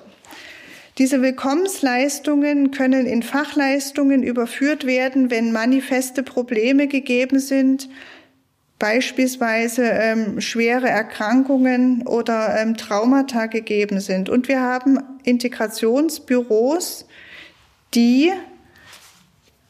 Diese 0.98 1.22
Willkommensleistungen 1.22 2.72
können 2.72 3.06
in 3.06 3.22
Fachleistungen 3.22 4.24
überführt 4.24 4.86
werden, 4.86 5.30
wenn 5.30 5.52
manifeste 5.52 6.24
Probleme 6.24 6.88
gegeben 6.88 7.40
sind, 7.40 7.88
beispielsweise 8.80 9.84
ähm, 9.84 10.40
schwere 10.40 10.88
Erkrankungen 10.88 12.06
oder 12.06 12.60
ähm, 12.60 12.78
Traumata 12.78 13.48
gegeben 13.48 14.00
sind. 14.00 14.30
Und 14.30 14.48
wir 14.48 14.62
haben 14.62 15.00
Integrationsbüros, 15.24 17.08
die 17.94 18.32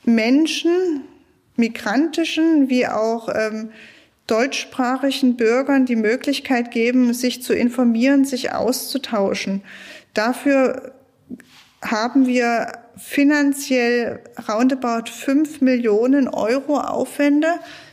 Menschen, 0.04 1.04
migrantischen 1.56 2.70
wie 2.70 2.88
auch 2.88 3.30
ähm, 3.34 3.70
deutschsprachigen 4.28 5.38
Bürgern 5.38 5.86
die 5.86 5.96
Möglichkeit 5.96 6.72
geben, 6.72 7.14
sich 7.14 7.42
zu 7.42 7.54
informieren, 7.54 8.26
sich 8.26 8.52
auszutauschen. 8.52 9.64
Dafür 10.14 10.94
haben 11.82 12.28
wir 12.28 12.74
finanziell 12.98 14.20
roundabout 14.50 15.10
fünf 15.12 15.62
Millionen 15.62 16.28
Euro 16.28 16.80
Aufwände 16.80 17.48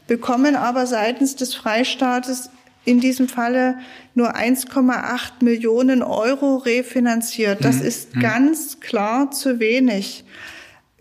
bekommen 0.06 0.56
aber 0.56 0.86
seitens 0.86 1.36
des 1.36 1.54
Freistaates 1.54 2.50
in 2.84 3.00
diesem 3.00 3.28
Falle 3.28 3.78
nur 4.14 4.36
1,8 4.36 5.42
Millionen 5.42 6.02
Euro 6.02 6.56
refinanziert. 6.56 7.64
Das 7.64 7.76
mhm. 7.76 7.86
ist 7.86 8.16
mhm. 8.16 8.20
ganz 8.20 8.80
klar 8.80 9.30
zu 9.30 9.58
wenig. 9.58 10.24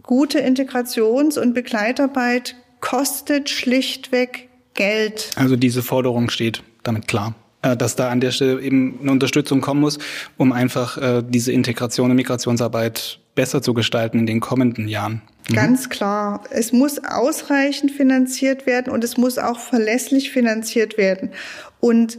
Gute 0.02 0.40
Integrations- 0.40 1.38
und 1.38 1.54
Begleitarbeit 1.54 2.56
kostet 2.80 3.50
schlichtweg 3.50 4.50
Geld. 4.74 5.32
Also 5.36 5.56
diese 5.56 5.84
Forderung 5.84 6.30
steht 6.30 6.64
damit 6.84 7.08
klar 7.08 7.36
dass 7.64 7.96
da 7.96 8.10
an 8.10 8.20
der 8.20 8.32
Stelle 8.32 8.62
eben 8.62 9.00
eine 9.02 9.12
Unterstützung 9.12 9.62
kommen 9.62 9.82
muss, 9.82 9.98
um 10.38 10.52
einfach 10.52 10.98
äh, 10.98 11.24
diese 11.28 11.52
Integration 11.52 12.10
und 12.10 12.16
Migrationsarbeit 12.18 13.20
besser 13.36 13.62
zu 13.62 13.74
gestalten 13.74 14.20
in 14.20 14.26
den 14.26 14.40
kommenden 14.40 14.88
Jahren. 14.88 15.22
Mhm. 15.50 15.56
Ganz 15.56 15.90
klar. 15.90 16.44
Es 16.52 16.72
muss 16.72 17.00
ausreichend 17.04 17.92
finanziert 17.92 18.66
werden 18.66 18.92
und 18.92 19.04
es 19.04 19.18
muss 19.18 19.38
auch 19.38 19.60
verlässlich 19.60 20.32
finanziert 20.32 20.98
werden. 20.98 21.32
Und 21.80 22.18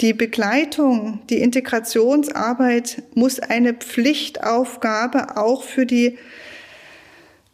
die 0.00 0.12
Begleitung, 0.14 1.20
die 1.28 1.38
Integrationsarbeit 1.38 3.02
muss 3.14 3.38
eine 3.38 3.74
Pflichtaufgabe 3.74 5.36
auch 5.36 5.62
für 5.62 5.84
die 5.84 6.18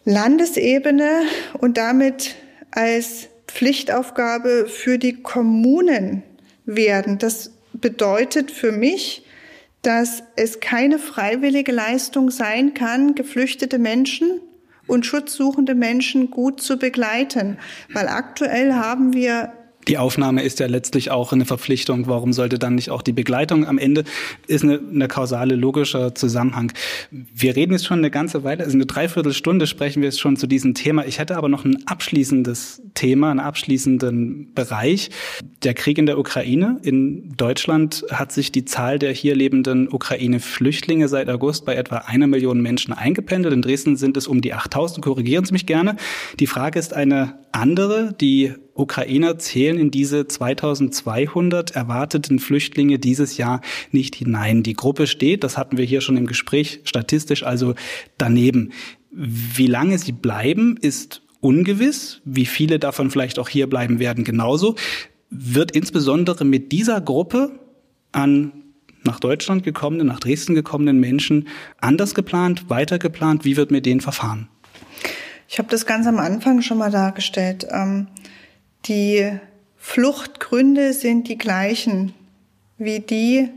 Landesebene 0.04 1.22
und 1.54 1.76
damit 1.76 2.36
als 2.70 3.28
Pflichtaufgabe 3.48 4.66
für 4.68 4.98
die 4.98 5.14
Kommunen 5.22 6.22
werden. 6.66 7.18
Das 7.18 7.52
bedeutet 7.72 8.50
für 8.50 8.72
mich, 8.72 9.24
dass 9.82 10.22
es 10.34 10.60
keine 10.60 10.98
freiwillige 10.98 11.72
Leistung 11.72 12.30
sein 12.30 12.74
kann, 12.74 13.14
geflüchtete 13.14 13.78
Menschen 13.78 14.40
und 14.86 15.06
schutzsuchende 15.06 15.74
Menschen 15.74 16.30
gut 16.30 16.60
zu 16.60 16.76
begleiten. 16.76 17.58
Weil 17.92 18.08
aktuell 18.08 18.74
haben 18.74 19.12
wir 19.12 19.52
die 19.88 19.98
Aufnahme 19.98 20.42
ist 20.42 20.58
ja 20.60 20.66
letztlich 20.66 21.10
auch 21.10 21.32
eine 21.32 21.44
Verpflichtung. 21.44 22.06
Warum 22.06 22.32
sollte 22.32 22.58
dann 22.58 22.74
nicht 22.74 22.90
auch 22.90 23.02
die 23.02 23.12
Begleitung 23.12 23.66
am 23.66 23.78
Ende 23.78 24.04
ist 24.46 24.64
eine, 24.64 24.80
eine 24.92 25.08
kausale, 25.08 25.54
logischer 25.54 26.14
Zusammenhang. 26.14 26.72
Wir 27.10 27.56
reden 27.56 27.72
jetzt 27.72 27.86
schon 27.86 27.98
eine 27.98 28.10
ganze 28.10 28.44
Weile, 28.44 28.64
also 28.64 28.76
eine 28.76 28.86
Dreiviertelstunde 28.86 29.66
sprechen 29.66 30.02
wir 30.02 30.08
jetzt 30.08 30.20
schon 30.20 30.36
zu 30.36 30.46
diesem 30.46 30.74
Thema. 30.74 31.06
Ich 31.06 31.18
hätte 31.18 31.36
aber 31.36 31.48
noch 31.48 31.64
ein 31.64 31.86
abschließendes 31.86 32.82
Thema, 32.94 33.30
einen 33.30 33.40
abschließenden 33.40 34.54
Bereich. 34.54 35.10
Der 35.62 35.74
Krieg 35.74 35.98
in 35.98 36.06
der 36.06 36.18
Ukraine. 36.18 36.78
In 36.82 37.36
Deutschland 37.36 38.04
hat 38.10 38.32
sich 38.32 38.52
die 38.52 38.64
Zahl 38.64 38.98
der 38.98 39.12
hier 39.12 39.34
lebenden 39.34 39.92
Ukraine-Flüchtlinge 39.92 41.08
seit 41.08 41.28
August 41.28 41.64
bei 41.64 41.74
etwa 41.74 41.98
einer 41.98 42.26
Million 42.26 42.60
Menschen 42.60 42.92
eingependelt. 42.92 43.54
In 43.54 43.62
Dresden 43.62 43.96
sind 43.96 44.16
es 44.16 44.26
um 44.26 44.40
die 44.40 44.52
8000. 44.52 45.04
Korrigieren 45.04 45.44
Sie 45.44 45.52
mich 45.52 45.66
gerne. 45.66 45.96
Die 46.40 46.46
Frage 46.46 46.78
ist 46.78 46.94
eine 46.94 47.38
andere. 47.52 48.14
Die 48.20 48.54
Ukrainer 48.76 49.38
zählen 49.38 49.78
in 49.78 49.90
diese 49.90 50.26
2200 50.26 51.72
erwarteten 51.72 52.38
Flüchtlinge 52.38 52.98
dieses 52.98 53.36
Jahr 53.36 53.60
nicht 53.90 54.14
hinein. 54.14 54.62
Die 54.62 54.74
Gruppe 54.74 55.06
steht, 55.06 55.44
das 55.44 55.56
hatten 55.56 55.76
wir 55.78 55.84
hier 55.84 56.00
schon 56.00 56.16
im 56.16 56.26
Gespräch, 56.26 56.80
statistisch 56.84 57.42
also 57.42 57.74
daneben. 58.18 58.72
Wie 59.10 59.66
lange 59.66 59.98
sie 59.98 60.12
bleiben, 60.12 60.76
ist 60.80 61.22
ungewiss. 61.40 62.20
Wie 62.24 62.46
viele 62.46 62.78
davon 62.78 63.10
vielleicht 63.10 63.38
auch 63.38 63.48
hier 63.48 63.68
bleiben 63.68 63.98
werden, 63.98 64.24
genauso. 64.24 64.76
Wird 65.30 65.72
insbesondere 65.72 66.44
mit 66.44 66.72
dieser 66.72 67.00
Gruppe 67.00 67.58
an 68.12 68.52
nach 69.04 69.20
Deutschland 69.20 69.62
gekommenen, 69.62 70.06
nach 70.06 70.20
Dresden 70.20 70.54
gekommenen 70.54 70.98
Menschen 71.00 71.48
anders 71.80 72.14
geplant, 72.14 72.68
weiter 72.68 72.98
geplant? 72.98 73.44
Wie 73.44 73.56
wird 73.56 73.70
mit 73.70 73.86
denen 73.86 74.00
verfahren? 74.00 74.48
Ich 75.48 75.58
habe 75.58 75.68
das 75.68 75.86
ganz 75.86 76.06
am 76.06 76.18
Anfang 76.18 76.60
schon 76.60 76.78
mal 76.78 76.90
dargestellt. 76.90 77.66
Ähm, 77.70 78.08
die 78.88 79.38
Fluchtgründe 79.76 80.92
sind 80.92 81.28
die 81.28 81.38
gleichen 81.38 82.14
wie 82.78 83.00
die 83.00 83.48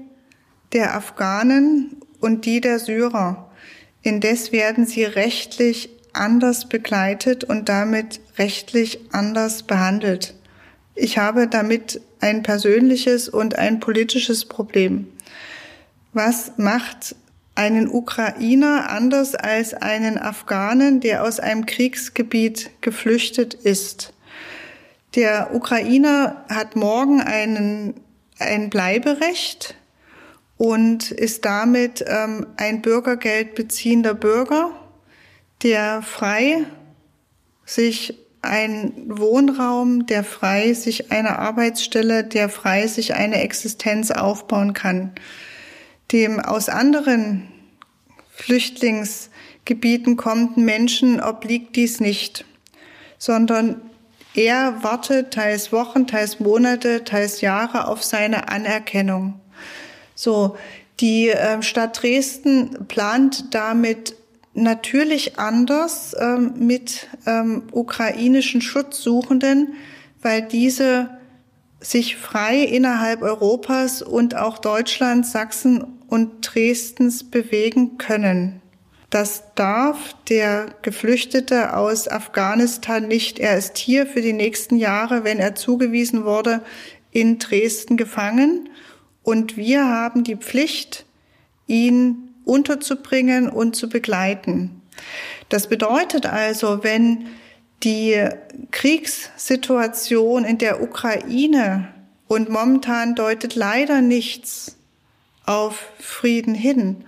der 0.74 0.96
Afghanen 0.96 1.98
und 2.20 2.46
die 2.46 2.62
der 2.62 2.80
Syrer. 2.80 3.52
Indes 4.02 4.52
werden 4.52 4.86
sie 4.86 5.04
rechtlich 5.04 5.90
anders 6.14 6.70
begleitet 6.70 7.44
und 7.44 7.70
damit 7.70 8.22
rechtlich 8.38 9.00
anders 9.12 9.64
behandelt. 9.64 10.36
Ich 10.96 11.18
habe 11.18 11.48
damit 11.48 12.02
ein 12.20 12.44
persönliches 12.44 13.30
und 13.30 13.56
ein 13.56 13.80
politisches 13.80 14.46
Problem. 14.46 15.08
Was 16.14 16.54
macht 16.58 17.16
einen 17.60 17.90
Ukrainer 17.90 18.90
anders 18.90 19.36
als 19.36 19.74
einen 19.74 20.18
Afghanen, 20.18 21.02
der 21.02 21.24
aus 21.24 21.42
einem 21.42 21.66
Kriegsgebiet 21.66 22.72
geflüchtet 22.80 23.54
ist. 23.54 24.14
Der 25.16 25.55
Ukrainer 25.55 26.45
hat 26.49 26.76
morgen 26.76 27.20
einen, 27.20 27.95
ein 28.38 28.70
Bleiberecht 28.70 29.76
und 30.57 31.10
ist 31.10 31.45
damit 31.45 32.05
ähm, 32.07 32.45
ein 32.57 32.82
Bürgergeld 32.82 33.55
beziehender 33.55 34.14
Bürger, 34.14 34.72
der 35.64 36.03
frei 36.03 36.66
sich 37.66 38.20
einen 38.41 38.93
Wohnraum, 39.07 40.05
der 40.05 40.24
frei 40.24 40.74
sich 40.74 41.12
eine 41.12 41.39
Arbeitsstelle, 41.39 42.24
der 42.24 42.47
frei 42.47 42.86
sich 42.88 43.16
eine 43.16 43.41
Existenz 43.41 44.12
aufbauen 44.12 44.74
kann. 44.74 45.14
Dem 46.12 46.39
aus 46.39 46.70
anderen 46.70 47.51
Flüchtlingsgebieten 48.32 50.18
kommenden 50.18 50.66
Menschen 50.66 51.20
obliegt 51.20 51.76
dies 51.76 51.99
nicht, 51.99 52.45
sondern 53.18 53.89
er 54.36 54.84
wartet 54.84 55.32
teils 55.32 55.72
Wochen, 55.72 56.08
teils 56.08 56.40
Monate, 56.40 57.04
teils 57.04 57.42
Jahre 57.42 57.88
auf 57.88 58.04
seine 58.04 58.50
Anerkennung. 58.50 59.40
So, 60.16 60.58
die 61.00 61.30
äh, 61.30 61.62
Stadt 61.62 62.02
Dresden 62.02 62.88
plant 62.88 63.54
damit 63.54 64.16
natürlich 64.54 65.40
anders 65.40 66.16
ähm, 66.20 66.54
mit 66.58 67.08
ähm, 67.26 67.64
ukrainischen 67.72 68.62
Schutzsuchenden, 68.62 69.76
weil 70.22 70.42
diese 70.42 71.10
sich 71.80 72.18
frei 72.18 72.60
innerhalb 72.60 73.22
Europas 73.22 74.02
und 74.02 74.36
auch 74.36 74.58
Deutschlands, 74.58 75.32
Sachsen 75.32 75.86
und 76.08 76.42
Dresdens 76.42 77.24
bewegen 77.24 77.98
können. 77.98 78.62
Das 79.10 79.43
darf 79.55 80.16
der 80.30 80.68
Geflüchtete 80.84 81.76
aus 81.76 82.07
Afghanistan 82.07 83.07
nicht. 83.07 83.39
Er 83.39 83.57
ist 83.57 83.78
hier 83.78 84.05
für 84.05 84.22
die 84.22 84.34
nächsten 84.34 84.78
Jahre, 84.78 85.24
wenn 85.24 85.39
er 85.39 85.55
zugewiesen 85.55 86.26
wurde, 86.26 86.62
in 87.12 87.39
Dresden 87.39 87.97
gefangen. 87.97 88.70
Und 89.24 89.57
wir 89.57 89.86
haben 89.86 90.24
die 90.24 90.36
Pflicht, 90.36 91.05
ihn 91.66 92.30
unterzubringen 92.45 93.49
und 93.49 93.76
zu 93.76 93.89
begleiten. 93.89 94.82
Das 95.49 95.68
bedeutet 95.68 96.26
also, 96.28 96.84
wenn 96.84 97.28
die 97.84 98.28
Kriegssituation 98.72 100.45
in 100.45 100.57
der 100.57 100.84
Ukraine 100.84 101.93
und 102.28 102.49
momentan 102.49 103.16
deutet 103.16 103.55
leider 103.55 104.01
nichts 104.01 104.76
auf 105.45 105.91
Frieden 105.99 106.53
hin, 106.53 107.05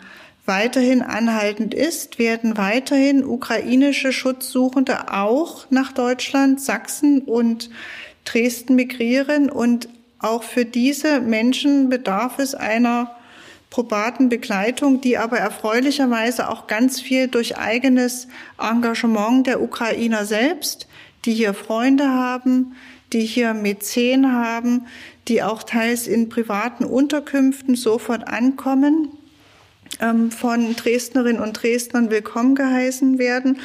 weiterhin 0.52 1.02
anhaltend 1.02 1.74
ist, 1.74 2.20
werden 2.20 2.58
weiterhin 2.58 3.24
ukrainische 3.24 4.12
Schutzsuchende 4.12 5.14
auch 5.14 5.66
nach 5.70 5.94
Deutschland, 5.94 6.60
Sachsen 6.60 7.22
und 7.22 7.70
Dresden 8.26 8.76
migrieren. 8.76 9.50
Und 9.50 9.88
auch 10.20 10.44
für 10.44 10.66
diese 10.66 11.22
Menschen 11.22 11.88
bedarf 11.88 12.38
es 12.38 12.54
einer 12.54 13.16
probaten 13.70 14.28
Begleitung, 14.28 15.00
die 15.00 15.18
aber 15.18 15.38
erfreulicherweise 15.38 16.50
auch 16.50 16.68
ganz 16.68 17.00
viel 17.00 17.30
durch 17.30 17.58
eigenes 17.58 18.28
Engagement 18.60 19.48
der 19.48 19.62
Ukrainer 19.62 20.26
selbst, 20.26 20.86
die 21.24 21.32
hier 21.32 21.54
Freunde 21.54 22.10
haben, 22.10 22.76
die 23.14 23.22
hier 23.22 23.54
Mäzen 23.54 24.34
haben, 24.34 24.86
die 25.30 25.44
auch 25.44 25.64
teils 25.64 26.08
in 26.08 26.28
privaten 26.28 26.84
Unterkünften 26.84 27.76
sofort 27.76 28.28
ankommen, 28.28 29.18
von 30.00 30.76
Dresdnerinnen 30.76 31.42
und 31.42 31.62
Dresdnern 31.62 32.10
willkommen 32.10 32.56
geheißen 32.56 33.20
werden, 33.20 33.60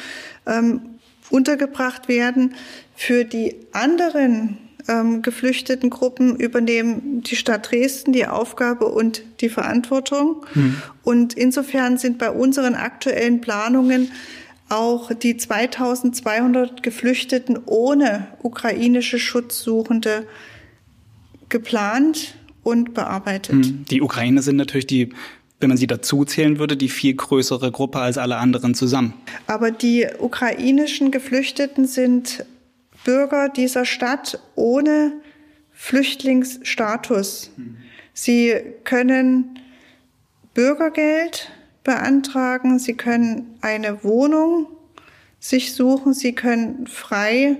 ähm, 0.45 0.81
untergebracht 1.29 2.07
werden. 2.07 2.53
Für 2.95 3.25
die 3.25 3.55
anderen 3.71 4.57
ähm, 4.87 5.21
geflüchteten 5.21 5.89
Gruppen 5.89 6.35
übernehmen 6.35 7.21
die 7.23 7.35
Stadt 7.35 7.71
Dresden 7.71 8.13
die 8.13 8.25
Aufgabe 8.25 8.85
und 8.85 9.23
die 9.41 9.49
Verantwortung. 9.49 10.45
Mhm. 10.53 10.81
Und 11.03 11.33
insofern 11.33 11.97
sind 11.97 12.17
bei 12.17 12.31
unseren 12.31 12.75
aktuellen 12.75 13.41
Planungen 13.41 14.11
auch 14.69 15.13
die 15.13 15.37
2200 15.37 16.83
Geflüchteten 16.83 17.59
ohne 17.65 18.27
ukrainische 18.43 19.19
Schutzsuchende 19.19 20.27
geplant 21.49 22.35
und 22.63 22.93
bearbeitet. 22.93 23.65
Hm. 23.65 23.85
Die 23.89 24.01
Ukrainer 24.01 24.41
sind 24.41 24.57
natürlich 24.57 24.87
die, 24.87 25.13
wenn 25.59 25.69
man 25.69 25.77
sie 25.77 25.87
dazu 25.87 26.23
zählen 26.23 26.59
würde, 26.59 26.77
die 26.77 26.89
viel 26.89 27.15
größere 27.15 27.71
Gruppe 27.71 27.99
als 27.99 28.17
alle 28.17 28.37
anderen 28.37 28.75
zusammen. 28.75 29.13
Aber 29.47 29.71
die 29.71 30.07
ukrainischen 30.19 31.11
Geflüchteten 31.11 31.87
sind 31.87 32.45
Bürger 33.03 33.49
dieser 33.49 33.85
Stadt 33.85 34.39
ohne 34.55 35.13
Flüchtlingsstatus. 35.71 37.51
Sie 38.13 38.55
können 38.83 39.59
Bürgergeld 40.53 41.51
beantragen, 41.83 42.79
sie 42.79 42.95
können 42.95 43.57
eine 43.61 44.03
Wohnung 44.03 44.67
sich 45.39 45.73
suchen, 45.73 46.13
sie 46.13 46.33
können 46.33 46.87
frei 46.87 47.57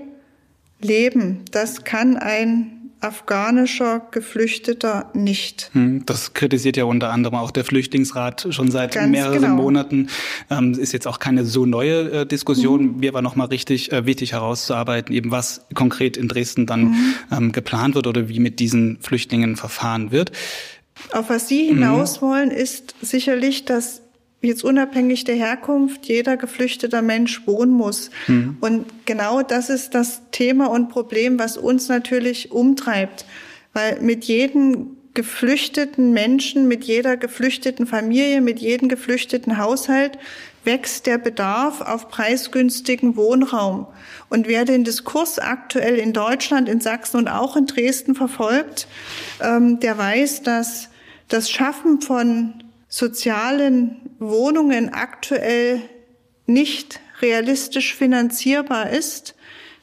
leben. 0.80 1.44
Das 1.52 1.84
kann 1.84 2.16
ein 2.16 2.77
afghanischer 3.00 4.02
Geflüchteter 4.10 5.10
nicht. 5.14 5.70
Hm, 5.72 6.04
das 6.06 6.34
kritisiert 6.34 6.76
ja 6.76 6.84
unter 6.84 7.10
anderem 7.10 7.36
auch 7.36 7.50
der 7.50 7.64
Flüchtlingsrat 7.64 8.48
schon 8.50 8.70
seit 8.70 8.94
Ganz 8.94 9.10
mehreren 9.10 9.40
genau. 9.40 9.54
Monaten. 9.54 10.08
Ähm, 10.50 10.72
ist 10.72 10.92
jetzt 10.92 11.06
auch 11.06 11.18
keine 11.18 11.44
so 11.44 11.66
neue 11.66 12.10
äh, 12.10 12.26
Diskussion. 12.26 12.94
Mhm. 12.94 12.96
Mir 12.98 13.14
war 13.14 13.22
nochmal 13.22 13.48
richtig 13.48 13.92
äh, 13.92 14.06
wichtig 14.06 14.32
herauszuarbeiten, 14.32 15.14
eben 15.14 15.30
was 15.30 15.66
konkret 15.74 16.16
in 16.16 16.28
Dresden 16.28 16.66
dann 16.66 16.90
mhm. 16.90 17.14
ähm, 17.30 17.52
geplant 17.52 17.94
wird 17.94 18.06
oder 18.06 18.28
wie 18.28 18.40
mit 18.40 18.58
diesen 18.58 18.98
Flüchtlingen 19.00 19.56
verfahren 19.56 20.10
wird. 20.10 20.32
Auf 21.12 21.30
was 21.30 21.48
Sie 21.48 21.66
hinaus 21.66 22.20
mhm. 22.20 22.26
wollen, 22.26 22.50
ist 22.50 22.94
sicherlich, 23.00 23.64
dass 23.64 24.02
jetzt 24.40 24.64
unabhängig 24.64 25.24
der 25.24 25.34
Herkunft 25.34 26.06
jeder 26.06 26.36
geflüchteter 26.36 27.02
Mensch 27.02 27.46
wohnen 27.46 27.72
muss. 27.72 28.10
Mhm. 28.28 28.56
Und 28.60 29.06
genau 29.06 29.42
das 29.42 29.68
ist 29.68 29.94
das 29.94 30.22
Thema 30.30 30.66
und 30.70 30.90
Problem, 30.90 31.38
was 31.38 31.56
uns 31.56 31.88
natürlich 31.88 32.52
umtreibt. 32.52 33.24
Weil 33.72 34.00
mit 34.00 34.24
jedem 34.24 34.96
geflüchteten 35.14 36.12
Menschen, 36.12 36.68
mit 36.68 36.84
jeder 36.84 37.16
geflüchteten 37.16 37.86
Familie, 37.86 38.40
mit 38.40 38.60
jedem 38.60 38.88
geflüchteten 38.88 39.58
Haushalt 39.58 40.16
wächst 40.64 41.06
der 41.06 41.18
Bedarf 41.18 41.80
auf 41.80 42.08
preisgünstigen 42.08 43.16
Wohnraum. 43.16 43.86
Und 44.28 44.46
wer 44.46 44.64
den 44.64 44.84
Diskurs 44.84 45.38
aktuell 45.38 45.96
in 45.96 46.12
Deutschland, 46.12 46.68
in 46.68 46.80
Sachsen 46.80 47.16
und 47.16 47.28
auch 47.28 47.56
in 47.56 47.66
Dresden 47.66 48.14
verfolgt, 48.14 48.86
ähm, 49.40 49.80
der 49.80 49.98
weiß, 49.98 50.42
dass 50.42 50.90
das 51.28 51.50
Schaffen 51.50 52.00
von 52.00 52.62
sozialen 52.88 54.07
Wohnungen 54.18 54.92
aktuell 54.92 55.80
nicht 56.46 57.00
realistisch 57.20 57.94
finanzierbar 57.94 58.90
ist, 58.90 59.34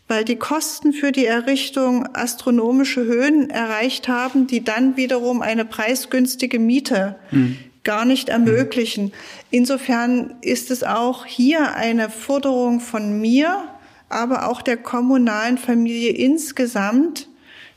weil 0.08 0.24
die 0.24 0.36
Kosten 0.36 0.94
für 0.94 1.12
die 1.12 1.26
Errichtung 1.26 2.08
astronomische 2.14 3.06
Höhen 3.06 3.50
erreicht 3.50 4.08
haben, 4.08 4.48
die 4.48 4.64
dann 4.64 4.98
wiederum 4.98 5.42
eine 5.42 5.66
preisgünstige 5.66 6.60
Miete 6.60 7.16
mhm. 7.32 7.58
gar 7.84 8.06
nicht 8.06 8.30
ermöglichen. 8.30 9.14
Insofern 9.50 10.36
ist 10.42 10.70
es 10.70 10.84
auch 10.84 11.26
hier 11.26 11.76
eine 11.76 12.10
Forderung 12.10 12.80
von 12.82 13.20
mir, 13.20 13.68
aber 14.10 14.48
auch 14.48 14.62
der 14.62 14.78
kommunalen 14.78 15.58
Familie 15.58 16.12
insgesamt, 16.12 17.28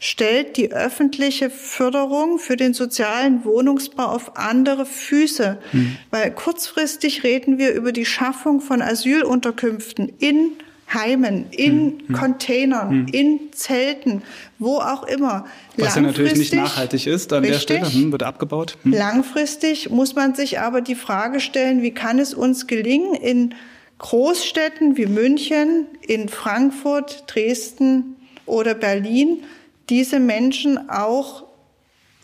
stellt 0.00 0.56
die 0.56 0.72
öffentliche 0.72 1.50
Förderung 1.50 2.38
für 2.38 2.56
den 2.56 2.72
sozialen 2.72 3.44
Wohnungsbau 3.44 4.06
auf 4.06 4.36
andere 4.36 4.86
Füße. 4.86 5.58
Mhm. 5.72 5.96
Weil 6.10 6.30
kurzfristig 6.30 7.24
reden 7.24 7.58
wir 7.58 7.72
über 7.72 7.92
die 7.92 8.06
Schaffung 8.06 8.60
von 8.60 8.80
Asylunterkünften 8.80 10.12
in 10.18 10.52
Heimen, 10.92 11.46
in 11.50 12.00
hm. 12.06 12.14
Containern, 12.14 12.90
hm. 12.90 13.06
in 13.12 13.40
Zelten, 13.52 14.22
wo 14.58 14.78
auch 14.78 15.02
immer. 15.02 15.44
Was 15.76 15.96
ja 15.96 16.00
natürlich 16.00 16.36
nicht 16.36 16.54
nachhaltig 16.54 17.06
ist 17.06 17.30
an 17.34 17.44
richtig, 17.44 17.66
der 17.66 17.84
Stelle, 17.84 17.92
hm, 17.92 18.12
wird 18.12 18.22
abgebaut. 18.22 18.78
Hm. 18.84 18.92
Langfristig 18.92 19.90
muss 19.90 20.14
man 20.14 20.34
sich 20.34 20.60
aber 20.60 20.80
die 20.80 20.94
Frage 20.94 21.40
stellen, 21.40 21.82
wie 21.82 21.90
kann 21.90 22.18
es 22.18 22.32
uns 22.32 22.66
gelingen, 22.66 23.14
in 23.14 23.54
Großstädten 23.98 24.96
wie 24.96 25.06
München, 25.06 25.86
in 26.06 26.30
Frankfurt, 26.30 27.24
Dresden 27.26 28.16
oder 28.46 28.74
Berlin 28.74 29.42
diese 29.88 30.20
Menschen 30.20 30.90
auch 30.90 31.48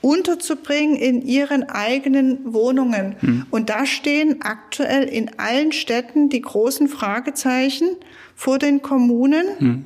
unterzubringen 0.04 0.96
in 0.96 1.22
ihren 1.22 1.62
eigenen 1.62 2.52
Wohnungen. 2.52 3.16
Hm. 3.20 3.46
Und 3.50 3.70
da 3.70 3.86
stehen 3.86 4.42
aktuell 4.42 5.04
in 5.04 5.38
allen 5.38 5.72
Städten 5.72 6.28
die 6.28 6.42
großen 6.42 6.88
Fragezeichen 6.88 7.88
vor 8.36 8.58
den 8.58 8.82
Kommunen, 8.82 9.46
hm. 9.58 9.84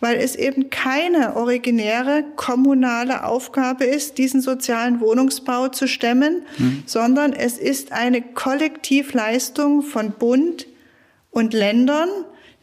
weil 0.00 0.16
es 0.16 0.34
eben 0.34 0.70
keine 0.70 1.36
originäre 1.36 2.24
kommunale 2.34 3.24
Aufgabe 3.24 3.84
ist, 3.84 4.18
diesen 4.18 4.40
sozialen 4.40 5.00
Wohnungsbau 5.00 5.68
zu 5.68 5.86
stemmen, 5.86 6.42
hm. 6.56 6.82
sondern 6.86 7.32
es 7.32 7.56
ist 7.56 7.92
eine 7.92 8.22
Kollektivleistung 8.22 9.82
von 9.82 10.10
Bund 10.10 10.66
und 11.30 11.54
Ländern, 11.54 12.08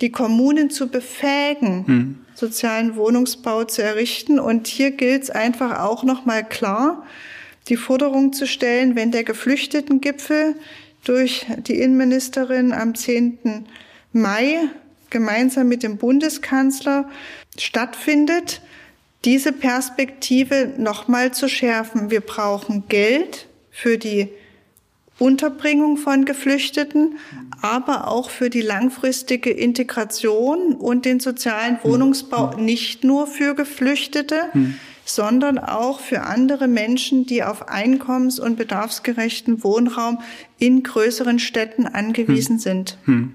die 0.02 0.12
Kommunen 0.12 0.70
zu 0.70 0.90
befähigen, 0.90 1.88
hm. 1.88 2.16
Sozialen 2.38 2.96
Wohnungsbau 2.96 3.64
zu 3.64 3.82
errichten. 3.82 4.40
Und 4.40 4.68
hier 4.68 4.92
gilt 4.92 5.24
es 5.24 5.30
einfach 5.32 5.80
auch 5.80 6.04
nochmal 6.04 6.48
klar, 6.48 7.04
die 7.68 7.78
Forderung 7.78 8.32
zu 8.32 8.46
stellen, 8.46 8.96
wenn 8.96 9.12
der 9.12 9.24
Geflüchtetengipfel 9.24 10.56
durch 11.04 11.48
die 11.58 11.80
Innenministerin 11.82 12.74
am 12.74 12.94
10. 12.94 13.66
Mai 14.14 14.60
gemeinsam 15.10 15.68
mit 15.68 15.82
dem 15.82 15.98
Bundeskanzler 15.98 17.10
stattfindet, 17.58 18.62
diese 19.26 19.52
Perspektive 19.52 20.74
nochmal 20.78 21.34
zu 21.34 21.50
schärfen. 21.50 22.12
Wir 22.12 22.22
brauchen 22.22 22.84
Geld 22.88 23.48
für 23.72 23.98
die 23.98 24.30
Unterbringung 25.18 25.98
von 25.98 26.26
Geflüchteten, 26.26 27.18
aber 27.62 28.08
auch 28.08 28.30
für 28.30 28.50
die 28.50 28.62
langfristige 28.62 29.50
Integration 29.50 30.76
und 30.76 31.06
den 31.06 31.20
sozialen 31.20 31.80
Wohnungsbau 31.84 32.56
nicht 32.58 33.04
nur 33.04 33.28
für 33.28 33.56
Geflüchtete, 33.56 34.42
hm. 34.52 34.76
sondern 35.06 35.58
auch 35.58 36.00
für 36.00 36.22
andere 36.22 36.68
Menschen, 36.68 37.26
die 37.26 37.44
auf 37.44 37.70
einkommens- 37.70 38.40
und 38.40 38.58
bedarfsgerechten 38.58 39.64
Wohnraum 39.64 40.20
in 40.60 40.84
größeren 40.84 41.40
Städten 41.40 41.88
angewiesen 41.88 42.56
hm. 42.56 42.60
sind. 42.60 42.98
Hm. 43.06 43.34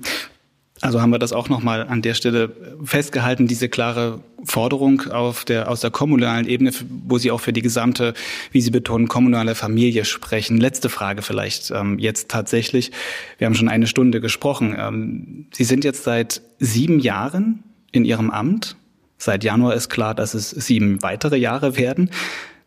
Also 0.83 1.01
haben 1.01 1.11
wir 1.11 1.21
das 1.21 1.33
auch 1.33 1.49
nochmal 1.49 1.87
an 1.87 2.03
der 2.03 2.15
Stelle 2.15 2.51
festgehalten, 2.83 3.47
diese 3.47 3.69
klare 3.69 4.21
Forderung 4.43 5.09
auf 5.13 5.45
der, 5.45 5.71
aus 5.71 5.81
der 5.81 5.93
kommunalen 5.93 6.49
Ebene, 6.49 6.73
wo 7.07 7.19
Sie 7.19 7.31
auch 7.31 7.41
für 7.41 7.53
die 7.53 7.63
gesamte, 7.63 8.15
wie 8.51 8.61
Sie 8.61 8.73
betonen, 8.73 9.07
kommunale 9.07 9.55
Familie 9.55 10.05
sprechen. 10.05 10.59
Letzte 10.59 10.89
Frage 10.89 11.23
vielleicht 11.23 11.71
ähm, 11.71 12.01
jetzt 12.01 12.29
tatsächlich. 12.29 12.91
Wir 13.39 13.47
haben 13.47 13.55
schon 13.55 13.69
eine 13.69 13.87
Stunde 13.87 14.21
gesprochen. 14.21 14.75
Ähm, 14.77 15.47
Sie 15.53 15.63
sind 15.63 15.85
jetzt 15.85 16.03
seit 16.03 16.43
sieben 16.59 16.99
Jahren 16.99 17.63
in 17.93 18.05
Ihrem 18.05 18.31
Amt. 18.31 18.75
Seit 19.19 19.45
Januar 19.45 19.75
ist 19.75 19.89
klar, 19.89 20.17
dass 20.17 20.35
es 20.35 20.51
sieben 20.51 21.01
weitere 21.01 21.37
Jahre 21.37 21.77
werden. 21.77 22.11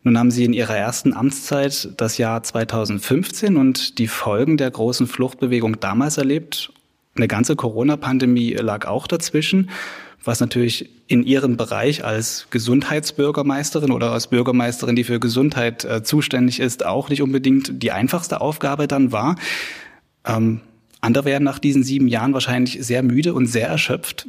Nun 0.04 0.18
haben 0.18 0.30
Sie 0.30 0.46
in 0.46 0.54
Ihrer 0.54 0.76
ersten 0.76 1.12
Amtszeit 1.12 1.90
das 1.98 2.16
Jahr 2.16 2.42
2015 2.42 3.58
und 3.58 3.98
die 3.98 4.08
Folgen 4.08 4.56
der 4.56 4.70
großen 4.70 5.06
Fluchtbewegung 5.06 5.80
damals 5.80 6.16
erlebt 6.16 6.72
eine 7.16 7.28
ganze 7.28 7.56
Corona-Pandemie 7.56 8.52
lag 8.54 8.86
auch 8.86 9.06
dazwischen, 9.06 9.70
was 10.24 10.40
natürlich 10.40 10.90
in 11.06 11.22
Ihrem 11.22 11.56
Bereich 11.56 12.04
als 12.04 12.48
Gesundheitsbürgermeisterin 12.50 13.92
oder 13.92 14.10
als 14.12 14.26
Bürgermeisterin, 14.26 14.96
die 14.96 15.04
für 15.04 15.20
Gesundheit 15.20 15.84
äh, 15.84 16.02
zuständig 16.02 16.60
ist, 16.60 16.84
auch 16.84 17.08
nicht 17.08 17.22
unbedingt 17.22 17.82
die 17.82 17.92
einfachste 17.92 18.40
Aufgabe 18.40 18.88
dann 18.88 19.12
war. 19.12 19.36
Ähm, 20.24 20.60
andere 21.00 21.24
werden 21.24 21.44
nach 21.44 21.60
diesen 21.60 21.84
sieben 21.84 22.08
Jahren 22.08 22.32
wahrscheinlich 22.32 22.84
sehr 22.84 23.02
müde 23.02 23.34
und 23.34 23.46
sehr 23.46 23.68
erschöpft. 23.68 24.26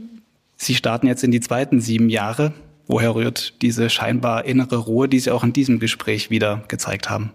Sie 0.55 0.75
starten 0.75 1.07
jetzt 1.07 1.23
in 1.23 1.31
die 1.31 1.39
zweiten 1.39 1.81
sieben 1.81 2.09
Jahre. 2.09 2.53
Woher 2.87 3.15
rührt 3.15 3.61
diese 3.61 3.89
scheinbar 3.89 4.45
innere 4.45 4.77
Ruhe, 4.77 5.09
die 5.09 5.19
Sie 5.19 5.31
auch 5.31 5.43
in 5.43 5.53
diesem 5.53 5.79
Gespräch 5.79 6.29
wieder 6.29 6.63
gezeigt 6.67 7.09
haben? 7.09 7.31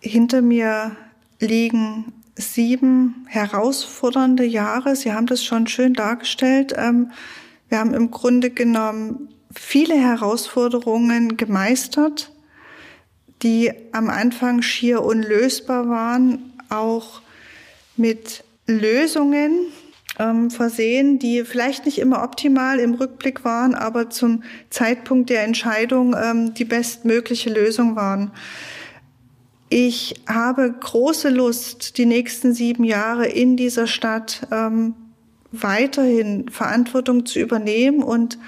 Hinter 0.00 0.42
mir 0.42 0.96
liegen 1.40 2.12
sieben 2.36 3.26
herausfordernde 3.28 4.44
Jahre. 4.44 4.96
Sie 4.96 5.12
haben 5.12 5.26
das 5.26 5.44
schon 5.44 5.66
schön 5.66 5.94
dargestellt. 5.94 6.74
Ähm, 6.76 7.12
wir 7.68 7.78
haben 7.78 7.94
im 7.94 8.10
Grunde 8.10 8.50
genommen 8.50 9.28
viele 9.52 9.94
Herausforderungen 9.94 11.36
gemeistert, 11.36 12.32
die 13.42 13.72
am 13.92 14.10
Anfang 14.10 14.62
schier 14.62 15.02
unlösbar 15.02 15.88
waren, 15.88 16.52
auch 16.70 17.22
mit 17.96 18.44
Lösungen 18.66 19.66
ähm, 20.18 20.50
versehen, 20.50 21.18
die 21.18 21.44
vielleicht 21.44 21.86
nicht 21.86 21.98
immer 21.98 22.22
optimal 22.22 22.78
im 22.78 22.94
Rückblick 22.94 23.44
waren, 23.44 23.74
aber 23.74 24.10
zum 24.10 24.42
Zeitpunkt 24.70 25.30
der 25.30 25.44
Entscheidung 25.44 26.14
ähm, 26.20 26.54
die 26.54 26.64
bestmögliche 26.64 27.50
Lösung 27.50 27.96
waren. 27.96 28.30
Ich 29.68 30.14
habe 30.26 30.72
große 30.72 31.30
Lust, 31.30 31.98
die 31.98 32.06
nächsten 32.06 32.54
sieben 32.54 32.84
Jahre 32.84 33.26
in 33.26 33.56
dieser 33.56 33.86
Stadt 33.86 34.46
ähm, 34.50 34.94
weiterhin 35.52 36.48
Verantwortung 36.48 37.26
zu 37.26 37.38
übernehmen 37.40 38.02
und 38.02 38.38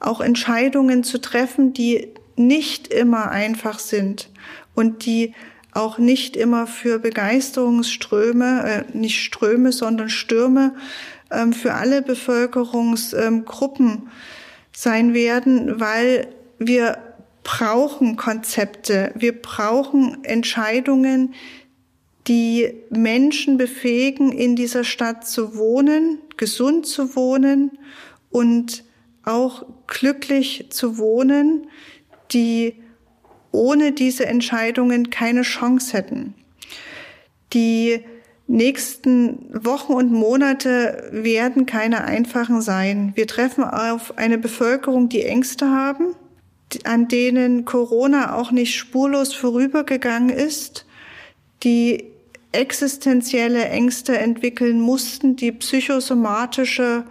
auch 0.00 0.20
Entscheidungen 0.20 1.04
zu 1.04 1.20
treffen, 1.20 1.72
die 1.72 2.08
nicht 2.36 2.88
immer 2.88 3.30
einfach 3.30 3.78
sind 3.78 4.30
und 4.74 5.04
die 5.06 5.34
auch 5.72 5.98
nicht 5.98 6.36
immer 6.36 6.66
für 6.66 6.98
Begeisterungsströme, 6.98 8.84
äh, 8.92 8.96
nicht 8.96 9.22
Ströme, 9.22 9.72
sondern 9.72 10.08
Stürme 10.08 10.74
ähm, 11.30 11.52
für 11.52 11.74
alle 11.74 12.02
Bevölkerungsgruppen 12.02 13.88
ähm, 13.88 14.08
sein 14.72 15.14
werden, 15.14 15.80
weil 15.80 16.28
wir 16.58 16.98
brauchen 17.48 18.16
Konzepte, 18.16 19.10
wir 19.14 19.40
brauchen 19.40 20.22
Entscheidungen, 20.22 21.32
die 22.26 22.74
Menschen 22.90 23.56
befähigen, 23.56 24.32
in 24.32 24.54
dieser 24.54 24.84
Stadt 24.84 25.26
zu 25.26 25.56
wohnen, 25.56 26.18
gesund 26.36 26.84
zu 26.84 27.16
wohnen 27.16 27.78
und 28.28 28.84
auch 29.24 29.64
glücklich 29.86 30.66
zu 30.68 30.98
wohnen, 30.98 31.68
die 32.32 32.74
ohne 33.50 33.92
diese 33.92 34.26
Entscheidungen 34.26 35.08
keine 35.08 35.40
Chance 35.40 35.94
hätten. 35.96 36.34
Die 37.54 38.00
nächsten 38.46 39.64
Wochen 39.64 39.94
und 39.94 40.12
Monate 40.12 41.08
werden 41.12 41.64
keine 41.64 42.04
einfachen 42.04 42.60
sein. 42.60 43.12
Wir 43.14 43.26
treffen 43.26 43.64
auf 43.64 44.18
eine 44.18 44.36
Bevölkerung, 44.36 45.08
die 45.08 45.24
Ängste 45.24 45.70
haben, 45.70 46.14
an 46.84 47.08
denen 47.08 47.64
Corona 47.64 48.34
auch 48.34 48.50
nicht 48.50 48.74
spurlos 48.74 49.34
vorübergegangen 49.34 50.30
ist, 50.30 50.86
die 51.62 52.04
existenzielle 52.52 53.66
Ängste 53.68 54.18
entwickeln 54.18 54.80
mussten, 54.80 55.36
die 55.36 55.52
psychosomatische 55.52 57.04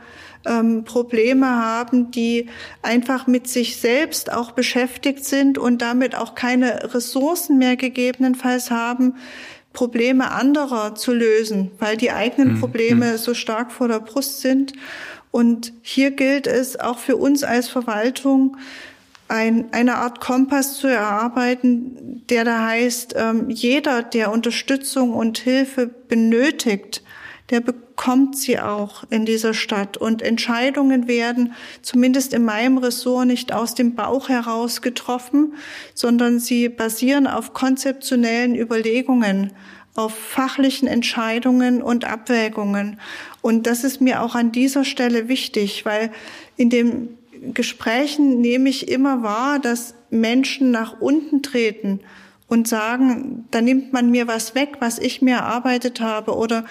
ähm, 0.46 0.84
Probleme 0.84 1.48
haben, 1.48 2.12
die 2.12 2.48
einfach 2.82 3.28
mit 3.28 3.48
sich 3.48 3.78
selbst 3.78 4.32
auch 4.32 4.52
beschäftigt 4.52 5.26
sind 5.26 5.58
und 5.58 5.82
damit 5.82 6.16
auch 6.16 6.36
keine 6.36 6.94
Ressourcen 6.94 7.58
mehr 7.58 7.76
gegebenenfalls 7.76 8.72
haben, 8.72 9.16
Probleme 9.74 10.32
anderer 10.32 10.96
zu 10.96 11.14
lösen, 11.14 11.72
weil 11.78 11.98
die 11.98 12.12
eigenen 12.12 12.56
mhm. 12.56 12.60
Probleme 12.60 13.12
mhm. 13.12 13.18
so 13.18 13.34
stark 13.34 13.72
vor 13.72 13.88
der 13.88 14.00
Brust 14.00 14.42
sind. 14.42 14.74
Und 15.30 15.74
hier 15.82 16.12
gilt 16.12 16.48
es 16.48 16.80
auch 16.80 16.98
für 16.98 17.16
uns 17.16 17.44
als 17.44 17.68
Verwaltung, 17.68 18.58
ein, 19.28 19.74
eine 19.74 19.96
Art 19.96 20.20
Kompass 20.20 20.78
zu 20.78 20.88
erarbeiten, 20.88 22.24
der 22.30 22.46
da 22.46 22.66
heißt, 22.68 23.16
ähm, 23.18 23.50
jeder, 23.50 24.04
der 24.04 24.32
Unterstützung 24.32 25.14
und 25.14 25.38
Hilfe 25.38 25.88
benötigt, 25.88 27.04
der 27.50 27.62
bekommt 27.62 28.38
sie 28.38 28.60
auch 28.60 29.04
in 29.10 29.26
dieser 29.26 29.54
Stadt. 29.54 29.98
Und 29.98 30.22
Entscheidungen 30.22 31.08
werden 31.08 31.54
zumindest 31.82 32.34
in 32.34 32.44
meinem 32.44 32.78
Ressort 32.78 33.28
nicht 33.28 33.54
aus 33.54 33.74
dem 33.74 33.96
Bauch 33.96 34.30
heraus 34.30 34.82
getroffen, 34.82 35.54
sondern 35.94 36.40
sie 36.40 36.70
basieren 36.70 37.28
auf 37.28 37.54
konzeptionellen 37.54 38.56
Überlegungen, 38.56 39.54
auf 39.96 40.14
fachlichen 40.14 40.88
Entscheidungen 40.88 41.82
und 41.82 42.06
Abwägungen. 42.06 43.00
Und 43.42 43.66
das 43.66 43.84
ist 43.84 44.00
mir 44.02 44.22
auch 44.22 44.36
an 44.36 44.52
dieser 44.52 44.86
Stelle 44.86 45.28
wichtig, 45.28 45.86
weil 45.86 46.12
in 46.58 46.70
den 46.70 47.17
Gesprächen 47.54 48.42
nehme 48.42 48.70
ich 48.70 48.90
immer 48.90 49.24
wahr, 49.24 49.60
dass 49.60 49.94
Menschen 50.10 50.72
nach 50.72 51.00
unten 51.02 51.44
treten 51.44 52.00
und 52.48 52.68
sagen, 52.68 53.46
da 53.52 53.62
nimmt 53.62 53.94
man 53.94 54.10
mir 54.10 54.28
was 54.28 54.56
weg, 54.56 54.78
was 54.80 55.00
ich 55.00 55.22
mir 55.22 55.38
erarbeitet 55.38 56.00
habe 56.00 56.36
oder 56.36 56.66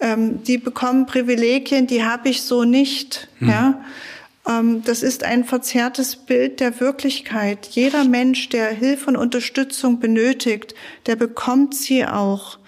ähm, 0.00 0.42
die 0.42 0.58
bekommen 0.58 1.06
Privilegien, 1.06 1.86
die 1.86 2.04
habe 2.04 2.28
ich 2.28 2.42
so 2.42 2.64
nicht. 2.64 3.28
Mhm. 3.38 3.48
Ja, 3.48 3.80
ähm, 4.48 4.82
das 4.84 5.02
ist 5.02 5.24
ein 5.24 5.44
verzerrtes 5.44 6.16
Bild 6.16 6.60
der 6.60 6.80
Wirklichkeit. 6.80 7.66
Jeder 7.70 8.04
Mensch, 8.04 8.48
der 8.48 8.70
Hilfe 8.70 9.10
und 9.10 9.16
Unterstützung 9.16 10.00
benötigt, 10.00 10.74
der 11.06 11.16
bekommt 11.16 11.74
sie 11.74 12.04
auch. 12.06 12.58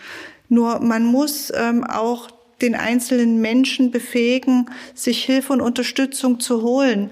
Nur 0.48 0.80
man 0.80 1.04
muss 1.04 1.52
ähm, 1.54 1.84
auch 1.84 2.28
den 2.60 2.74
einzelnen 2.76 3.40
Menschen 3.40 3.90
befähigen, 3.90 4.66
sich 4.94 5.24
Hilfe 5.24 5.52
und 5.52 5.60
Unterstützung 5.60 6.38
zu 6.38 6.62
holen. 6.62 7.10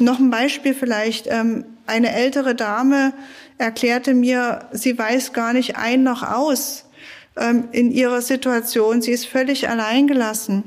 Noch 0.00 0.18
ein 0.18 0.30
Beispiel 0.30 0.74
vielleicht. 0.74 1.26
Ähm, 1.28 1.64
eine 1.86 2.12
ältere 2.12 2.54
Dame 2.54 3.12
erklärte 3.58 4.14
mir, 4.14 4.68
sie 4.72 4.98
weiß 4.98 5.32
gar 5.32 5.52
nicht 5.52 5.76
ein 5.76 6.02
noch 6.02 6.22
aus 6.22 6.86
ähm, 7.36 7.64
in 7.72 7.90
ihrer 7.90 8.22
Situation. 8.22 9.02
Sie 9.02 9.10
ist 9.10 9.26
völlig 9.26 9.68
alleingelassen, 9.68 10.64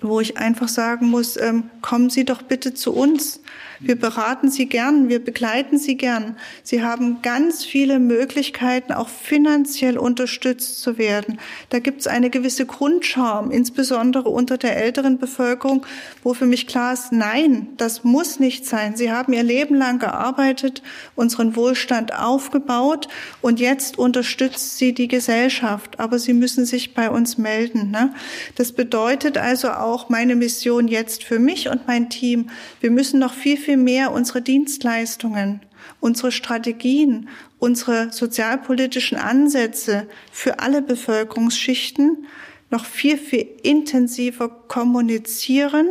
wo 0.00 0.20
ich 0.20 0.38
einfach 0.38 0.68
sagen 0.68 1.08
muss, 1.08 1.36
ähm, 1.36 1.70
kommen 1.82 2.10
Sie 2.10 2.24
doch 2.24 2.42
bitte 2.42 2.74
zu 2.74 2.94
uns. 2.94 3.40
Wir 3.82 3.96
beraten 3.96 4.50
Sie 4.50 4.66
gern, 4.66 5.08
wir 5.08 5.24
begleiten 5.24 5.78
Sie 5.78 5.96
gern. 5.96 6.36
Sie 6.62 6.82
haben 6.82 7.22
ganz 7.22 7.64
viele 7.64 7.98
Möglichkeiten, 7.98 8.92
auch 8.92 9.08
finanziell 9.08 9.96
unterstützt 9.96 10.82
zu 10.82 10.98
werden. 10.98 11.40
Da 11.70 11.78
gibt 11.78 12.00
es 12.00 12.06
eine 12.06 12.28
gewisse 12.28 12.66
Grundscham, 12.66 13.50
insbesondere 13.50 14.28
unter 14.28 14.58
der 14.58 14.76
älteren 14.76 15.16
Bevölkerung, 15.16 15.86
wo 16.22 16.34
für 16.34 16.44
mich 16.44 16.66
klar 16.66 16.92
ist, 16.92 17.10
nein, 17.10 17.68
das 17.78 18.04
muss 18.04 18.38
nicht 18.38 18.66
sein. 18.66 18.96
Sie 18.96 19.10
haben 19.10 19.32
ihr 19.32 19.42
Leben 19.42 19.76
lang 19.76 19.98
gearbeitet, 19.98 20.82
unseren 21.14 21.56
Wohlstand 21.56 22.14
aufgebaut 22.14 23.08
und 23.40 23.60
jetzt 23.60 23.98
unterstützt 23.98 24.76
sie 24.76 24.92
die 24.92 25.08
Gesellschaft. 25.08 25.98
Aber 25.98 26.18
sie 26.18 26.34
müssen 26.34 26.66
sich 26.66 26.92
bei 26.92 27.08
uns 27.08 27.38
melden. 27.38 27.90
Ne? 27.90 28.12
Das 28.56 28.72
bedeutet 28.72 29.38
also 29.38 29.70
auch 29.70 30.10
meine 30.10 30.36
Mission 30.36 30.86
jetzt 30.86 31.24
für 31.24 31.38
mich 31.38 31.70
und 31.70 31.86
mein 31.86 32.10
Team. 32.10 32.50
Wir 32.82 32.90
müssen 32.90 33.18
noch 33.18 33.32
viel, 33.32 33.56
viel 33.56 33.69
viel 33.70 33.76
mehr 33.76 34.10
unsere 34.10 34.42
Dienstleistungen, 34.42 35.60
unsere 36.00 36.32
Strategien, 36.32 37.28
unsere 37.60 38.10
sozialpolitischen 38.10 39.16
Ansätze 39.16 40.08
für 40.32 40.58
alle 40.58 40.82
Bevölkerungsschichten 40.82 42.26
noch 42.70 42.84
viel, 42.84 43.16
viel 43.16 43.46
intensiver 43.62 44.48
kommunizieren, 44.48 45.86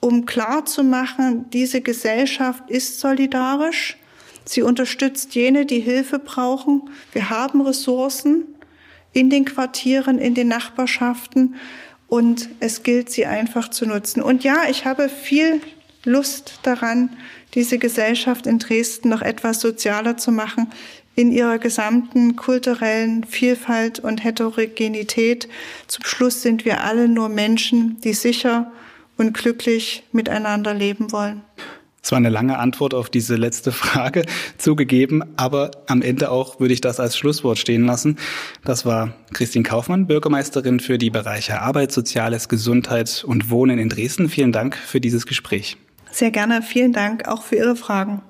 um 0.00 0.26
klarzumachen, 0.26 1.48
diese 1.50 1.80
Gesellschaft 1.80 2.68
ist 2.68 2.98
solidarisch. 2.98 3.96
Sie 4.44 4.62
unterstützt 4.62 5.36
jene, 5.36 5.64
die 5.64 5.78
Hilfe 5.78 6.18
brauchen. 6.18 6.90
Wir 7.12 7.30
haben 7.30 7.60
Ressourcen 7.60 8.46
in 9.12 9.30
den 9.30 9.44
Quartieren, 9.44 10.18
in 10.18 10.34
den 10.34 10.48
Nachbarschaften 10.48 11.54
und 12.08 12.48
es 12.58 12.82
gilt, 12.82 13.10
sie 13.10 13.26
einfach 13.26 13.68
zu 13.68 13.86
nutzen. 13.86 14.22
Und 14.22 14.42
ja, 14.42 14.68
ich 14.68 14.86
habe 14.86 15.08
viel 15.08 15.60
Lust 16.04 16.60
daran, 16.62 17.10
diese 17.54 17.78
Gesellschaft 17.78 18.46
in 18.46 18.58
Dresden 18.58 19.08
noch 19.08 19.22
etwas 19.22 19.60
sozialer 19.60 20.16
zu 20.16 20.30
machen, 20.30 20.68
in 21.14 21.32
ihrer 21.32 21.58
gesamten 21.58 22.36
kulturellen 22.36 23.24
Vielfalt 23.24 23.98
und 23.98 24.22
Heterogenität. 24.22 25.48
Zum 25.88 26.04
Schluss 26.04 26.42
sind 26.42 26.64
wir 26.64 26.84
alle 26.84 27.08
nur 27.08 27.28
Menschen, 27.28 28.00
die 28.02 28.14
sicher 28.14 28.70
und 29.16 29.34
glücklich 29.34 30.04
miteinander 30.12 30.74
leben 30.74 31.10
wollen. 31.10 31.42
Es 32.00 32.12
war 32.12 32.18
eine 32.18 32.30
lange 32.30 32.58
Antwort 32.58 32.94
auf 32.94 33.10
diese 33.10 33.34
letzte 33.34 33.72
Frage 33.72 34.24
zugegeben, 34.58 35.24
aber 35.36 35.72
am 35.88 36.02
Ende 36.02 36.30
auch 36.30 36.60
würde 36.60 36.72
ich 36.72 36.80
das 36.80 37.00
als 37.00 37.18
Schlusswort 37.18 37.58
stehen 37.58 37.84
lassen. 37.84 38.16
Das 38.64 38.86
war 38.86 39.12
Christine 39.32 39.64
Kaufmann, 39.64 40.06
Bürgermeisterin 40.06 40.78
für 40.78 40.98
die 40.98 41.10
Bereiche 41.10 41.60
Arbeit, 41.60 41.90
Soziales, 41.90 42.48
Gesundheit 42.48 43.24
und 43.26 43.50
Wohnen 43.50 43.78
in 43.78 43.88
Dresden. 43.88 44.28
Vielen 44.28 44.52
Dank 44.52 44.76
für 44.76 45.00
dieses 45.00 45.26
Gespräch. 45.26 45.76
Sehr 46.18 46.32
gerne. 46.32 46.62
Vielen 46.62 46.92
Dank 46.92 47.28
auch 47.28 47.44
für 47.44 47.54
Ihre 47.54 47.76
Fragen. 47.76 48.22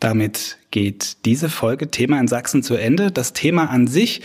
Damit 0.00 0.56
geht 0.70 1.26
diese 1.26 1.50
Folge 1.50 1.90
Thema 1.90 2.18
in 2.18 2.26
Sachsen 2.26 2.62
zu 2.62 2.74
Ende. 2.74 3.10
Das 3.10 3.34
Thema 3.34 3.68
an 3.68 3.86
sich 3.86 4.22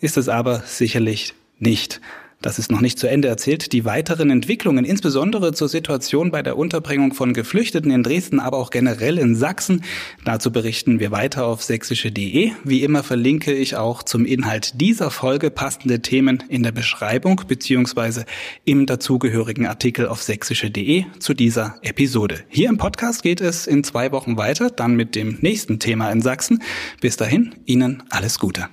ist 0.00 0.16
es 0.16 0.28
aber 0.28 0.64
sicherlich 0.66 1.34
nicht. 1.60 2.00
Das 2.44 2.58
ist 2.58 2.70
noch 2.70 2.82
nicht 2.82 2.98
zu 2.98 3.08
Ende 3.08 3.26
erzählt. 3.26 3.72
Die 3.72 3.86
weiteren 3.86 4.28
Entwicklungen, 4.28 4.84
insbesondere 4.84 5.54
zur 5.54 5.66
Situation 5.66 6.30
bei 6.30 6.42
der 6.42 6.58
Unterbringung 6.58 7.14
von 7.14 7.32
Geflüchteten 7.32 7.90
in 7.90 8.02
Dresden, 8.02 8.38
aber 8.38 8.58
auch 8.58 8.68
generell 8.68 9.16
in 9.16 9.34
Sachsen, 9.34 9.82
dazu 10.26 10.52
berichten 10.52 11.00
wir 11.00 11.10
weiter 11.10 11.46
auf 11.46 11.62
sächsische.de. 11.62 12.52
Wie 12.62 12.82
immer 12.82 13.02
verlinke 13.02 13.54
ich 13.54 13.76
auch 13.76 14.02
zum 14.02 14.26
Inhalt 14.26 14.78
dieser 14.78 15.10
Folge 15.10 15.50
passende 15.50 16.02
Themen 16.02 16.44
in 16.50 16.62
der 16.62 16.72
Beschreibung 16.72 17.40
beziehungsweise 17.48 18.26
im 18.66 18.84
dazugehörigen 18.84 19.64
Artikel 19.64 20.06
auf 20.06 20.22
sächsische.de 20.22 21.06
zu 21.20 21.32
dieser 21.32 21.76
Episode. 21.80 22.40
Hier 22.50 22.68
im 22.68 22.76
Podcast 22.76 23.22
geht 23.22 23.40
es 23.40 23.66
in 23.66 23.84
zwei 23.84 24.12
Wochen 24.12 24.36
weiter, 24.36 24.68
dann 24.68 24.96
mit 24.96 25.14
dem 25.14 25.38
nächsten 25.40 25.78
Thema 25.78 26.10
in 26.12 26.20
Sachsen. 26.20 26.62
Bis 27.00 27.16
dahin, 27.16 27.54
Ihnen 27.64 28.02
alles 28.10 28.38
Gute. 28.38 28.68